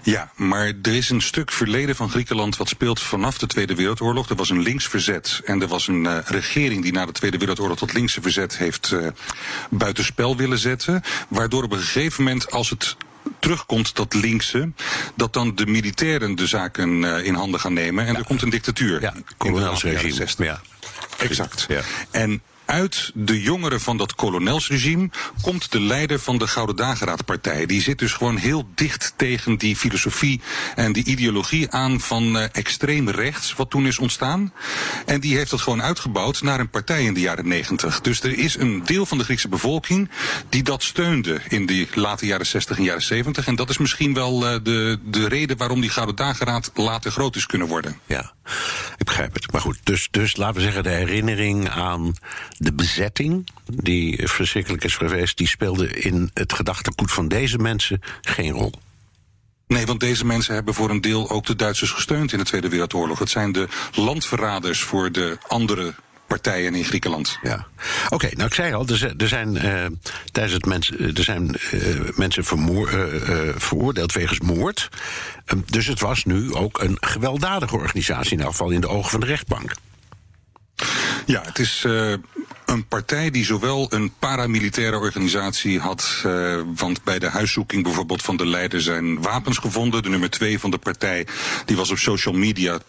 Ja, 0.03 0.31
maar 0.35 0.73
er 0.81 0.95
is 0.95 1.09
een 1.09 1.21
stuk 1.21 1.51
verleden 1.51 1.95
van 1.95 2.09
Griekenland 2.09 2.57
wat 2.57 2.69
speelt 2.69 3.01
vanaf 3.01 3.37
de 3.37 3.47
Tweede 3.47 3.75
Wereldoorlog. 3.75 4.29
Er 4.29 4.35
was 4.35 4.49
een 4.49 4.61
links 4.61 4.87
verzet 4.87 5.41
en 5.45 5.61
er 5.61 5.67
was 5.67 5.87
een 5.87 6.03
uh, 6.03 6.17
regering 6.25 6.83
die 6.83 6.91
na 6.91 7.05
de 7.05 7.11
Tweede 7.11 7.37
Wereldoorlog 7.37 7.77
tot 7.77 7.93
linkse 7.93 8.21
verzet 8.21 8.57
heeft 8.57 8.91
uh, 8.93 9.07
buitenspel 9.69 10.37
willen 10.37 10.59
zetten. 10.59 11.01
Waardoor 11.27 11.63
op 11.63 11.71
een 11.71 11.79
gegeven 11.79 12.23
moment, 12.23 12.51
als 12.51 12.69
het 12.69 12.95
terugkomt, 13.39 13.95
dat 13.95 14.13
linkse, 14.13 14.71
dat 15.15 15.33
dan 15.33 15.55
de 15.55 15.65
militairen 15.65 16.35
de 16.35 16.47
zaken 16.47 17.01
uh, 17.01 17.25
in 17.25 17.33
handen 17.33 17.59
gaan 17.59 17.73
nemen 17.73 18.05
en 18.05 18.11
ja. 18.11 18.19
er 18.19 18.25
komt 18.25 18.41
een 18.41 18.49
dictatuur. 18.49 19.01
Ja, 19.01 19.13
kolonelsregime. 19.37 20.27
Ja. 20.37 20.61
Exact. 21.17 21.65
Ja. 21.67 21.81
En 22.11 22.41
uit 22.69 23.11
de 23.13 23.41
jongeren 23.41 23.81
van 23.81 23.97
dat 23.97 24.15
kolonelsregime 24.15 25.09
komt 25.41 25.71
de 25.71 25.79
leider 25.79 26.19
van 26.19 26.37
de 26.37 26.47
Gouden 26.47 26.75
Dageraadpartij. 26.75 27.65
Die 27.65 27.81
zit 27.81 27.99
dus 27.99 28.13
gewoon 28.13 28.37
heel 28.37 28.67
dicht 28.75 29.13
tegen 29.15 29.57
die 29.57 29.75
filosofie 29.75 30.41
en 30.75 30.93
die 30.93 31.03
ideologie 31.03 31.71
aan 31.71 31.99
van 31.99 32.35
uh, 32.35 32.43
extreem 32.51 33.09
rechts, 33.09 33.53
wat 33.53 33.69
toen 33.69 33.85
is 33.85 33.99
ontstaan. 33.99 34.53
En 35.05 35.19
die 35.19 35.37
heeft 35.37 35.51
dat 35.51 35.61
gewoon 35.61 35.81
uitgebouwd 35.81 36.41
naar 36.41 36.59
een 36.59 36.69
partij 36.69 37.03
in 37.03 37.13
de 37.13 37.19
jaren 37.19 37.47
negentig. 37.47 38.01
Dus 38.01 38.21
er 38.21 38.37
is 38.37 38.55
een 38.55 38.81
deel 38.85 39.05
van 39.05 39.17
de 39.17 39.23
Griekse 39.23 39.49
bevolking 39.49 40.09
die 40.49 40.63
dat 40.63 40.83
steunde 40.83 41.41
in 41.47 41.65
die 41.65 41.87
late 41.93 42.25
jaren 42.25 42.45
60 42.45 42.77
en 42.77 42.83
jaren 42.83 43.01
70. 43.01 43.47
En 43.47 43.55
dat 43.55 43.69
is 43.69 43.77
misschien 43.77 44.13
wel 44.13 44.43
uh, 44.43 44.59
de, 44.63 44.99
de 45.05 45.27
reden 45.27 45.57
waarom 45.57 45.81
die 45.81 45.89
Gouden 45.89 46.15
Dageraad 46.15 46.71
later 46.73 47.11
groot 47.11 47.35
is 47.35 47.45
kunnen 47.45 47.67
worden. 47.67 47.99
Ja, 48.05 48.33
ik 48.97 49.05
begrijp 49.05 49.33
het. 49.33 49.51
Maar 49.51 49.61
goed, 49.61 49.79
dus, 49.83 50.07
dus 50.11 50.35
laten 50.35 50.55
we 50.55 50.61
zeggen 50.61 50.83
de 50.83 50.89
herinnering 50.89 51.69
aan 51.69 52.13
de 52.61 52.73
bezetting, 52.73 53.49
die 53.65 54.27
verschrikkelijk 54.27 54.83
is 54.83 54.95
geweest, 54.95 55.37
die 55.37 55.47
speelde 55.47 55.87
in 55.87 56.31
het 56.33 56.53
gedachtegoed 56.53 57.11
van 57.11 57.27
deze 57.27 57.57
mensen 57.57 58.01
geen 58.21 58.51
rol. 58.51 58.73
Nee, 59.67 59.85
want 59.85 59.99
deze 59.99 60.25
mensen 60.25 60.53
hebben 60.53 60.73
voor 60.73 60.89
een 60.89 61.01
deel 61.01 61.29
ook 61.29 61.45
de 61.45 61.55
Duitsers 61.55 61.91
gesteund 61.91 62.31
in 62.31 62.37
de 62.37 62.45
Tweede 62.45 62.69
Wereldoorlog. 62.69 63.19
Het 63.19 63.29
zijn 63.29 63.51
de 63.51 63.67
landverraders 63.91 64.81
voor 64.81 65.11
de 65.11 65.37
andere 65.47 65.93
partijen 66.27 66.75
in 66.75 66.83
Griekenland. 66.83 67.39
Ja, 67.41 67.67
oké. 68.05 68.13
Okay, 68.13 68.31
nou 68.35 68.47
ik 68.47 68.53
zei 68.53 68.73
al, 68.73 68.87
er 69.17 69.27
zijn, 69.27 69.55
uh, 69.55 69.85
tijdens 70.31 70.53
het 70.53 70.65
mens, 70.65 70.91
er 70.91 71.23
zijn 71.23 71.55
uh, 71.73 72.09
mensen 72.15 72.43
vermoor, 72.43 72.93
uh, 72.93 73.49
veroordeeld 73.55 74.13
wegens 74.13 74.39
moord. 74.39 74.89
Um, 75.45 75.63
dus 75.65 75.87
het 75.87 75.99
was 75.99 76.25
nu 76.25 76.53
ook 76.53 76.81
een 76.81 76.97
gewelddadige 76.99 77.75
organisatie, 77.75 78.37
in 78.37 78.39
elk 78.39 78.51
geval 78.51 78.69
in 78.69 78.81
de 78.81 78.89
ogen 78.89 79.09
van 79.09 79.19
de 79.19 79.25
rechtbank. 79.25 79.73
Ja, 81.25 81.41
het 81.45 81.59
is 81.59 81.85
een 82.69 82.87
partij 82.87 83.29
die 83.29 83.45
zowel 83.45 83.93
een 83.93 84.11
paramilitaire 84.19 84.97
organisatie 84.97 85.79
had. 85.79 86.23
Uh, 86.25 86.61
want 86.75 87.03
bij 87.03 87.19
de 87.19 87.29
huiszoeking 87.29 87.83
bijvoorbeeld 87.83 88.21
van 88.21 88.37
de 88.37 88.45
leider 88.45 88.81
zijn 88.81 89.21
wapens 89.21 89.57
gevonden. 89.57 90.03
De 90.03 90.09
nummer 90.09 90.29
twee 90.29 90.59
van 90.59 90.71
de 90.71 90.77
partij 90.77 91.27
die 91.65 91.75
was 91.75 91.91
op 91.91 91.97
social 91.97 92.33
media 92.33 92.79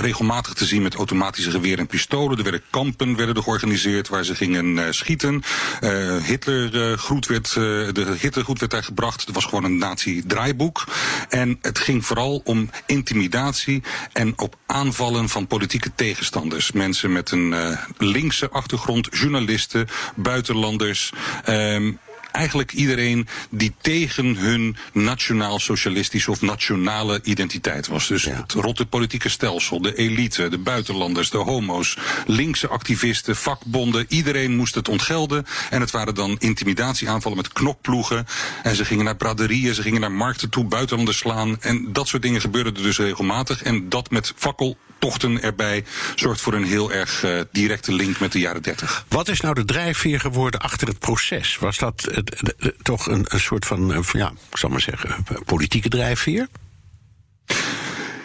regelmatig 0.00 0.52
te 0.54 0.64
zien 0.64 0.82
met 0.82 0.94
automatische 0.94 1.50
geweren 1.50 1.78
en 1.78 1.86
pistolen. 1.86 2.36
Er 2.36 2.42
werden 2.42 2.62
kampen 2.70 3.16
werden 3.16 3.34
er 3.34 3.42
georganiseerd 3.42 4.08
waar 4.08 4.24
ze 4.24 4.34
gingen 4.34 4.66
uh, 4.66 4.84
schieten. 4.90 5.42
Uh, 5.80 6.16
Hitler 6.22 6.74
uh, 6.74 6.96
groet 6.96 7.26
werd, 7.26 7.52
de 7.52 8.16
Hitlergroet 8.20 8.58
werd 8.58 8.70
daar 8.70 8.84
gebracht. 8.84 9.20
Het 9.20 9.34
was 9.34 9.44
gewoon 9.44 9.64
een 9.64 9.78
nazi-draaiboek. 9.78 10.84
En 11.28 11.58
het 11.60 11.78
ging 11.78 12.06
vooral 12.06 12.40
om 12.44 12.70
intimidatie 12.86 13.82
en 14.12 14.38
op 14.38 14.56
aanvallen 14.66 15.28
van 15.28 15.46
politieke 15.46 15.92
tegenstanders. 15.94 16.72
Mensen 16.72 17.12
met 17.12 17.30
een 17.30 17.78
linkse 17.98 18.50
achtergrond, 18.50 19.08
journalisten, 19.10 19.88
buitenlanders. 20.14 21.12
Um, 21.48 21.98
eigenlijk 22.32 22.72
iedereen 22.72 23.28
die 23.50 23.74
tegen 23.80 24.36
hun 24.36 24.76
nationaal-socialistische 24.92 26.30
of 26.30 26.40
nationale 26.40 27.20
identiteit 27.22 27.86
was. 27.86 28.06
Dus 28.06 28.24
ja. 28.24 28.36
het 28.36 28.52
rotte 28.52 28.86
politieke 28.86 29.28
stelsel, 29.28 29.82
de 29.82 29.94
elite, 29.94 30.48
de 30.48 30.58
buitenlanders, 30.58 31.30
de 31.30 31.38
homo's, 31.38 31.98
linkse 32.26 32.68
activisten, 32.68 33.36
vakbonden. 33.36 34.06
Iedereen 34.08 34.56
moest 34.56 34.74
het 34.74 34.88
ontgelden. 34.88 35.46
En 35.70 35.80
het 35.80 35.90
waren 35.90 36.14
dan 36.14 36.36
intimidatieaanvallen 36.38 37.36
met 37.36 37.52
knokploegen. 37.52 38.26
En 38.62 38.76
ze 38.76 38.84
gingen 38.84 39.04
naar 39.04 39.16
braderieën, 39.16 39.74
ze 39.74 39.82
gingen 39.82 40.00
naar 40.00 40.12
markten 40.12 40.48
toe, 40.48 40.64
buitenlanders 40.64 41.18
slaan. 41.18 41.60
En 41.60 41.92
dat 41.92 42.08
soort 42.08 42.22
dingen 42.22 42.40
gebeurden 42.40 42.74
er 42.76 42.82
dus 42.82 42.98
regelmatig. 42.98 43.62
En 43.62 43.88
dat 43.88 44.10
met 44.10 44.32
fakkel 44.36 44.76
tochten 45.02 45.42
erbij 45.42 45.84
zorgt 46.14 46.40
voor 46.40 46.54
een 46.54 46.64
heel 46.64 46.92
erg 46.92 47.22
uh, 47.24 47.40
directe 47.52 47.92
link 47.92 48.20
met 48.20 48.32
de 48.32 48.38
jaren 48.38 48.62
30. 48.62 49.04
Wat 49.08 49.28
is 49.28 49.40
nou 49.40 49.54
de 49.54 49.64
drijfveer 49.64 50.20
geworden 50.20 50.60
achter 50.60 50.88
het 50.88 50.98
proces? 50.98 51.58
Was 51.58 51.78
dat 51.78 52.08
uh, 52.10 52.68
toch 52.82 53.06
een, 53.06 53.24
een, 53.28 53.40
soort 53.40 53.66
van, 53.66 54.04
ja, 54.12 54.32
ik 54.50 54.56
zal 54.56 54.70
maar 54.70 54.80
zeggen, 54.80 55.24
politieke 55.44 55.88
drijfveer? 55.88 56.48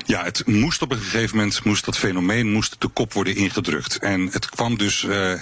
Ja, 0.06 0.24
het 0.24 0.48
moest 0.48 0.82
op 0.82 0.92
een 0.92 0.98
gegeven 0.98 1.38
moment, 1.38 1.64
moest 1.64 1.86
dat 1.86 1.98
fenomeen 1.98 2.52
moest 2.52 2.76
de 2.80 2.88
kop 2.88 3.14
worden 3.14 3.36
ingedrukt. 3.36 3.98
En 3.98 4.28
het 4.32 4.50
kwam 4.50 4.78
dus 4.78 5.04
een 5.04 5.42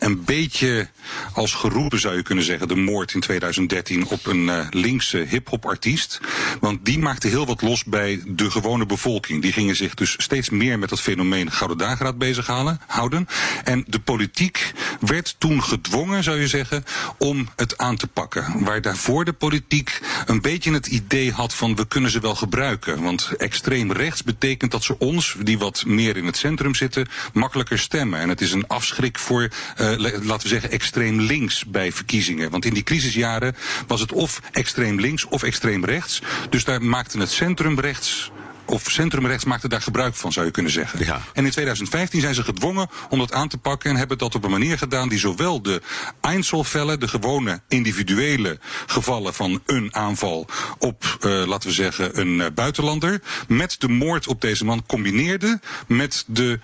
een 0.00 0.24
beetje 0.24 0.88
als 1.32 1.54
geroepen, 1.54 2.00
zou 2.00 2.16
je 2.16 2.22
kunnen 2.22 2.44
zeggen, 2.44 2.68
de 2.68 2.76
moord 2.76 3.14
in 3.14 3.20
2013 3.20 4.06
op 4.06 4.26
een 4.26 4.44
uh, 4.44 4.66
linkse 4.70 5.18
hip-hop 5.18 5.66
artiest. 5.66 6.20
Want 6.60 6.84
die 6.84 6.98
maakte 6.98 7.28
heel 7.28 7.46
wat 7.46 7.62
los 7.62 7.84
bij 7.84 8.22
de 8.26 8.50
gewone 8.50 8.86
bevolking. 8.86 9.42
Die 9.42 9.52
gingen 9.52 9.76
zich 9.76 9.94
dus 9.94 10.14
steeds 10.18 10.50
meer 10.50 10.78
met 10.78 10.88
dat 10.88 11.00
fenomeen 11.00 11.50
Gouden 11.50 11.78
Dageraad 11.78 12.18
bezighouden. 12.18 13.28
En 13.64 13.84
de 13.86 14.00
politiek 14.00 14.72
werd 15.00 15.34
toen 15.38 15.62
gedwongen, 15.62 16.22
zou 16.22 16.40
je 16.40 16.48
zeggen, 16.48 16.84
om 17.18 17.48
het 17.56 17.78
aan 17.78 17.96
te 17.96 18.06
pakken. 18.06 18.64
Waar 18.64 18.80
daarvoor 18.80 19.24
de 19.24 19.32
politiek 19.32 20.00
een 20.26 20.40
beetje 20.40 20.72
het 20.72 20.86
idee 20.86 21.32
had 21.32 21.54
van 21.54 21.76
we 21.76 21.86
kunnen 21.86 22.10
ze 22.10 22.20
wel 22.20 22.34
gebruiken. 22.34 23.02
Want 23.02 23.32
extreem 23.36 23.92
rechts 23.92 24.22
betekent 24.22 24.70
dat 24.70 24.84
ze 24.84 24.98
ons, 24.98 25.36
die 25.42 25.58
wat 25.58 25.84
meer 25.86 26.16
in 26.16 26.26
het 26.26 26.36
centrum 26.36 26.74
zitten, 26.74 27.08
makkelijker 27.32 27.78
stemmen. 27.78 28.20
En 28.20 28.28
het 28.28 28.40
is 28.40 28.52
een 28.52 28.66
afschrik 28.66 29.18
voor, 29.18 29.48
uh, 29.80 29.89
laten 29.98 30.42
we 30.42 30.48
zeggen, 30.48 30.70
extreem 30.70 31.20
links 31.20 31.64
bij 31.64 31.92
verkiezingen. 31.92 32.50
Want 32.50 32.64
in 32.64 32.74
die 32.74 32.82
crisisjaren 32.82 33.56
was 33.86 34.00
het 34.00 34.12
of 34.12 34.40
extreem 34.52 35.00
links 35.00 35.24
of 35.24 35.42
extreem 35.42 35.84
rechts. 35.84 36.22
Dus 36.50 36.64
daar 36.64 36.82
maakte 36.82 37.18
het 37.18 37.30
centrum 37.30 37.80
rechts 37.80 38.30
of 38.70 38.90
centrumrechts 38.90 39.44
maakte 39.44 39.68
daar 39.68 39.82
gebruik 39.82 40.14
van, 40.14 40.32
zou 40.32 40.46
je 40.46 40.52
kunnen 40.52 40.72
zeggen. 40.72 41.04
Ja. 41.04 41.22
En 41.32 41.44
in 41.44 41.50
2015 41.50 42.20
zijn 42.20 42.34
ze 42.34 42.42
gedwongen 42.42 42.88
om 43.08 43.18
dat 43.18 43.32
aan 43.32 43.48
te 43.48 43.58
pakken 43.58 43.90
en 43.90 43.96
hebben 43.96 44.18
dat 44.18 44.34
op 44.34 44.44
een 44.44 44.50
manier 44.50 44.78
gedaan 44.78 45.08
die 45.08 45.18
zowel 45.18 45.62
de 45.62 45.82
Einzelfällen, 46.20 47.00
de 47.00 47.08
gewone 47.08 47.60
individuele 47.68 48.58
gevallen 48.86 49.34
van 49.34 49.62
een 49.66 49.94
aanval 49.94 50.46
op, 50.78 51.18
uh, 51.20 51.46
laten 51.46 51.68
we 51.68 51.74
zeggen, 51.74 52.20
een 52.20 52.38
uh, 52.38 52.46
buitenlander, 52.54 53.22
met 53.48 53.76
de 53.78 53.88
moord 53.88 54.26
op 54.26 54.40
deze 54.40 54.64
man 54.64 54.86
combineerde 54.86 55.60
met 55.86 56.24
de 56.26 56.58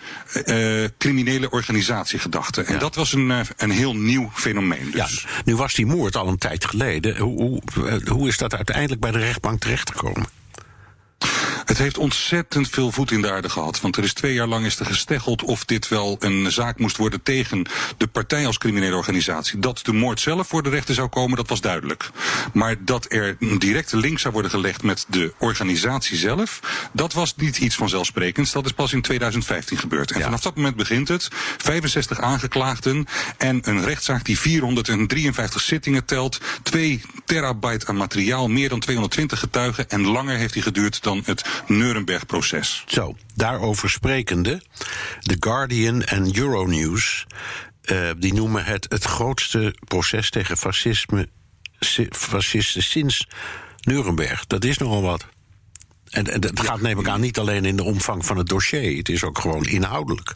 uh, 0.47 0.89
criminele 0.99 1.51
organisatiegedachte. 1.51 2.63
En 2.63 2.79
dat 2.79 2.95
was 2.95 3.13
een, 3.13 3.33
een 3.57 3.71
heel 3.71 3.97
nieuw 3.97 4.31
fenomeen. 4.35 4.91
Dus. 4.91 5.27
Ja, 5.27 5.43
nu 5.45 5.57
was 5.57 5.75
die 5.75 5.87
moord 5.87 6.17
al 6.17 6.29
een 6.29 6.39
tijd 6.39 6.65
geleden. 6.65 7.17
Hoe, 7.19 7.41
hoe, 7.41 7.63
hoe 8.09 8.29
is 8.29 8.39
dat 8.39 8.55
uiteindelijk 8.55 9.01
bij 9.01 9.11
de 9.11 9.19
rechtbank 9.19 9.61
terechtgekomen? 9.61 10.27
Het 11.67 11.79
heeft 11.79 11.99
ontzettend 11.99 12.69
veel 12.69 12.93
voet 12.93 13.11
in 13.11 13.23
de 13.23 13.31
aarde 13.31 13.49
gehad. 13.49 13.81
Want 13.81 13.97
er 13.97 14.05
is 14.05 14.13
twee 14.13 14.35
jaar 14.35 14.47
lang 14.47 14.65
is 14.67 14.79
er 14.79 14.87
gesteggeld 14.87 15.43
of 15.43 15.65
dit 15.65 15.89
wel 15.89 16.17
een 16.21 16.53
zaak 16.53 16.79
moest 16.79 16.97
worden 16.97 17.23
tegen 17.23 17.67
de 17.97 18.07
partij 18.07 18.47
als 18.47 18.59
criminele 18.59 18.97
organisatie. 18.97 19.59
Dat 19.59 19.81
de 19.83 19.93
moord 19.93 20.21
zelf 20.21 20.49
voor 20.49 20.63
de 20.63 20.69
rechter 20.69 20.95
zou 20.95 21.09
komen, 21.09 21.37
dat 21.37 21.49
was 21.49 21.61
duidelijk. 21.61 22.11
Maar 22.53 22.77
dat 22.85 23.07
er 23.09 23.37
een 23.41 23.59
directe 23.59 23.97
link 23.97 24.19
zou 24.19 24.33
worden 24.33 24.51
gelegd 24.51 24.83
met 24.83 25.05
de 25.09 25.33
organisatie 25.39 26.17
zelf, 26.17 26.61
dat 26.93 27.13
was 27.13 27.37
niet 27.37 27.59
iets 27.59 27.77
vanzelfsprekends. 27.77 28.53
Dat 28.53 28.65
is 28.65 28.73
pas 28.73 28.93
in 28.93 29.03
2015 29.03 29.79
gebeurd. 29.79 30.11
En 30.11 30.23
vanaf 30.23 30.41
dat 30.41 30.57
moment 30.57 30.77
begint 30.77 31.09
het. 31.09 31.29
65 31.59 32.21
aangeklaagden 32.21 33.07
en 33.37 33.69
een 33.69 33.85
rechtszaak 33.85 34.25
die 34.25 34.39
453 34.39 35.61
zittingen 35.61 36.05
telt. 36.05 36.41
2 36.63 37.03
terabyte 37.25 37.87
aan 37.87 37.97
materiaal, 37.97 38.49
meer 38.49 38.69
dan 38.69 38.81
220 38.81 39.39
getuigen. 39.39 39.89
En 39.89 40.07
langer 40.07 40.37
heeft 40.37 40.53
die 40.53 40.63
geduurd 40.63 41.03
dan 41.07 41.23
het 41.25 41.63
Nuremberg-proces. 41.67 42.85
Zo, 42.87 43.17
daarover 43.35 43.91
sprekende, 43.91 44.63
The 45.21 45.37
Guardian 45.41 46.03
en 46.03 46.39
Euronews. 46.39 47.27
Uh, 47.85 48.11
die 48.19 48.35
noemen 48.35 48.65
het 48.65 48.87
het 48.89 49.05
grootste 49.05 49.75
proces 49.85 50.31
tegen 50.31 50.57
fascisme, 50.57 51.29
fascisten 52.11 52.83
sinds 52.83 53.27
Nuremberg. 53.81 54.47
Dat 54.47 54.65
is 54.65 54.79
nogal 54.79 55.03
wat. 55.03 55.27
En, 56.11 56.33
en 56.33 56.41
dat 56.41 56.61
gaat 56.61 56.81
neem 56.81 56.99
ik 56.99 57.09
aan 57.09 57.21
niet 57.21 57.39
alleen 57.39 57.65
in 57.65 57.77
de 57.77 57.85
omvang 57.85 58.27
van 58.27 58.37
het 58.37 58.47
dossier, 58.47 58.97
het 58.97 59.09
is 59.09 59.25
ook 59.25 59.39
gewoon 59.39 59.65
inhoudelijk. 59.65 60.35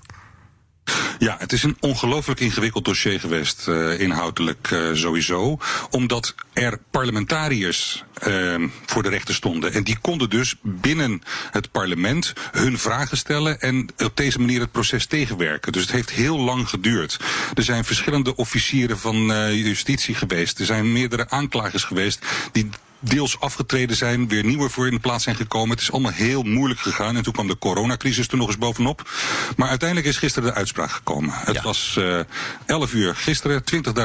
Ja, 1.21 1.37
het 1.39 1.53
is 1.53 1.63
een 1.63 1.77
ongelooflijk 1.81 2.41
ingewikkeld 2.41 2.85
dossier 2.85 3.21
geweest, 3.21 3.67
uh, 3.69 4.01
inhoudelijk 4.01 4.71
uh, 4.71 4.89
sowieso. 4.93 5.59
Omdat 5.91 6.35
er 6.53 6.79
parlementariërs 6.91 8.05
uh, 8.27 8.69
voor 8.87 9.03
de 9.03 9.09
rechter 9.09 9.35
stonden. 9.35 9.73
En 9.73 9.85
die 9.85 9.99
konden 10.01 10.31
dus 10.31 10.55
binnen 10.63 11.23
het 11.51 11.71
parlement 11.71 12.33
hun 12.51 12.79
vragen 12.79 13.17
stellen 13.17 13.61
en 13.61 13.89
op 14.05 14.17
deze 14.17 14.39
manier 14.39 14.61
het 14.61 14.73
proces 14.73 15.07
tegenwerken. 15.07 15.73
Dus 15.73 15.83
het 15.83 15.93
heeft 15.93 16.11
heel 16.11 16.39
lang 16.39 16.69
geduurd. 16.69 17.21
Er 17.55 17.63
zijn 17.63 17.85
verschillende 17.85 18.37
officieren 18.37 18.99
van 18.99 19.17
justitie 19.57 20.15
geweest. 20.15 20.59
Er 20.59 20.67
zijn 20.67 20.93
meerdere 20.93 21.31
aanklagers 21.31 21.85
geweest 21.85 22.27
die 22.53 22.69
deels 23.01 23.41
afgetreden 23.41 23.97
zijn, 23.97 24.29
weer 24.29 24.45
nieuwe 24.45 24.69
voor 24.69 24.87
in 24.87 24.95
de 24.95 25.01
plaats 25.01 25.25
zijn 25.25 25.37
gekomen. 25.37 25.71
Het 25.71 25.81
is 25.81 25.93
allemaal 25.93 26.13
heel 26.13 26.43
moeilijk 26.43 26.81
gegaan. 26.81 27.17
En 27.17 27.23
toen 27.23 27.33
kwam 27.33 27.47
de 27.47 27.59
coronacrisis 27.59 28.29
er 28.29 28.37
nog 28.37 28.47
eens 28.47 28.59
bovenop. 28.59 29.11
Maar 29.57 29.69
uiteindelijk 29.69 30.09
is 30.09 30.17
gisteren 30.17 30.49
de 30.49 30.55
uitspraak 30.55 30.91
gekomen. 30.91 31.35
Het 31.35 31.63
was 31.63 31.97
uh, 31.99 32.19
eh, 32.19 32.27
11 32.67 32.93
uur 32.93 33.17
gisteren. 33.17 33.63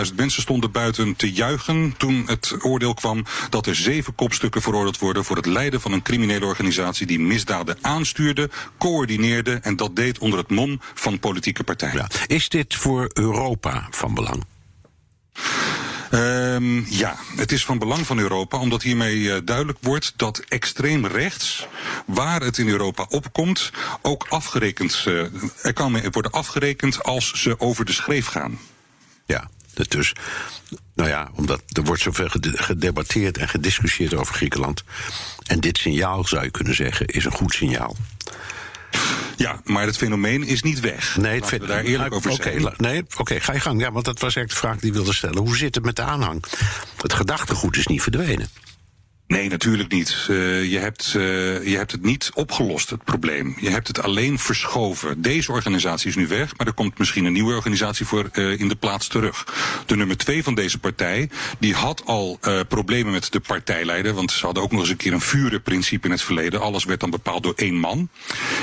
20.000 0.07 0.15
mensen 0.15 0.41
stonden 0.41 0.71
buiten 0.71 1.15
te 1.15 1.31
juichen 1.31 1.93
toen 1.97 2.23
het 2.25 2.55
oordeel 2.59 2.93
kwam 2.93 3.25
dat 3.49 3.67
er 3.67 3.75
zeven 3.75 4.15
kopstukken 4.15 4.61
veroordeeld 4.61 4.99
worden 4.99 5.25
voor 5.25 5.35
het 5.35 5.45
leiden 5.45 5.81
van 5.81 5.91
een 5.91 6.01
criminele 6.01 6.45
organisatie 6.45 7.07
die 7.07 7.19
misdaden 7.19 7.77
aanstuurde, 7.81 8.49
coördineerde 8.77 9.59
en 9.61 9.75
dat 9.75 9.95
deed 9.95 10.19
onder 10.19 10.39
het 10.39 10.49
mom 10.49 10.79
van 10.93 11.19
politieke 11.19 11.63
partijen. 11.63 11.93
Ja. 11.95 12.25
Is 12.27 12.49
dit 12.49 12.75
voor 12.75 13.09
Europa 13.13 13.87
van 13.89 14.13
belang? 14.13 14.43
Um, 16.15 16.85
ja, 16.89 17.15
het 17.35 17.51
is 17.51 17.65
van 17.65 17.77
belang 17.77 18.05
van 18.05 18.19
Europa, 18.19 18.57
omdat 18.57 18.81
hiermee 18.81 19.17
uh, 19.17 19.37
duidelijk 19.43 19.77
wordt 19.81 20.13
dat 20.15 20.39
extreem 20.47 21.05
rechts, 21.05 21.67
waar 22.05 22.41
het 22.41 22.57
in 22.57 22.67
Europa 22.67 23.05
opkomt, 23.09 23.71
ook 24.01 24.25
afgerekend, 24.29 25.05
uh, 25.07 25.25
er 25.61 25.73
kan 25.73 26.11
worden 26.11 26.31
afgerekend 26.31 27.03
als 27.03 27.33
ze 27.33 27.59
over 27.59 27.85
de 27.85 27.93
schreef 27.93 28.25
gaan. 28.25 28.59
Ja, 29.25 29.49
dus, 29.87 30.13
nou 30.93 31.09
ja, 31.09 31.29
omdat 31.33 31.61
er 31.67 31.83
wordt 31.83 32.01
zoveel 32.01 32.29
gedebatteerd 32.41 33.37
en 33.37 33.49
gediscussieerd 33.49 34.13
over 34.13 34.35
Griekenland. 34.35 34.83
En 35.45 35.59
dit 35.59 35.77
signaal, 35.77 36.23
zou 36.23 36.43
je 36.43 36.51
kunnen 36.51 36.75
zeggen, 36.75 37.05
is 37.05 37.25
een 37.25 37.31
goed 37.31 37.53
signaal. 37.53 37.95
Ja, 39.37 39.61
maar 39.63 39.85
het 39.85 39.97
fenomeen 39.97 40.43
is 40.43 40.61
niet 40.61 40.79
weg. 40.79 41.17
Nee, 41.17 41.39
het 41.39 41.49
we 41.49 41.65
daar 41.65 41.83
eerlijk 41.83 42.13
over 42.13 42.33
zijn. 42.33 42.73
nee, 42.77 43.03
oké, 43.17 43.39
ga 43.39 43.53
je 43.53 43.59
gang. 43.59 43.81
Ja, 43.81 43.91
want 43.91 44.05
dat 44.05 44.19
was 44.19 44.35
echt 44.35 44.49
de 44.49 44.55
vraag 44.55 44.77
die 44.77 44.87
ik 44.89 44.95
wilde 44.95 45.13
stellen. 45.13 45.37
Hoe 45.37 45.57
zit 45.57 45.75
het 45.75 45.85
met 45.85 45.95
de 45.95 46.01
aanhang? 46.01 46.43
Het 46.97 47.13
gedachtegoed 47.13 47.77
is 47.77 47.87
niet 47.87 48.01
verdwenen. 48.01 48.49
Nee, 49.27 49.49
natuurlijk 49.49 49.91
niet. 49.91 50.27
Uh, 50.29 50.71
je, 50.71 50.77
hebt, 50.77 51.13
uh, 51.17 51.67
je 51.67 51.77
hebt 51.77 51.91
het 51.91 52.03
niet 52.03 52.31
opgelost, 52.33 52.89
het 52.89 53.03
probleem. 53.03 53.55
Je 53.59 53.69
hebt 53.69 53.87
het 53.87 54.01
alleen 54.01 54.39
verschoven. 54.39 55.21
Deze 55.21 55.51
organisatie 55.51 56.09
is 56.09 56.15
nu 56.15 56.27
weg, 56.27 56.57
maar 56.57 56.67
er 56.67 56.73
komt 56.73 56.97
misschien 56.97 57.25
een 57.25 57.33
nieuwe 57.33 57.53
organisatie 57.53 58.05
voor 58.05 58.29
uh, 58.33 58.59
in 58.59 58.67
de 58.67 58.75
plaats 58.75 59.07
terug. 59.07 59.45
De 59.85 59.95
nummer 59.95 60.17
twee 60.17 60.43
van 60.43 60.55
deze 60.55 60.79
partij, 60.79 61.29
die 61.59 61.73
had 61.73 62.05
al 62.05 62.39
problemen 62.67 63.11
met 63.11 63.31
de 63.31 63.39
partijleider, 63.39 64.13
want 64.13 64.31
ze 64.31 64.45
hadden 64.45 64.63
ook 64.63 64.71
nog 64.71 64.79
eens 64.79 64.89
een 64.89 64.97
keer 64.97 65.13
een 65.13 65.21
vurenprincipe 65.21 66.05
in 66.05 66.11
het 66.11 66.21
verleden. 66.21 66.61
Alles 66.61 66.83
werd 66.83 66.99
dan 66.99 67.09
bepaald 67.09 67.43
door 67.43 67.53
één 67.55 67.75
man. 67.75 68.09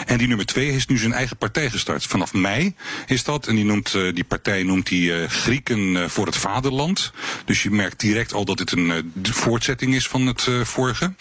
En 0.07 0.18
die 0.18 0.29
nummer 0.29 0.46
twee 0.46 0.70
heeft 0.70 0.88
nu 0.88 0.98
zijn 0.98 1.12
eigen 1.12 1.37
partij 1.37 1.70
gestart. 1.70 2.05
Vanaf 2.05 2.33
mei 2.33 2.75
is 3.07 3.25
dat, 3.25 3.46
en 3.46 3.55
die, 3.55 3.64
noemt, 3.64 3.92
die 4.14 4.25
partij 4.25 4.62
noemt 4.62 4.88
die 4.88 5.29
Grieken 5.29 6.11
voor 6.11 6.27
het 6.27 6.37
vaderland. 6.37 7.12
Dus 7.44 7.62
je 7.62 7.70
merkt 7.70 8.01
direct 8.01 8.33
al 8.33 8.44
dat 8.44 8.59
dit 8.59 8.72
een 8.72 9.12
voortzetting 9.22 9.94
is 9.94 10.09
van 10.09 10.27
het 10.27 10.51
uh, 10.59 10.65
vorige. 10.65 11.15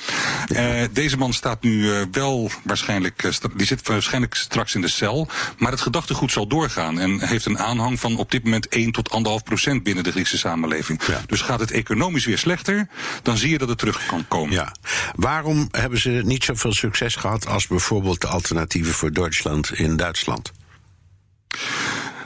Uh, 0.48 0.84
deze 0.92 1.18
man 1.18 1.34
staat 1.34 1.62
nu 1.62 1.82
uh, 1.82 2.02
wel 2.12 2.52
waarschijnlijk, 2.64 3.32
die 3.56 3.66
zit 3.66 3.88
waarschijnlijk 3.88 4.36
straks 4.36 4.76
in 4.76 4.82
de 4.82 4.88
cel. 4.88 5.28
Maar 5.58 5.72
het 5.72 5.82
gedachtegoed 5.82 6.32
zal 6.32 6.48
doorgaan 6.48 7.00
en 7.00 7.28
heeft 7.28 7.46
een 7.46 7.60
aanhang 7.60 8.00
van 8.00 8.18
op 8.18 8.32
dit 8.32 8.44
moment 8.44 8.68
1 8.68 8.92
tot 8.92 9.10
1,5 9.40 9.44
procent 9.44 9.84
binnen 9.84 10.04
de 10.04 10.12
Griekse 10.12 10.38
samenleving. 10.38 11.02
Ja. 11.08 11.22
Dus 11.26 11.42
gaat 11.42 11.60
het 11.60 11.72
economisch 11.72 12.26
weer 12.26 12.38
slechter, 12.38 12.88
dan 13.24 13.38
zie 13.38 13.50
je 13.50 13.58
dat 13.58 13.70
het 13.70 13.78
terug 13.78 14.06
kan 14.06 14.28
komen. 14.28 14.54
Ja. 14.54 14.74
Waarom 15.16 15.68
hebben 15.72 16.00
ze 16.00 16.10
niet 16.10 16.44
zoveel 16.44 16.74
succes 16.74 17.16
gehad 17.16 17.48
als 17.48 17.68
bijvoorbeeld 17.68 18.22
de 18.22 18.28
alternatieven 18.28 18.94
voor 18.94 19.14
Duitsland 19.14 19.72
in 19.74 19.96
Duitsland? 19.96 20.52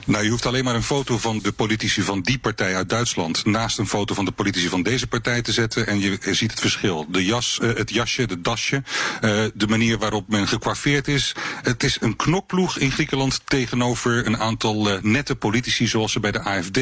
Nou, 0.06 0.24
je 0.24 0.30
hoeft 0.30 0.46
alleen 0.46 0.64
maar 0.64 0.76
een 0.76 0.84
foto 0.84 1.18
van 1.18 1.40
de 1.42 1.52
politici 1.52 2.02
van 2.02 2.22
die 2.22 2.40
partij 2.40 2.76
uit 2.76 2.90
Duitsland 2.90 3.46
naast 3.46 3.78
een 3.78 3.88
foto 3.88 4.14
van 4.14 4.26
de 4.26 4.32
politici 4.32 4.70
van 4.70 4.84
deze 4.84 5.08
partij 5.08 5.42
te 5.42 5.52
zetten 5.52 5.88
en 5.88 6.00
je 6.00 6.18
ziet 6.22 6.52
het 6.52 6.60
verschil. 6.60 7.06
De 7.10 7.26
jas, 7.26 7.60
uh, 7.62 7.76
het 7.76 7.90
jasje, 7.90 8.26
de 8.26 8.42
dasje, 8.42 8.76
uh, 8.76 9.44
de 9.54 9.68
manier 9.68 9.98
waarop 9.98 10.28
men 10.28 10.48
gekwaffeerd 10.48 11.08
is. 11.08 11.36
Het 11.62 11.84
is 11.84 11.98
een 12.02 12.16
knokploeg 12.16 12.78
in 12.78 12.92
Griekenland 12.92 13.42
tegenover 13.46 14.26
een 14.26 14.38
aantal 14.38 14.92
uh, 14.92 15.02
nette 15.02 15.36
politici 15.36 15.88
zoals 15.88 16.12
ze 16.12 16.20
bij 16.20 16.32
de 16.32 16.42
AFD 16.44 16.80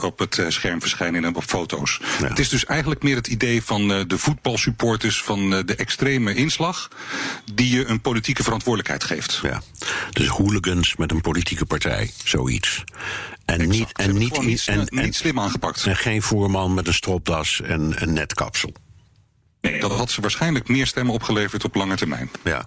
op 0.00 0.18
het 0.18 0.44
scherm 0.48 0.80
verschijnen 0.80 1.24
in 1.24 1.36
op 1.36 1.42
foto's. 1.46 2.00
Ja. 2.20 2.28
Het 2.28 2.38
is 2.38 2.48
dus 2.48 2.64
eigenlijk 2.64 3.02
meer 3.02 3.16
het 3.16 3.26
idee 3.26 3.62
van 3.62 3.88
de 3.88 4.18
voetbalsupporters 4.18 5.22
van 5.22 5.50
de 5.50 5.74
extreme 5.76 6.34
inslag 6.34 6.88
die 7.54 7.76
je 7.76 7.86
een 7.86 8.00
politieke 8.00 8.42
verantwoordelijkheid 8.42 9.04
geeft. 9.04 9.40
Ja. 9.42 9.62
Dus 10.10 10.26
hooligans 10.26 10.96
met 10.96 11.10
een 11.10 11.20
politieke 11.20 11.66
partij 11.66 12.10
zoiets. 12.28 12.84
En 13.44 13.68
niet, 13.68 13.92
en 13.92 14.16
niet, 14.16 14.36
en, 14.66 14.86
en, 14.88 15.04
niet 15.04 15.14
slim 15.14 15.40
aangepakt. 15.40 15.86
En 15.86 15.96
geen 15.96 16.22
voerman 16.22 16.74
met 16.74 16.86
een 16.86 16.94
stropdas 16.94 17.60
en 17.60 18.02
een 18.02 18.12
netkapsel. 18.12 18.72
Nee, 19.60 19.80
dat 19.80 19.92
had 19.92 20.10
ze 20.10 20.20
waarschijnlijk 20.20 20.68
meer 20.68 20.86
stemmen 20.86 21.14
opgeleverd 21.14 21.64
op 21.64 21.74
lange 21.74 21.96
termijn. 21.96 22.30
Ja. 22.44 22.66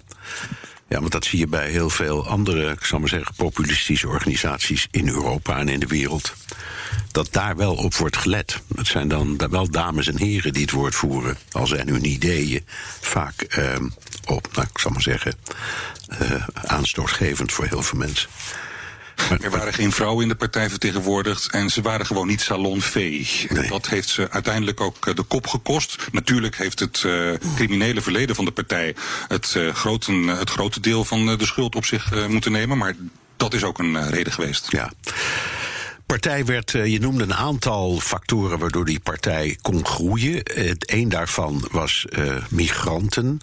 Ja, 0.89 0.99
want 0.99 1.11
dat 1.11 1.25
zie 1.25 1.39
je 1.39 1.47
bij 1.47 1.69
heel 1.69 1.89
veel 1.89 2.27
andere, 2.27 2.71
ik 2.71 2.83
zal 2.83 2.99
maar 2.99 3.09
zeggen, 3.09 3.35
populistische 3.35 4.07
organisaties 4.07 4.87
in 4.91 5.07
Europa 5.07 5.57
en 5.57 5.69
in 5.69 5.79
de 5.79 5.87
wereld. 5.87 6.33
Dat 7.11 7.33
daar 7.33 7.55
wel 7.55 7.75
op 7.75 7.95
wordt 7.95 8.17
gelet. 8.17 8.61
Het 8.75 8.87
zijn 8.87 9.07
dan 9.07 9.37
wel 9.49 9.69
dames 9.69 10.07
en 10.07 10.17
heren 10.17 10.53
die 10.53 10.61
het 10.61 10.71
woord 10.71 10.95
voeren. 10.95 11.37
Al 11.51 11.67
zijn 11.67 11.87
hun 11.87 12.05
ideeën 12.05 12.65
vaak 13.01 13.41
eh, 13.41 13.75
op, 14.25 14.47
nou, 14.55 14.67
ik 14.73 14.79
zal 14.79 14.91
maar 14.91 15.01
zeggen, 15.01 15.33
uh, 16.21 16.47
aanstootgevend 16.53 17.51
voor 17.51 17.65
heel 17.65 17.83
veel 17.83 17.97
mensen. 17.97 18.29
Er 19.41 19.49
waren 19.49 19.73
geen 19.73 19.91
vrouwen 19.91 20.23
in 20.23 20.29
de 20.29 20.35
partij 20.35 20.69
vertegenwoordigd 20.69 21.51
en 21.51 21.69
ze 21.69 21.81
waren 21.81 22.05
gewoon 22.05 22.27
niet 22.27 22.41
salonvee. 22.41 23.47
Nee. 23.49 23.67
Dat 23.67 23.87
heeft 23.87 24.09
ze 24.09 24.29
uiteindelijk 24.31 24.81
ook 24.81 25.07
eh, 25.07 25.15
de 25.15 25.23
kop 25.23 25.47
gekost. 25.47 25.97
Natuurlijk 26.11 26.57
heeft 26.57 26.79
het 26.79 27.03
uh, 27.05 27.33
criminele 27.55 28.01
verleden 28.01 28.35
van 28.35 28.45
de 28.45 28.51
partij 28.51 28.95
het, 29.27 29.53
uh, 29.57 29.73
groten, 29.73 30.27
het 30.27 30.49
grote 30.49 30.79
deel 30.79 31.05
van 31.05 31.37
de 31.37 31.45
schuld 31.45 31.75
op 31.75 31.85
zich 31.85 32.13
uh, 32.13 32.25
moeten 32.25 32.51
nemen. 32.51 32.77
Maar 32.77 32.95
dat 33.37 33.53
is 33.53 33.63
ook 33.63 33.79
een 33.79 34.09
reden 34.09 34.33
geweest. 34.33 34.71
Ja 34.71 34.91
partij 36.05 36.45
werd, 36.45 36.71
je 36.71 36.99
noemde 36.99 37.23
een 37.23 37.33
aantal 37.33 37.99
factoren 37.99 38.59
waardoor 38.59 38.85
die 38.85 38.99
partij 38.99 39.57
kon 39.61 39.85
groeien. 39.85 40.35
Het 40.53 40.91
een 40.93 41.09
daarvan 41.09 41.67
was 41.71 42.05
uh, 42.09 42.35
migranten. 42.49 43.39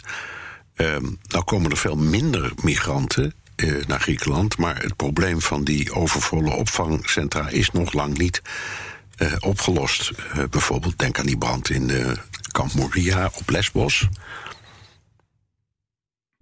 Um, 0.77 1.19
nou 1.29 1.45
komen 1.45 1.71
er 1.71 1.77
veel 1.77 1.97
minder 1.97 2.53
migranten 2.63 3.35
uh, 3.57 3.85
naar 3.87 4.01
Griekenland. 4.01 4.59
Maar 4.59 4.83
het 4.83 4.97
probleem 4.97 5.41
van 5.41 5.65
die 5.65 5.93
overvolle 5.93 6.51
opvangcentra 6.51 7.49
is 7.49 7.71
nog 7.71 7.93
lang 7.93 8.19
niet 8.19 8.43
uh, 9.19 9.33
opgelost. 9.41 10.11
Uh, 10.11 10.45
bijvoorbeeld, 10.51 10.99
denk 10.99 11.19
aan 11.19 11.27
die 11.27 11.39
brand 11.39 11.71
in 11.71 11.87
de 11.87 12.17
kamp 12.53 12.73
Moria 12.73 13.31
op 13.35 13.51
Lesbos. 13.51 14.09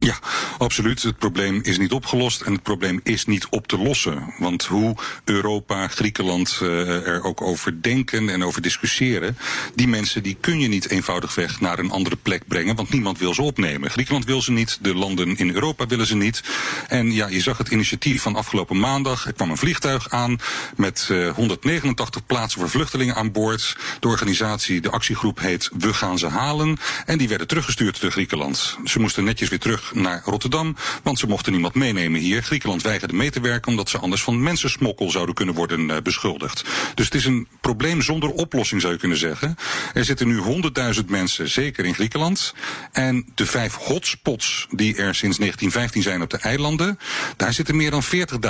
Ja, 0.04 0.18
absoluut. 0.58 1.02
Het 1.02 1.18
probleem 1.18 1.60
is 1.62 1.78
niet 1.78 1.92
opgelost 1.92 2.40
en 2.40 2.52
het 2.52 2.62
probleem 2.62 3.00
is 3.02 3.24
niet 3.24 3.46
op 3.50 3.66
te 3.66 3.78
lossen. 3.78 4.34
Want 4.38 4.64
hoe 4.64 4.96
Europa, 5.24 5.88
Griekenland 5.88 6.58
uh, 6.62 7.06
er 7.06 7.22
ook 7.22 7.42
over 7.42 7.82
denken 7.82 8.28
en 8.28 8.44
over 8.44 8.62
discussiëren, 8.62 9.38
die 9.74 9.88
mensen 9.88 10.22
die 10.22 10.36
kun 10.40 10.60
je 10.60 10.68
niet 10.68 10.90
eenvoudigweg 10.90 11.60
naar 11.60 11.78
een 11.78 11.90
andere 11.90 12.16
plek 12.16 12.46
brengen, 12.48 12.76
want 12.76 12.90
niemand 12.90 13.18
wil 13.18 13.34
ze 13.34 13.42
opnemen. 13.42 13.90
Griekenland 13.90 14.24
wil 14.24 14.42
ze 14.42 14.52
niet, 14.52 14.78
de 14.82 14.94
landen 14.94 15.36
in 15.36 15.54
Europa 15.54 15.86
willen 15.86 16.06
ze 16.06 16.16
niet. 16.16 16.42
En 16.88 17.12
ja, 17.12 17.26
je 17.26 17.40
zag 17.40 17.58
het 17.58 17.68
initiatief 17.68 18.22
van 18.22 18.36
afgelopen 18.36 18.78
maandag. 18.78 19.26
Er 19.26 19.32
kwam 19.32 19.50
een 19.50 19.56
vliegtuig 19.56 20.10
aan 20.10 20.38
met 20.76 21.08
uh, 21.10 21.30
189 21.34 22.26
plaatsen 22.26 22.60
voor 22.60 22.70
vluchtelingen 22.70 23.14
aan 23.14 23.32
boord. 23.32 23.76
De 24.00 24.08
organisatie, 24.08 24.80
de 24.80 24.90
actiegroep 24.90 25.40
heet 25.40 25.70
We 25.78 25.94
gaan 25.94 26.18
ze 26.18 26.26
halen. 26.26 26.78
En 27.06 27.18
die 27.18 27.28
werden 27.28 27.46
teruggestuurd 27.46 28.02
naar 28.02 28.10
Griekenland. 28.10 28.78
Ze 28.84 29.00
moesten 29.00 29.24
netjes 29.24 29.48
weer 29.48 29.58
terug 29.58 29.92
naar 29.94 30.22
Rotterdam, 30.24 30.76
want 31.02 31.18
ze 31.18 31.26
mochten 31.26 31.52
niemand 31.52 31.74
meenemen 31.74 32.20
hier. 32.20 32.42
Griekenland 32.42 32.82
weigerde 32.82 33.14
mee 33.14 33.30
te 33.30 33.40
werken 33.40 33.70
omdat 33.70 33.88
ze 33.88 33.98
anders 33.98 34.22
van 34.22 34.42
mensensmokkel 34.42 35.10
zouden 35.10 35.34
kunnen 35.34 35.54
worden 35.54 35.88
uh, 35.88 35.96
beschuldigd. 36.02 36.64
Dus 36.94 37.04
het 37.04 37.14
is 37.14 37.24
een 37.24 37.48
probleem 37.60 38.02
zonder 38.02 38.30
oplossing 38.30 38.80
zou 38.80 38.92
je 38.92 38.98
kunnen 38.98 39.18
zeggen. 39.18 39.56
Er 39.94 40.04
zitten 40.04 40.28
nu 40.28 40.62
100.000 40.96 41.04
mensen 41.06 41.48
zeker 41.48 41.84
in 41.84 41.94
Griekenland. 41.94 42.54
En 42.92 43.26
de 43.34 43.46
vijf 43.46 43.74
hotspots 43.74 44.66
die 44.70 44.96
er 44.96 45.14
sinds 45.14 45.38
1915 45.38 46.02
zijn 46.02 46.22
op 46.22 46.30
de 46.30 46.38
eilanden, 46.38 46.98
daar 47.36 47.52
zitten 47.52 47.76
meer 47.76 47.90
dan 47.90 48.02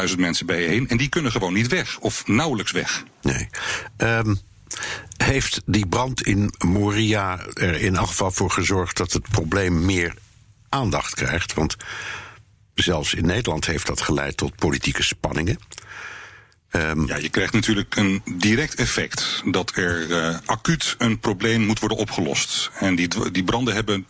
40.000 0.08 0.16
mensen 0.16 0.46
bijeen 0.46 0.88
en 0.88 0.96
die 0.96 1.08
kunnen 1.08 1.32
gewoon 1.32 1.52
niet 1.52 1.68
weg 1.68 1.98
of 1.98 2.26
nauwelijks 2.26 2.72
weg. 2.72 3.04
Nee. 3.22 3.48
Um 3.98 4.40
heeft 5.16 5.62
die 5.66 5.86
brand 5.86 6.22
in 6.22 6.54
Moria 6.58 7.40
er 7.54 7.80
in 7.80 7.96
elk 7.96 8.06
geval 8.06 8.30
voor 8.30 8.50
gezorgd 8.50 8.96
dat 8.96 9.12
het 9.12 9.28
probleem 9.28 9.84
meer 9.84 10.14
aandacht 10.74 11.14
krijgt. 11.14 11.54
Want 11.54 11.76
zelfs 12.74 13.14
in 13.14 13.26
Nederland 13.26 13.66
heeft 13.66 13.86
dat 13.86 14.00
geleid 14.00 14.36
tot 14.36 14.56
politieke 14.56 15.02
spanningen. 15.02 15.58
Um, 16.70 17.06
ja, 17.06 17.16
je 17.16 17.28
krijgt 17.28 17.52
natuurlijk 17.52 17.96
een 17.96 18.22
direct 18.36 18.74
effect 18.74 19.42
dat 19.44 19.76
er 19.76 20.10
uh, 20.10 20.36
acuut 20.44 20.94
een 20.98 21.18
probleem 21.18 21.60
moet 21.60 21.78
worden 21.78 21.98
opgelost. 21.98 22.70
En 22.78 22.94
die, 22.94 23.30
die 23.30 23.44
branden 23.44 23.74
hebben 23.74 24.06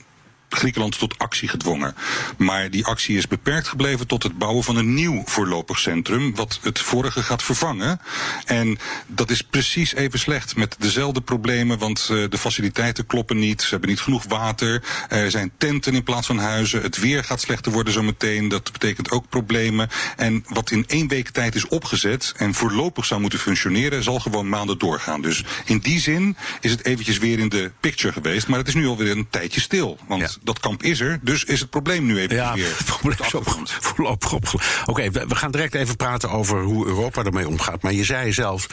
Griekenland 0.54 0.98
tot 0.98 1.18
actie 1.18 1.48
gedwongen. 1.48 1.94
Maar 2.36 2.70
die 2.70 2.86
actie 2.86 3.16
is 3.16 3.28
beperkt 3.28 3.68
gebleven 3.68 4.06
tot 4.06 4.22
het 4.22 4.38
bouwen 4.38 4.64
van 4.64 4.76
een 4.76 4.94
nieuw 4.94 5.22
voorlopig 5.24 5.78
centrum, 5.78 6.34
wat 6.34 6.58
het 6.62 6.78
vorige 6.78 7.22
gaat 7.22 7.42
vervangen. 7.42 8.00
En 8.44 8.78
dat 9.06 9.30
is 9.30 9.42
precies 9.42 9.94
even 9.94 10.18
slecht 10.18 10.56
met 10.56 10.76
dezelfde 10.78 11.20
problemen, 11.20 11.78
want 11.78 12.08
uh, 12.12 12.24
de 12.28 12.38
faciliteiten 12.38 13.06
kloppen 13.06 13.38
niet, 13.38 13.62
ze 13.62 13.70
hebben 13.70 13.88
niet 13.88 14.00
genoeg 14.00 14.24
water, 14.28 14.82
er 15.08 15.30
zijn 15.30 15.52
tenten 15.58 15.94
in 15.94 16.02
plaats 16.02 16.26
van 16.26 16.38
huizen, 16.38 16.82
het 16.82 16.98
weer 16.98 17.24
gaat 17.24 17.40
slechter 17.40 17.72
worden 17.72 17.92
zometeen, 17.92 18.48
dat 18.48 18.72
betekent 18.72 19.10
ook 19.10 19.28
problemen. 19.28 19.88
En 20.16 20.44
wat 20.48 20.70
in 20.70 20.84
één 20.86 21.08
week 21.08 21.28
tijd 21.28 21.54
is 21.54 21.68
opgezet 21.68 22.32
en 22.36 22.54
voorlopig 22.54 23.04
zou 23.04 23.20
moeten 23.20 23.38
functioneren, 23.38 24.02
zal 24.02 24.20
gewoon 24.20 24.48
maanden 24.48 24.78
doorgaan. 24.78 25.22
Dus 25.22 25.44
in 25.64 25.78
die 25.78 26.00
zin 26.00 26.36
is 26.60 26.70
het 26.70 26.84
eventjes 26.84 27.18
weer 27.18 27.38
in 27.38 27.48
de 27.48 27.70
picture 27.80 28.12
geweest, 28.12 28.48
maar 28.48 28.58
het 28.58 28.68
is 28.68 28.74
nu 28.74 28.86
alweer 28.86 29.10
een 29.10 29.28
tijdje 29.30 29.60
stil. 29.60 29.98
Want 30.06 30.38
dat 30.44 30.60
kamp 30.60 30.82
is 30.82 31.00
er, 31.00 31.18
dus 31.22 31.44
is 31.44 31.60
het 31.60 31.70
probleem 31.70 32.06
nu 32.06 32.18
even 32.18 32.36
ja, 32.36 32.54
weer. 32.54 32.66
Voorlopig 33.80 34.32
opgelost. 34.32 34.68
Oké, 34.80 34.90
okay, 34.90 35.12
we, 35.12 35.26
we, 35.26 35.34
gaan 35.34 35.50
direct 35.50 35.74
even 35.74 35.96
praten 35.96 36.30
over 36.30 36.62
hoe 36.62 36.86
Europa 36.86 37.24
ermee 37.24 37.48
omgaat. 37.48 37.82
Maar 37.82 37.92
je 37.92 38.04
zei 38.04 38.32
zelf 38.32 38.66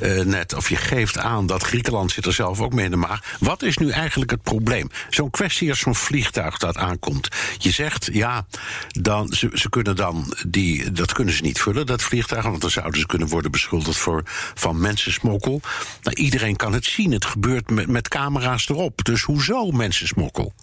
uh, 0.00 0.24
net, 0.24 0.54
of 0.54 0.68
je 0.68 0.76
geeft 0.76 1.18
aan 1.18 1.46
dat 1.46 1.62
Griekenland 1.62 2.10
zit 2.10 2.26
er 2.26 2.32
zelf 2.32 2.60
ook 2.60 2.72
mee 2.72 2.84
in 2.84 2.90
de 2.90 2.96
maag. 2.96 3.36
Wat 3.40 3.62
is 3.62 3.78
nu 3.78 3.90
eigenlijk 3.90 4.30
het 4.30 4.42
probleem? 4.42 4.90
Zo'n 5.10 5.30
kwestie 5.30 5.70
als 5.70 5.78
zo'n 5.78 5.94
vliegtuig 5.94 6.58
dat 6.58 6.76
aankomt. 6.76 7.28
Je 7.58 7.70
zegt, 7.70 8.08
ja, 8.12 8.46
dan, 8.88 9.28
ze, 9.32 9.50
ze 9.52 9.68
kunnen 9.68 9.96
dan 9.96 10.34
die, 10.46 10.92
dat 10.92 11.12
kunnen 11.12 11.34
ze 11.34 11.42
niet 11.42 11.60
vullen, 11.60 11.86
dat 11.86 12.02
vliegtuig, 12.02 12.44
want 12.44 12.60
dan 12.60 12.70
zouden 12.70 13.00
ze 13.00 13.06
kunnen 13.06 13.28
worden 13.28 13.50
beschuldigd 13.50 13.98
voor, 13.98 14.22
van 14.54 14.80
mensensmokkel. 14.80 15.60
Nou, 16.02 16.16
iedereen 16.16 16.56
kan 16.56 16.72
het 16.72 16.84
zien. 16.84 17.12
Het 17.12 17.24
gebeurt 17.24 17.70
met, 17.70 17.86
met 17.86 18.08
camera's 18.08 18.68
erop. 18.68 19.04
Dus 19.04 19.22
hoezo 19.22 19.70
mensensmokkel? 19.70 20.54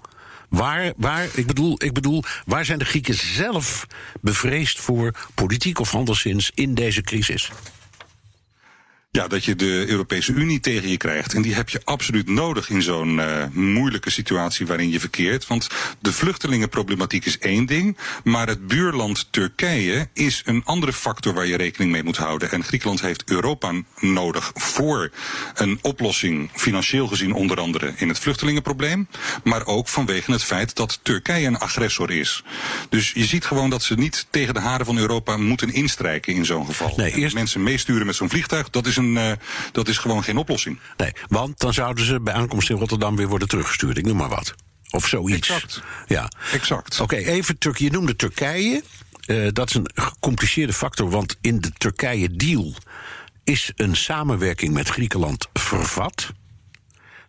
Waar, 0.54 0.94
waar, 0.98 1.28
ik, 1.34 1.48
bedoel, 1.48 1.84
ik 1.84 1.94
bedoel, 1.94 2.24
waar 2.46 2.66
zijn 2.66 2.80
de 2.80 2.86
Grieken 2.86 3.14
zelf 3.14 3.88
bevreesd 4.22 4.80
voor, 4.80 5.12
politiek 5.34 5.80
of 5.80 5.96
anderszins, 5.96 6.52
in 6.54 6.74
deze 6.74 7.02
crisis? 7.02 7.52
Ja, 9.16 9.28
dat 9.28 9.46
je 9.46 9.56
de 9.56 9.86
Europese 9.88 10.34
Unie 10.34 10.60
tegen 10.60 10.90
je 10.90 10.98
krijgt. 10.98 11.34
En 11.34 11.42
die 11.42 11.54
heb 11.54 11.70
je 11.70 11.82
absoluut 11.84 12.30
nodig 12.30 12.70
in 12.70 12.82
zo'n 12.82 13.18
uh, 13.18 13.46
moeilijke 13.52 14.10
situatie 14.10 14.68
waarin 14.68 14.90
je 14.90 15.00
verkeert. 15.00 15.48
Want 15.48 15.68
de 16.00 16.14
vluchtelingenproblematiek 16.14 17.26
is 17.26 17.38
één 17.38 17.66
ding. 17.66 17.98
Maar 18.24 18.48
het 18.48 18.68
buurland 18.68 19.28
Turkije 19.32 20.10
is 20.14 20.42
een 20.46 20.62
andere 20.66 20.94
factor 20.94 21.34
waar 21.34 21.46
je 21.46 21.58
rekening 21.58 21.92
mee 21.92 22.04
moet 22.04 22.18
houden. 22.18 22.52
En 22.52 22.64
Griekenland 22.64 23.02
heeft 23.02 23.24
Europa 23.30 23.74
nodig 24.00 24.52
voor 24.54 25.12
een 25.54 25.80
oplossing, 25.82 26.50
financieel 26.54 27.08
gezien 27.08 27.34
onder 27.34 27.60
andere, 27.60 27.94
in 27.96 28.08
het 28.08 28.20
vluchtelingenprobleem. 28.20 29.08
Maar 29.44 29.66
ook 29.66 29.88
vanwege 29.88 30.32
het 30.32 30.44
feit 30.44 30.76
dat 30.76 31.00
Turkije 31.02 31.48
een 31.48 31.60
agressor 31.60 32.12
is. 32.12 32.44
Dus 32.90 33.12
je 33.12 33.26
ziet 33.26 33.46
gewoon 33.46 33.70
dat 33.70 33.84
ze 33.84 33.96
niet 33.96 34.28
tegen 34.30 34.54
de 34.54 34.60
haren 34.60 34.86
van 34.86 34.98
Europa 34.98 35.38
moeten 35.38 35.74
instrijken 35.74 36.34
in 36.34 36.46
zo'n 36.46 36.66
geval. 36.66 36.94
Nee, 36.98 37.12
eerst... 37.12 37.36
Mensen 37.36 37.64
meesturen 37.64 38.06
met 38.06 38.16
zo'n 38.16 38.30
vliegtuig, 38.30 38.70
dat 38.70 38.88
is 38.88 38.96
een 38.98 39.03
een, 39.04 39.16
uh, 39.16 39.32
dat 39.72 39.88
is 39.88 39.98
gewoon 39.98 40.24
geen 40.24 40.38
oplossing. 40.38 40.80
Nee, 40.98 41.12
want 41.28 41.60
dan 41.60 41.74
zouden 41.74 42.06
ze 42.06 42.20
bij 42.20 42.34
aankomst 42.34 42.70
in 42.70 42.78
Rotterdam 42.78 43.16
weer 43.16 43.28
worden 43.28 43.48
teruggestuurd. 43.48 43.98
Ik 43.98 44.06
noem 44.06 44.18
maar 44.18 44.30
wat. 44.30 44.56
Of 44.90 45.08
zoiets. 45.08 45.50
Exact. 45.50 45.82
Ja. 46.08 46.32
Exact. 46.52 47.00
Oké, 47.00 47.16
okay, 47.16 47.34
even 47.34 47.58
Turkije. 47.58 47.90
Je 47.90 47.96
noemde 47.96 48.16
Turkije. 48.16 48.84
Uh, 49.28 49.48
dat 49.52 49.70
is 49.70 49.76
een 49.76 49.90
gecompliceerde 49.94 50.74
factor, 50.74 51.10
want 51.10 51.38
in 51.42 51.60
de 51.60 51.72
Turkije-deal 51.78 52.74
is 53.44 53.72
een 53.76 53.96
samenwerking 53.96 54.74
met 54.74 54.90
Griekenland 54.90 55.48
vervat. 55.54 56.32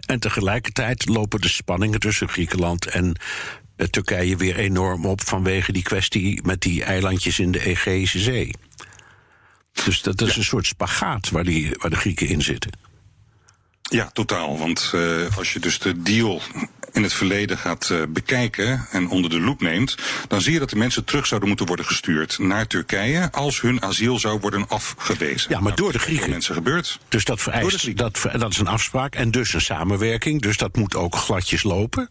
En 0.06 0.20
tegelijkertijd 0.20 1.08
lopen 1.08 1.40
de 1.40 1.48
spanningen 1.48 2.00
tussen 2.00 2.28
Griekenland 2.28 2.86
en 2.86 3.16
uh, 3.76 3.86
Turkije 3.86 4.36
weer 4.36 4.56
enorm 4.56 5.06
op 5.06 5.20
vanwege 5.20 5.72
die 5.72 5.82
kwestie 5.82 6.40
met 6.42 6.60
die 6.60 6.84
eilandjes 6.84 7.38
in 7.38 7.50
de 7.50 7.64
Egeïsche 7.64 8.18
Zee. 8.18 8.54
Dus 9.84 10.02
dat 10.02 10.20
is 10.20 10.30
ja. 10.30 10.36
een 10.36 10.44
soort 10.44 10.66
spagaat 10.66 11.30
waar, 11.30 11.44
die, 11.44 11.70
waar 11.78 11.90
de 11.90 11.96
Grieken 11.96 12.28
in 12.28 12.42
zitten. 12.42 12.70
Ja, 13.82 14.10
totaal. 14.12 14.58
Want 14.58 14.92
uh, 14.94 15.36
als 15.36 15.52
je 15.52 15.60
dus 15.60 15.78
de 15.78 16.02
deal 16.02 16.42
in 16.92 17.02
het 17.02 17.12
verleden 17.12 17.58
gaat 17.58 17.88
uh, 17.92 18.02
bekijken 18.08 18.86
en 18.90 19.08
onder 19.08 19.30
de 19.30 19.40
loep 19.40 19.60
neemt, 19.60 19.96
dan 20.28 20.40
zie 20.40 20.52
je 20.52 20.58
dat 20.58 20.70
de 20.70 20.76
mensen 20.76 21.04
terug 21.04 21.26
zouden 21.26 21.48
moeten 21.48 21.66
worden 21.66 21.86
gestuurd 21.86 22.38
naar 22.38 22.66
Turkije 22.66 23.32
als 23.32 23.60
hun 23.60 23.82
asiel 23.82 24.18
zou 24.18 24.40
worden 24.40 24.68
afgewezen. 24.68 25.50
Ja, 25.50 25.60
maar 25.60 25.62
nou, 25.62 25.76
door 25.76 25.92
de 25.92 25.98
Grieken. 25.98 26.30
mensen 26.30 26.54
gebeurt. 26.54 26.98
Dus 27.08 27.24
dat 27.24 27.40
vereist, 27.40 27.96
dat, 27.96 28.26
dat 28.32 28.50
is 28.50 28.58
een 28.58 28.66
afspraak 28.66 29.14
en 29.14 29.30
dus 29.30 29.54
een 29.54 29.60
samenwerking. 29.60 30.42
Dus 30.42 30.56
dat 30.56 30.76
moet 30.76 30.96
ook 30.96 31.16
gladjes 31.16 31.62
lopen. 31.62 32.08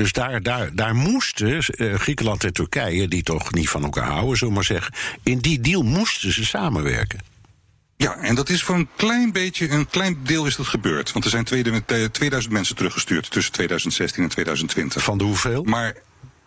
Dus 0.00 0.12
daar, 0.12 0.42
daar, 0.42 0.74
daar 0.74 0.94
moesten 0.94 1.48
uh, 1.48 1.94
Griekenland 1.94 2.44
en 2.44 2.52
Turkije, 2.52 3.08
die 3.08 3.22
toch 3.22 3.52
niet 3.52 3.68
van 3.68 3.82
elkaar 3.82 4.10
houden, 4.10 4.36
zullen 4.36 4.54
maar 4.54 4.64
zeggen, 4.64 4.94
in 5.22 5.38
die 5.38 5.60
deal 5.60 5.82
moesten 5.82 6.32
ze 6.32 6.44
samenwerken. 6.44 7.20
Ja, 7.96 8.16
en 8.16 8.34
dat 8.34 8.48
is 8.48 8.62
voor 8.62 8.74
een 8.74 8.88
klein 8.96 9.32
beetje, 9.32 9.70
een 9.70 9.88
klein 9.88 10.18
deel 10.22 10.46
is 10.46 10.56
dat 10.56 10.66
gebeurd. 10.66 11.12
Want 11.12 11.24
er 11.24 11.30
zijn 11.30 11.44
2000 12.10 12.52
mensen 12.52 12.76
teruggestuurd 12.76 13.30
tussen 13.30 13.52
2016 13.52 14.22
en 14.22 14.28
2020. 14.28 15.02
Van 15.02 15.18
de 15.18 15.24
hoeveel? 15.24 15.62
Maar 15.62 15.94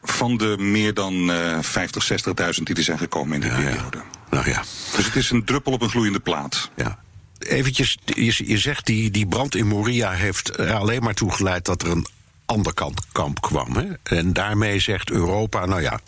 van 0.03 0.37
de 0.37 0.55
meer 0.57 0.93
dan 0.93 1.29
uh, 1.29 1.57
50, 1.61 2.11
60.000 2.11 2.63
die 2.63 2.75
er 2.75 2.83
zijn 2.83 2.97
gekomen 2.97 3.33
in 3.33 3.41
die 3.41 3.63
periode. 3.63 4.01
Nou 4.29 4.49
ja. 4.49 4.63
Dus 4.95 5.05
het 5.05 5.15
is 5.15 5.29
een 5.29 5.45
druppel 5.45 5.71
op 5.71 5.81
een 5.81 5.89
gloeiende 5.89 6.19
plaat. 6.19 6.71
Ja. 6.75 6.99
Eventjes, 7.39 7.97
je, 8.05 8.47
je 8.47 8.57
zegt 8.57 8.85
die, 8.85 9.11
die 9.11 9.27
brand 9.27 9.55
in 9.55 9.67
Moria 9.67 10.11
heeft 10.11 10.59
er 10.59 10.73
alleen 10.73 11.03
maar 11.03 11.13
toe 11.13 11.31
geleid 11.31 11.65
dat 11.65 11.81
er 11.81 11.91
een 11.91 12.07
ander 12.45 12.73
kamp 13.11 13.41
kwam. 13.41 13.75
Hè? 13.75 13.87
En 14.03 14.33
daarmee 14.33 14.79
zegt 14.79 15.11
Europa, 15.11 15.65
nou 15.65 15.81
ja, 15.81 15.99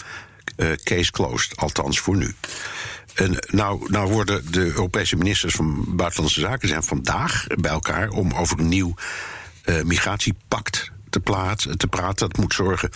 uh, 0.57 0.71
case 0.83 1.11
closed, 1.11 1.57
althans 1.57 1.99
voor 1.99 2.15
nu. 2.15 2.35
En 3.13 3.37
nou, 3.49 3.91
nou 3.91 4.11
worden 4.11 4.51
de 4.51 4.59
Europese 4.59 5.15
ministers 5.15 5.55
van 5.55 5.95
Buitenlandse 5.95 6.39
Zaken 6.39 6.67
zijn 6.67 6.83
vandaag 6.83 7.47
bij 7.47 7.71
elkaar 7.71 8.09
om 8.09 8.33
over 8.33 8.59
een 8.59 8.67
nieuw 8.67 8.95
uh, 9.65 9.81
migratiepact 9.81 10.91
te, 11.09 11.21
te 11.77 11.87
praten. 11.87 12.29
Dat 12.29 12.37
moet 12.37 12.53
zorgen 12.53 12.89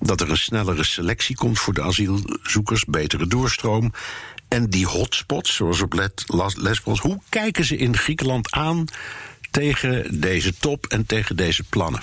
dat 0.00 0.20
er 0.20 0.30
een 0.30 0.36
snellere 0.36 0.84
selectie 0.84 1.36
komt 1.36 1.58
voor 1.58 1.74
de 1.74 1.82
asielzoekers, 1.82 2.84
betere 2.84 3.26
doorstroom. 3.26 3.92
En 4.48 4.70
die 4.70 4.86
hotspots, 4.86 5.54
zoals 5.54 5.80
op 5.80 6.10
Lesbos, 6.56 7.00
hoe 7.00 7.20
kijken 7.28 7.64
ze 7.64 7.76
in 7.76 7.96
Griekenland 7.96 8.50
aan 8.50 8.84
tegen 9.50 10.20
deze 10.20 10.54
top 10.58 10.86
en 10.86 11.06
tegen 11.06 11.36
deze 11.36 11.62
plannen? 11.62 12.02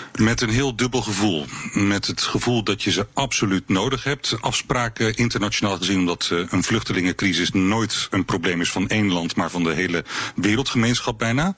Met 0.19 0.41
een 0.41 0.49
heel 0.49 0.75
dubbel 0.75 1.01
gevoel. 1.01 1.45
Met 1.73 2.07
het 2.07 2.21
gevoel 2.21 2.63
dat 2.63 2.83
je 2.83 2.91
ze 2.91 3.07
absoluut 3.13 3.69
nodig 3.69 4.03
hebt. 4.03 4.37
Afspraken 4.41 5.15
internationaal 5.15 5.77
gezien, 5.77 5.99
omdat 5.99 6.29
uh, 6.33 6.39
een 6.49 6.63
vluchtelingencrisis 6.63 7.51
nooit 7.51 8.07
een 8.09 8.25
probleem 8.25 8.61
is 8.61 8.71
van 8.71 8.89
één 8.89 9.11
land, 9.11 9.35
maar 9.35 9.49
van 9.49 9.63
de 9.63 9.73
hele 9.73 10.03
wereldgemeenschap 10.35 11.17
bijna. 11.17 11.55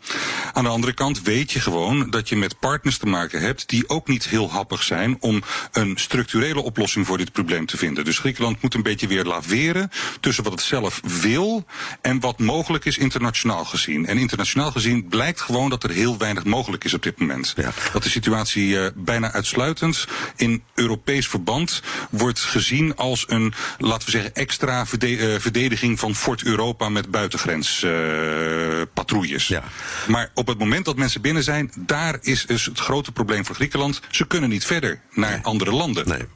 Aan 0.53 0.63
de 0.63 0.69
andere 0.69 0.93
kant 0.93 1.21
weet 1.21 1.51
je 1.51 1.59
gewoon 1.59 2.09
dat 2.09 2.29
je 2.29 2.35
met 2.35 2.59
partners 2.59 2.97
te 2.97 3.05
maken 3.05 3.41
hebt 3.41 3.69
die 3.69 3.89
ook 3.89 4.07
niet 4.07 4.27
heel 4.27 4.51
happig 4.51 4.83
zijn 4.83 5.17
om 5.19 5.43
een 5.71 5.97
structurele 5.97 6.61
oplossing 6.61 7.05
voor 7.05 7.17
dit 7.17 7.31
probleem 7.31 7.65
te 7.65 7.77
vinden. 7.77 8.05
Dus 8.05 8.19
Griekenland 8.19 8.61
moet 8.61 8.73
een 8.73 8.83
beetje 8.83 9.07
weer 9.07 9.23
laveren 9.23 9.91
tussen 10.19 10.43
wat 10.43 10.53
het 10.53 10.61
zelf 10.61 11.01
wil 11.21 11.65
en 12.01 12.19
wat 12.19 12.39
mogelijk 12.39 12.85
is 12.85 12.97
internationaal 12.97 13.65
gezien. 13.65 14.05
En 14.05 14.17
internationaal 14.17 14.71
gezien 14.71 15.07
blijkt 15.07 15.41
gewoon 15.41 15.69
dat 15.69 15.83
er 15.83 15.89
heel 15.89 16.17
weinig 16.17 16.43
mogelijk 16.43 16.83
is 16.83 16.93
op 16.93 17.03
dit 17.03 17.19
moment. 17.19 17.53
Ja. 17.55 17.71
Dat 17.93 18.03
de 18.03 18.09
situatie 18.09 18.52
situatie 18.53 18.95
uh, 18.95 19.05
bijna 19.05 19.31
uitsluitend 19.31 20.07
in 20.35 20.63
Europees 20.75 21.27
verband 21.27 21.81
wordt 22.09 22.39
gezien 22.39 22.95
als 22.95 23.25
een, 23.27 23.53
laten 23.77 24.05
we 24.05 24.11
zeggen, 24.11 24.35
extra 24.35 24.85
verde 24.85 25.09
uh, 25.09 25.39
verdediging 25.39 25.99
van 25.99 26.15
Fort 26.15 26.43
Europa 26.43 26.89
met 26.89 27.11
buitengrens 27.11 27.81
uh, 27.83 27.91
ja. 29.47 29.63
Maar 30.07 30.31
op 30.33 30.47
het 30.47 30.57
moment 30.57 30.85
dat 30.85 30.95
mensen 30.95 31.21
binnen 31.21 31.43
zijn, 31.43 31.71
daar 31.75 32.17
is 32.21 32.45
dus 32.45 32.65
het 32.65 32.79
grote 32.79 33.11
probleem 33.11 33.45
voor 33.45 33.55
Griekenland. 33.55 34.01
Ze 34.09 34.27
kunnen 34.27 34.49
niet 34.49 34.65
verder 34.65 35.01
naar 35.11 35.31
nee. 35.31 35.39
andere 35.41 35.71
landen. 35.71 36.07
Nee. 36.07 36.27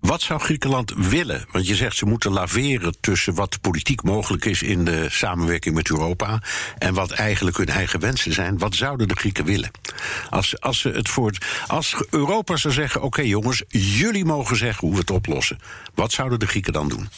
Wat 0.00 0.22
zou 0.22 0.40
Griekenland 0.40 0.92
willen? 0.96 1.44
Want 1.52 1.66
je 1.66 1.74
zegt 1.74 1.96
ze 1.96 2.06
moeten 2.06 2.32
laveren 2.32 2.94
tussen 3.00 3.34
wat 3.34 3.60
politiek 3.60 4.02
mogelijk 4.02 4.44
is 4.44 4.62
in 4.62 4.84
de 4.84 5.06
samenwerking 5.10 5.74
met 5.74 5.90
Europa 5.90 6.42
en 6.78 6.94
wat 6.94 7.10
eigenlijk 7.10 7.56
hun 7.56 7.68
eigen 7.68 8.00
wensen 8.00 8.32
zijn. 8.32 8.58
Wat 8.58 8.74
zouden 8.74 9.08
de 9.08 9.16
Grieken 9.16 9.44
willen? 9.44 9.70
Als, 10.30 10.60
als, 10.60 10.80
ze 10.80 10.88
het 10.88 11.08
voor 11.08 11.32
als 11.66 11.94
Europa 12.10 12.56
zou 12.56 12.74
zeggen: 12.74 13.02
oké 13.02 13.22
jongens, 13.22 13.62
jullie 13.68 14.24
mogen 14.24 14.56
zeggen 14.56 14.86
hoe 14.86 14.94
we 14.94 15.00
het 15.00 15.10
oplossen. 15.10 15.58
Wat 15.94 16.12
zouden 16.12 16.38
de 16.38 16.46
Grieken 16.46 16.72
dan 16.72 16.88
doen? 16.88 17.08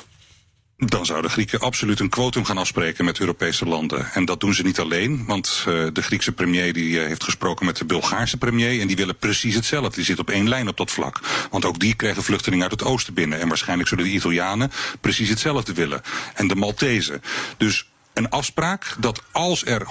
Dan 0.86 1.06
zouden 1.06 1.30
Grieken 1.30 1.60
absoluut 1.60 2.00
een 2.00 2.08
quotum 2.08 2.44
gaan 2.44 2.58
afspreken 2.58 3.04
met 3.04 3.20
Europese 3.20 3.66
landen. 3.66 4.12
En 4.12 4.24
dat 4.24 4.40
doen 4.40 4.54
ze 4.54 4.62
niet 4.62 4.78
alleen, 4.78 5.24
want 5.26 5.64
uh, 5.68 5.86
de 5.92 6.02
Griekse 6.02 6.32
premier 6.32 6.72
die, 6.72 6.90
uh, 6.90 7.06
heeft 7.06 7.24
gesproken 7.24 7.66
met 7.66 7.76
de 7.76 7.84
Bulgaarse 7.84 8.36
premier 8.36 8.80
en 8.80 8.86
die 8.86 8.96
willen 8.96 9.16
precies 9.16 9.54
hetzelfde. 9.54 9.94
Die 9.94 10.04
zit 10.04 10.18
op 10.18 10.30
één 10.30 10.48
lijn 10.48 10.68
op 10.68 10.76
dat 10.76 10.90
vlak. 10.90 11.20
Want 11.50 11.64
ook 11.64 11.78
die 11.78 11.94
krijgen 11.94 12.22
vluchtelingen 12.22 12.62
uit 12.62 12.80
het 12.80 12.84
oosten 12.84 13.14
binnen. 13.14 13.40
En 13.40 13.48
waarschijnlijk 13.48 13.88
zullen 13.88 14.04
de 14.04 14.10
Italianen 14.10 14.72
precies 15.00 15.28
hetzelfde 15.28 15.72
willen. 15.72 16.02
En 16.34 16.48
de 16.48 16.56
Maltezen. 16.56 17.22
Dus 17.56 17.86
een 18.12 18.30
afspraak 18.30 18.96
dat 18.98 19.22
als 19.30 19.64
er 19.64 19.86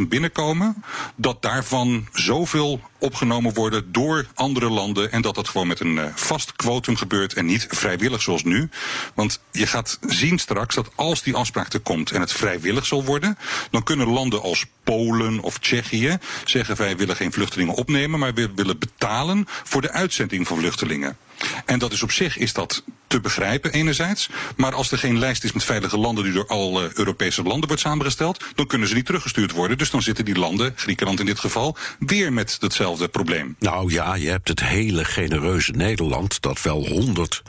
100.000 0.00 0.08
binnenkomen, 0.08 0.84
dat 1.16 1.42
daarvan 1.42 2.08
zoveel 2.12 2.80
opgenomen 2.98 3.54
worden 3.54 3.92
door 3.92 4.26
andere 4.34 4.68
landen 4.68 5.12
en 5.12 5.22
dat 5.22 5.34
dat 5.34 5.48
gewoon 5.48 5.66
met 5.66 5.80
een 5.80 5.96
uh, 5.96 6.04
vast 6.14 6.52
kwotum 6.56 6.96
gebeurt 6.96 7.34
en 7.34 7.46
niet 7.46 7.66
vrijwillig 7.70 8.22
zoals 8.22 8.44
nu. 8.44 8.68
Want 9.14 9.40
je 9.52 9.66
gaat 9.66 9.98
zien 10.06 10.38
straks 10.38 10.74
dat 10.74 10.90
als 10.94 11.22
die 11.22 11.34
afspraak 11.34 11.72
er 11.72 11.80
komt 11.80 12.10
en 12.10 12.20
het 12.20 12.32
vrijwillig 12.32 12.86
zal 12.86 13.04
worden, 13.04 13.38
dan 13.70 13.82
kunnen 13.82 14.08
landen 14.08 14.42
als 14.42 14.66
Polen 14.84 15.40
of 15.40 15.58
Tsjechië 15.58 16.18
zeggen 16.44 16.76
wij 16.76 16.96
willen 16.96 17.16
geen 17.16 17.32
vluchtelingen 17.32 17.74
opnemen, 17.74 18.18
maar 18.18 18.34
we 18.34 18.50
willen 18.54 18.78
betalen 18.78 19.44
voor 19.46 19.80
de 19.80 19.90
uitzending 19.90 20.46
van 20.46 20.58
vluchtelingen. 20.58 21.16
En 21.64 21.78
dat 21.78 21.92
is 21.92 22.02
op 22.02 22.10
zich 22.10 22.36
is 22.36 22.52
dat 22.52 22.82
te 23.06 23.20
begrijpen 23.20 23.72
enerzijds. 23.72 24.28
Maar 24.56 24.74
als 24.74 24.90
er 24.90 24.98
geen 24.98 25.18
lijst 25.18 25.44
is 25.44 25.52
met 25.52 25.64
veilige 25.64 25.98
landen 25.98 26.24
die 26.24 26.32
door 26.32 26.46
al 26.46 26.82
uh, 26.82 26.92
Europese 26.92 27.42
landen 27.42 27.66
wordt 27.66 27.82
samengesteld, 27.82 28.44
dan 28.54 28.66
kunnen 28.66 28.88
ze 28.88 28.94
niet 28.94 29.06
teruggestuurd 29.06 29.52
worden. 29.52 29.78
Dus 29.78 29.90
dan 29.90 30.02
zitten 30.02 30.24
die 30.24 30.38
landen, 30.38 30.72
Griekenland 30.76 31.20
in 31.20 31.26
dit 31.26 31.38
geval, 31.38 31.76
weer 31.98 32.32
met 32.32 32.56
hetzelfde 32.60 33.08
probleem. 33.08 33.56
Nou 33.58 33.92
ja, 33.92 34.14
je 34.14 34.28
hebt 34.28 34.48
het 34.48 34.60
hele 34.60 35.04
genereuze 35.04 35.72
Nederland 35.72 36.40
dat 36.40 36.62
wel 36.62 36.86
honderd 36.86 37.42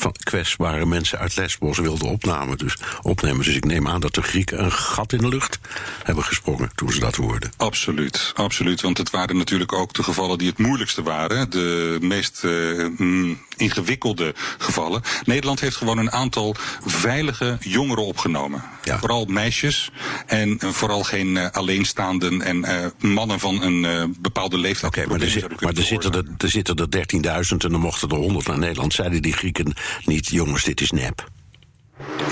van 0.00 0.14
kwetsbare 0.22 0.86
mensen 0.86 1.18
uit 1.18 1.36
Lesbos 1.36 1.78
wilden 1.78 2.08
opnemen. 2.08 2.58
Dus, 2.58 2.76
opnemen. 3.02 3.44
dus 3.44 3.54
ik 3.54 3.64
neem 3.64 3.88
aan 3.88 4.00
dat 4.00 4.14
de 4.14 4.22
Grieken 4.22 4.64
een 4.64 4.72
gat 4.72 5.12
in 5.12 5.18
de 5.18 5.28
lucht 5.28 5.58
hebben 6.02 6.24
gesprongen 6.24 6.70
toen 6.74 6.92
ze 6.92 7.00
dat 7.00 7.16
hoorden. 7.16 7.52
Absoluut, 7.56 8.32
absoluut. 8.34 8.80
Want 8.80 8.98
het 8.98 9.10
waren 9.10 9.36
natuurlijk 9.36 9.72
ook 9.72 9.92
de 9.92 10.02
gevallen 10.02 10.38
die 10.38 10.48
het 10.48 10.58
moeilijkste 10.58 11.02
waren. 11.02 11.50
De 11.50 11.98
meest 12.00 12.42
uh, 12.44 13.36
ingewikkelde 13.56 14.34
gevallen. 14.58 15.02
Nederland 15.24 15.60
heeft 15.60 15.76
gewoon 15.76 15.98
een 15.98 16.12
aantal 16.12 16.54
veilige 16.84 17.56
jongeren 17.60 18.04
opgenomen. 18.04 18.62
Ja. 18.82 18.98
Vooral 18.98 19.24
meisjes 19.24 19.90
en 20.26 20.58
vooral 20.60 21.02
geen 21.02 21.28
uh, 21.28 21.50
alleenstaanden 21.50 22.42
en 22.42 22.56
uh, 22.56 23.10
mannen 23.10 23.40
van 23.40 23.62
een 23.62 24.16
bepaalde 24.20 24.58
leeftijd. 24.58 24.92
Oké, 24.92 25.00
okay, 25.00 25.10
maar, 25.12 25.26
er, 25.26 25.32
zit, 25.32 25.60
maar 25.60 25.74
er, 25.74 25.82
zitten 25.82 26.12
er, 26.12 26.24
er 26.38 26.50
zitten 26.50 26.76
er 26.76 27.44
13.000 27.48 27.56
en 27.56 27.58
dan 27.58 27.80
mochten 27.80 28.08
er 28.08 28.16
100 28.16 28.46
naar 28.46 28.58
Nederland. 28.58 28.92
Zeiden 28.92 29.22
die 29.22 29.32
Grieken 29.32 29.74
niet, 30.04 30.28
jongens, 30.28 30.64
dit 30.64 30.80
is 30.80 30.90
nep. 30.90 31.28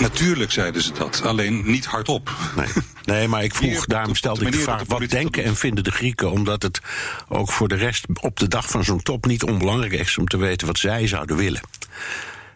Natuurlijk 0.01 0.53
zeiden 0.53 0.83
ze 0.83 0.93
dat, 0.93 1.23
alleen 1.23 1.63
niet 1.67 1.87
hardop. 1.87 2.31
Nee, 2.57 2.67
nee 3.05 3.29
maar 3.29 3.45
ik 3.45 3.55
vroeg, 3.55 3.87
daarom 3.87 4.15
stelde 4.15 4.47
ik 4.47 4.53
de 4.53 4.59
vraag... 4.59 4.83
wat 4.87 5.11
denken 5.11 5.45
en 5.45 5.57
vinden 5.57 5.85
de 5.85 5.91
Grieken? 5.91 6.31
Omdat 6.31 6.63
het 6.63 6.81
ook 7.29 7.53
voor 7.53 7.69
de 7.69 7.75
rest 7.75 8.07
op 8.21 8.39
de 8.39 8.49
dag 8.49 8.71
van 8.71 8.85
zo'n 8.85 9.03
top 9.03 9.27
niet 9.27 9.43
onbelangrijk 9.43 9.93
is... 9.93 10.19
om 10.19 10.27
te 10.27 10.37
weten 10.37 10.67
wat 10.67 10.79
zij 10.79 11.07
zouden 11.07 11.37
willen. 11.37 11.61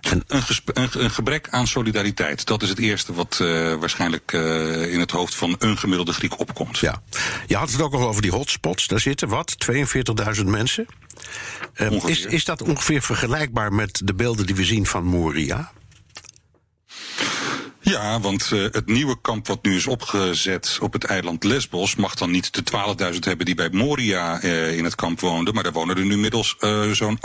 En 0.03 0.23
een, 0.27 0.43
een, 0.65 0.89
een, 0.93 1.11
gebrek 1.11 1.49
aan 1.51 1.67
solidariteit. 1.67 2.47
Dat 2.47 2.63
is 2.63 2.69
het 2.69 2.79
eerste 2.79 3.13
wat 3.13 3.39
uh, 3.43 3.75
waarschijnlijk 3.75 4.33
uh, 4.33 4.93
in 4.93 5.01
het 5.01 5.11
hoofd 5.11 5.35
van 5.35 5.57
een 5.59 5.79
gemiddelde 5.79 6.13
Griek 6.13 6.39
opkomt. 6.39 6.79
Ja. 6.79 7.03
Je 7.47 7.57
had 7.57 7.73
het 7.73 7.81
ook 7.81 7.93
al 7.93 8.09
over 8.09 8.23
die 8.23 8.31
hotspots. 8.31 8.87
Daar 8.87 9.01
zitten 9.01 9.29
wat? 9.29 9.57
42.000 10.37 10.45
mensen. 10.45 10.87
Um, 11.77 12.01
is, 12.07 12.25
is 12.25 12.45
dat 12.45 12.63
ongeveer 12.63 13.03
vergelijkbaar 13.03 13.73
met 13.73 14.01
de 14.05 14.15
beelden 14.15 14.47
die 14.47 14.55
we 14.55 14.65
zien 14.65 14.87
van 14.87 15.05
Moria? 15.05 15.73
Ja, 17.81 18.21
want 18.21 18.51
uh, 18.53 18.63
het 18.63 18.87
nieuwe 18.87 19.21
kamp 19.21 19.47
wat 19.47 19.63
nu 19.63 19.77
is 19.77 19.87
opgezet 19.87 20.79
op 20.81 20.93
het 20.93 21.05
eiland 21.05 21.45
Lesbos 21.45 21.97
mag 21.97 22.15
dan 22.15 22.31
niet 22.31 22.55
de 22.55 22.63
12.000 23.13 23.19
hebben 23.19 23.47
die 23.47 23.55
bij 23.55 23.69
Moria 23.71 24.43
uh, 24.43 24.77
in 24.77 24.85
het 24.85 24.95
kamp 24.95 25.21
woonden, 25.21 25.55
maar 25.55 25.63
daar 25.63 25.73
wonen 25.73 25.97
er 25.97 26.05
nu 26.05 26.13
inmiddels 26.13 26.57
uh, 26.61 26.91
zo'n 26.91 27.19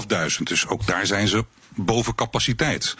8.500. 0.00 0.42
Dus 0.42 0.66
ook 0.66 0.86
daar 0.86 1.06
zijn 1.06 1.28
ze 1.28 1.44
boven 1.76 2.14
capaciteit. 2.14 2.96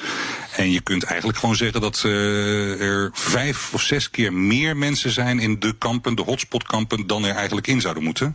En 0.57 0.71
je 0.71 0.81
kunt 0.81 1.03
eigenlijk 1.03 1.39
gewoon 1.39 1.57
zeggen 1.57 1.81
dat 1.81 2.03
uh, 2.07 2.81
er 2.81 3.11
vijf 3.13 3.71
of 3.73 3.83
zes 3.83 4.11
keer 4.11 4.33
meer 4.33 4.77
mensen 4.77 5.11
zijn 5.11 5.39
in 5.39 5.59
de 5.59 5.75
kampen, 5.79 6.15
de 6.15 6.23
hotspotkampen, 6.23 7.07
dan 7.07 7.25
er 7.25 7.35
eigenlijk 7.35 7.67
in 7.67 7.81
zouden 7.81 8.03
moeten. 8.03 8.35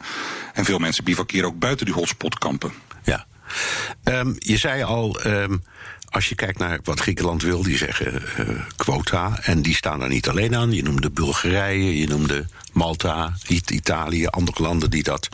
En 0.54 0.66
veel 0.66 0.80
mensen 0.80 1.04
bivakeren 1.04 1.48
ook 1.48 1.60
buiten 1.60 1.86
die 1.86 1.96
hotspotkampen. 1.96 2.72
Ja. 3.04 3.26
Um, 4.04 4.36
je 4.39 4.58
zei 4.58 4.84
al. 4.84 5.26
Um 5.26 5.64
als 6.12 6.30
je 6.30 6.36
kijkt 6.36 6.60
naar 6.60 6.80
wat 6.84 7.00
Griekenland 7.00 7.42
wil, 7.42 7.64
die 7.64 7.78
zeggen 7.78 8.24
uh, 8.39 8.48
quota. 8.76 9.39
En 9.42 9.62
die 9.62 9.76
staan 9.76 10.02
er 10.02 10.10
niet 10.10 10.30
alleen 10.30 10.56
aan. 10.56 10.72
Je 10.72 10.84
noemde 10.84 11.10
Bulgarije, 11.10 11.98
je 11.98 12.08
noemde 12.08 12.46
Malta, 12.74 13.34
Italië, 13.48 14.26
andere 14.26 14.64
landen 14.64 14.89
die 14.89 15.04
dat 15.04 15.30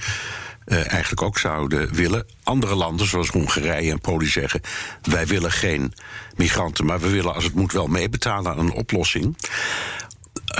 uh, 0.67 0.91
eigenlijk 0.91 1.21
ook 1.21 1.37
zouden 1.37 1.93
willen. 1.93 2.25
Andere 2.43 2.75
landen, 2.75 3.07
zoals 3.07 3.29
Hongarije 3.29 3.91
en 3.91 4.01
Polen, 4.01 4.31
zeggen: 4.31 4.61
wij 5.01 5.27
willen 5.27 5.51
geen 5.51 5.93
migranten, 6.35 6.85
maar 6.85 6.99
we 6.99 7.09
willen 7.09 7.33
als 7.33 7.43
het 7.43 7.55
moet 7.55 7.71
wel 7.71 7.87
meebetalen 7.87 8.51
aan 8.51 8.59
een 8.59 8.73
oplossing. 8.73 9.37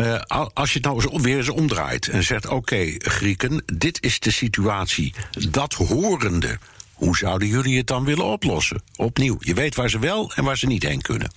Uh, 0.02 0.22
als 0.54 0.74
je 0.74 0.80
het 0.80 0.88
nou 0.88 1.22
weer 1.22 1.38
eens 1.38 1.50
omdraait 1.50 2.08
en 2.08 2.24
zegt: 2.24 2.48
oké, 2.48 2.96
Grieken, 2.98 3.64
dit 3.66 4.04
is 4.04 4.20
de 4.20 4.32
situatie. 4.32 5.14
Dat 5.50 5.74
horende 5.74 6.60
hoe 6.94 7.18
zouden 7.18 7.48
jullie 7.48 7.78
het 7.78 7.88
dan 7.88 8.04
willen 8.04 8.26
oplossen? 8.26 8.82
Opnieuw, 8.96 9.38
je 9.40 9.54
weet 9.54 9.76
waar 9.76 9.90
ze 9.90 10.00
wel 10.00 10.32
en 10.36 10.44
waar 10.44 10.58
ze 10.58 10.68
niet 10.68 10.84
heen 10.84 11.02
kunnen. 11.02 11.32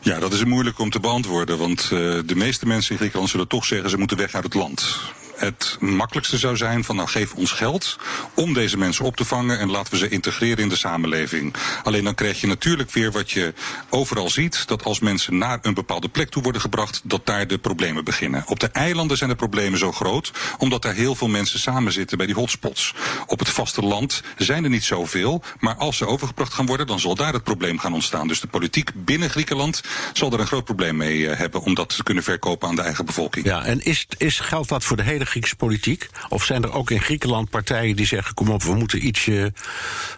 Ja, 0.00 0.18
dat 0.18 0.32
is 0.32 0.44
moeilijk 0.44 0.78
om 0.78 0.90
te 0.90 1.00
beantwoorden, 1.00 1.58
want 1.58 1.82
uh, 1.82 1.88
de 2.26 2.36
meeste 2.36 2.66
mensen 2.66 2.90
in 2.90 2.98
Griekenland 2.98 3.30
zullen 3.30 3.48
toch 3.48 3.64
zeggen 3.64 3.90
ze 3.90 3.98
moeten 3.98 4.16
weg 4.16 4.34
uit 4.34 4.44
het 4.44 4.54
land. 4.54 4.98
Het 5.36 5.76
makkelijkste 5.80 6.38
zou 6.38 6.56
zijn 6.56 6.84
van 6.84 6.96
nou 6.96 7.08
geef 7.08 7.34
ons 7.34 7.52
geld 7.52 7.96
om 8.34 8.52
deze 8.52 8.78
mensen 8.78 9.04
op 9.04 9.16
te 9.16 9.24
vangen 9.24 9.58
en 9.58 9.70
laten 9.70 9.92
we 9.92 9.98
ze 9.98 10.08
integreren 10.08 10.58
in 10.58 10.68
de 10.68 10.76
samenleving. 10.76 11.54
Alleen 11.82 12.04
dan 12.04 12.14
krijg 12.14 12.40
je 12.40 12.46
natuurlijk 12.46 12.90
weer 12.90 13.12
wat 13.12 13.30
je 13.30 13.54
overal 13.90 14.30
ziet, 14.30 14.68
dat 14.68 14.84
als 14.84 15.00
mensen 15.00 15.38
naar 15.38 15.58
een 15.62 15.74
bepaalde 15.74 16.08
plek 16.08 16.30
toe 16.30 16.42
worden 16.42 16.60
gebracht, 16.60 17.00
dat 17.04 17.26
daar 17.26 17.46
de 17.46 17.58
problemen 17.58 18.04
beginnen. 18.04 18.44
Op 18.46 18.60
de 18.60 18.68
eilanden 18.68 19.16
zijn 19.16 19.30
de 19.30 19.36
problemen 19.36 19.78
zo 19.78 19.92
groot, 19.92 20.32
omdat 20.58 20.82
daar 20.82 20.94
heel 20.94 21.14
veel 21.14 21.28
mensen 21.28 21.58
samen 21.58 21.92
zitten 21.92 22.16
bij 22.16 22.26
die 22.26 22.34
hotspots. 22.34 22.94
Op 23.26 23.38
het 23.38 23.48
vasteland 23.48 24.22
zijn 24.36 24.64
er 24.64 24.70
niet 24.70 24.84
zoveel, 24.84 25.42
maar 25.58 25.74
als 25.74 25.96
ze 25.96 26.06
overgebracht 26.06 26.54
gaan 26.54 26.66
worden, 26.66 26.86
dan 26.86 27.00
zal 27.00 27.14
daar 27.14 27.32
het 27.32 27.44
probleem 27.44 27.78
gaan 27.78 27.94
ontstaan. 27.94 28.28
Dus 28.28 28.40
de 28.40 28.46
politiek 28.46 28.90
binnen 28.94 29.30
Griekenland 29.30 29.82
zal 30.12 30.32
er 30.32 30.40
een 30.40 30.46
groot 30.46 30.64
probleem 30.64 30.96
mee 30.96 31.28
eh, 31.28 31.38
hebben 31.38 31.62
om 31.62 31.74
dat 31.74 31.96
te 31.96 32.02
kunnen 32.02 32.24
verkopen 32.24 32.68
aan 32.68 32.76
de 32.76 32.82
eigen 32.82 33.04
bevolking. 33.06 33.46
Ja, 33.46 33.64
en 33.64 33.84
is, 33.84 34.06
is, 34.16 34.38
geldt 34.38 34.68
dat 34.68 34.84
voor 34.84 34.96
de 34.96 35.02
hele 35.02 35.25
Griekse 35.26 35.56
politiek? 35.56 36.08
Of 36.28 36.44
zijn 36.44 36.62
er 36.62 36.72
ook 36.72 36.90
in 36.90 37.00
Griekenland 37.00 37.50
partijen 37.50 37.96
die 37.96 38.06
zeggen: 38.06 38.34
kom 38.34 38.50
op, 38.50 38.62
we 38.62 38.74
moeten 38.74 39.06
ietsje 39.06 39.52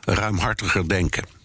ruimhartiger 0.04 0.88
denken? 0.88 1.37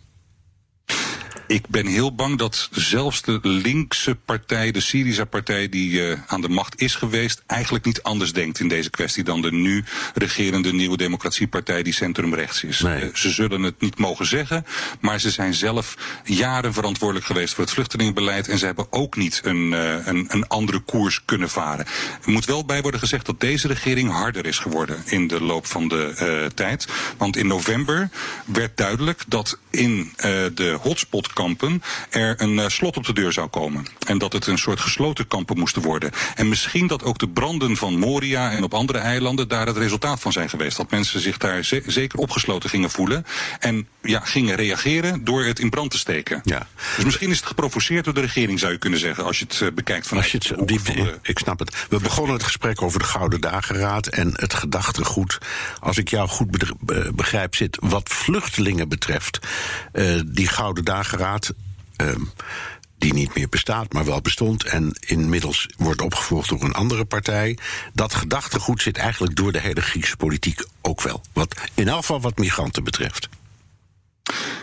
Ik 1.53 1.67
ben 1.67 1.85
heel 1.85 2.15
bang 2.15 2.37
dat 2.37 2.69
zelfs 2.71 3.21
de 3.21 3.39
linkse 3.41 4.15
partij, 4.15 4.71
de 4.71 4.79
Syriza-partij 4.79 5.69
die 5.69 5.91
uh, 5.91 6.17
aan 6.27 6.41
de 6.41 6.49
macht 6.49 6.81
is 6.81 6.95
geweest, 6.95 7.43
eigenlijk 7.47 7.85
niet 7.85 8.03
anders 8.03 8.33
denkt 8.33 8.59
in 8.59 8.67
deze 8.67 8.89
kwestie 8.89 9.23
dan 9.23 9.41
de 9.41 9.51
nu 9.51 9.83
regerende 10.13 10.73
Nieuwe 10.73 10.97
Democratiepartij 10.97 11.83
die 11.83 11.93
centrumrechts 11.93 12.63
is. 12.63 12.79
Nee. 12.79 13.03
Uh, 13.03 13.15
ze 13.15 13.29
zullen 13.29 13.63
het 13.63 13.81
niet 13.81 13.97
mogen 13.97 14.25
zeggen, 14.25 14.65
maar 14.99 15.19
ze 15.19 15.31
zijn 15.31 15.53
zelf 15.53 15.97
jaren 16.23 16.73
verantwoordelijk 16.73 17.25
geweest 17.25 17.53
voor 17.53 17.63
het 17.63 17.73
vluchtelingenbeleid 17.73 18.47
en 18.47 18.57
ze 18.57 18.65
hebben 18.65 18.87
ook 18.89 19.15
niet 19.15 19.41
een, 19.43 19.71
uh, 19.71 20.07
een, 20.07 20.25
een 20.27 20.47
andere 20.47 20.79
koers 20.79 21.25
kunnen 21.25 21.49
varen. 21.49 21.85
Er 22.25 22.31
moet 22.31 22.45
wel 22.45 22.65
bij 22.65 22.81
worden 22.81 22.99
gezegd 22.99 23.25
dat 23.25 23.39
deze 23.39 23.67
regering 23.67 24.11
harder 24.11 24.45
is 24.45 24.59
geworden 24.59 25.03
in 25.05 25.27
de 25.27 25.41
loop 25.41 25.65
van 25.65 25.87
de 25.87 26.51
tijd. 26.55 26.87
Want 27.17 27.37
in 27.37 27.47
november 27.47 28.09
werd 28.45 28.77
duidelijk 28.77 29.23
dat 29.27 29.59
in 29.69 30.13
de 30.53 30.77
hotspot 30.81 31.33
kampen 31.43 31.83
er 32.09 32.41
een 32.41 32.53
uh, 32.53 32.67
slot 32.67 32.97
op 32.97 33.05
de 33.05 33.13
deur 33.13 33.33
zou 33.33 33.47
komen. 33.47 33.85
En 34.07 34.17
dat 34.17 34.33
het 34.33 34.47
een 34.47 34.57
soort 34.57 34.79
gesloten 34.79 35.27
kampen 35.27 35.57
moesten 35.57 35.81
worden. 35.81 36.11
En 36.35 36.49
misschien 36.49 36.87
dat 36.87 37.03
ook 37.03 37.17
de 37.17 37.27
branden 37.27 37.77
van 37.77 37.99
Moria 37.99 38.51
en 38.51 38.63
op 38.63 38.73
andere 38.73 38.97
eilanden 38.99 39.47
daar 39.47 39.67
het 39.67 39.77
resultaat 39.77 40.19
van 40.19 40.31
zijn 40.31 40.49
geweest. 40.49 40.77
Dat 40.77 40.91
mensen 40.91 41.19
zich 41.19 41.37
daar 41.37 41.63
ze 41.63 41.83
zeker 41.85 42.19
opgesloten 42.19 42.69
gingen 42.69 42.89
voelen. 42.89 43.25
En 43.59 43.87
ja, 44.01 44.19
gingen 44.19 44.55
reageren 44.55 45.23
door 45.23 45.43
het 45.43 45.59
in 45.59 45.69
brand 45.69 45.91
te 45.91 45.97
steken. 45.97 46.41
Ja. 46.43 46.67
Dus 46.95 47.05
misschien 47.05 47.29
is 47.29 47.37
het 47.37 47.45
geprovoceerd 47.45 48.05
door 48.05 48.13
de 48.13 48.21
regering, 48.21 48.59
zou 48.59 48.71
je 48.71 48.77
kunnen 48.77 48.99
zeggen, 48.99 49.23
als 49.23 49.39
je 49.39 49.45
het 49.47 49.59
uh, 49.59 49.71
bekijkt 49.71 50.07
vanuit 50.07 50.33
als 50.33 50.47
je 50.47 50.55
het, 50.55 50.67
die, 50.67 50.81
de, 50.81 51.17
Ik 51.21 51.39
snap 51.39 51.59
het. 51.59 51.85
We 51.89 51.99
begonnen 51.99 52.33
het 52.33 52.43
gesprek 52.43 52.81
over 52.81 52.99
de 52.99 53.05
Gouden 53.05 53.41
Dageraad 53.41 54.07
en 54.07 54.31
het 54.35 54.53
gedachtegoed. 54.53 55.37
Als 55.79 55.97
ik 55.97 56.09
jou 56.09 56.29
goed 56.29 56.75
begrijp, 57.15 57.55
zit 57.55 57.77
wat 57.81 58.09
vluchtelingen 58.09 58.89
betreft. 58.89 59.39
Uh, 59.93 60.21
die 60.25 60.47
Gouden 60.47 60.85
Dageraad 60.85 61.32
Um, 61.97 62.31
die 62.97 63.13
niet 63.13 63.35
meer 63.35 63.49
bestaat, 63.49 63.93
maar 63.93 64.05
wel 64.05 64.21
bestond 64.21 64.63
en 64.63 64.95
inmiddels 64.99 65.67
wordt 65.77 66.01
opgevolgd 66.01 66.49
door 66.49 66.63
een 66.63 66.73
andere 66.73 67.05
partij. 67.05 67.57
Dat 67.93 68.13
gedachtegoed 68.13 68.81
zit 68.81 68.97
eigenlijk 68.97 69.35
door 69.35 69.51
de 69.51 69.59
hele 69.59 69.81
Griekse 69.81 70.17
politiek 70.17 70.63
ook 70.81 71.01
wel. 71.01 71.21
Wat, 71.33 71.55
in 71.73 71.87
elk 71.87 71.99
geval 71.99 72.21
wat 72.21 72.37
migranten 72.37 72.83
betreft. 72.83 73.29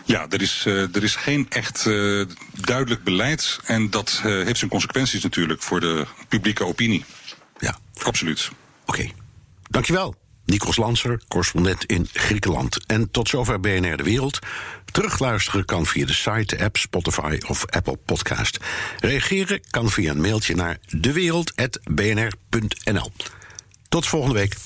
Ja, 0.04 0.26
er 0.28 0.42
is, 0.42 0.64
uh, 0.66 0.94
er 0.94 1.02
is 1.02 1.16
geen 1.16 1.46
echt 1.48 1.84
uh, 1.86 2.26
duidelijk 2.52 3.04
beleid. 3.04 3.60
En 3.64 3.90
dat 3.90 4.22
uh, 4.24 4.44
heeft 4.44 4.58
zijn 4.58 4.70
consequenties 4.70 5.22
natuurlijk 5.22 5.62
voor 5.62 5.80
de 5.80 6.06
publieke 6.28 6.64
opinie. 6.64 7.04
Ja. 7.58 7.78
Absoluut. 8.02 8.50
Oké. 8.86 9.00
Okay. 9.00 9.12
Dankjewel. 9.70 10.14
Nikos 10.44 10.76
Lanser, 10.76 11.20
correspondent 11.28 11.84
in 11.84 12.08
Griekenland. 12.12 12.86
En 12.86 13.10
tot 13.10 13.28
zover 13.28 13.60
BNR 13.60 13.96
De 13.96 14.02
Wereld. 14.02 14.38
Terugluisteren 14.92 15.64
kan 15.64 15.86
via 15.86 16.06
de 16.06 16.12
site, 16.12 16.58
app, 16.58 16.76
Spotify 16.76 17.38
of 17.46 17.66
Apple 17.66 17.96
Podcast. 17.96 18.58
Reageren 18.98 19.60
kan 19.70 19.90
via 19.90 20.10
een 20.10 20.20
mailtje 20.20 20.54
naar 20.54 20.78
dewereld.bnr.nl. 20.88 23.12
Tot 23.88 24.06
volgende 24.06 24.34
week. 24.34 24.56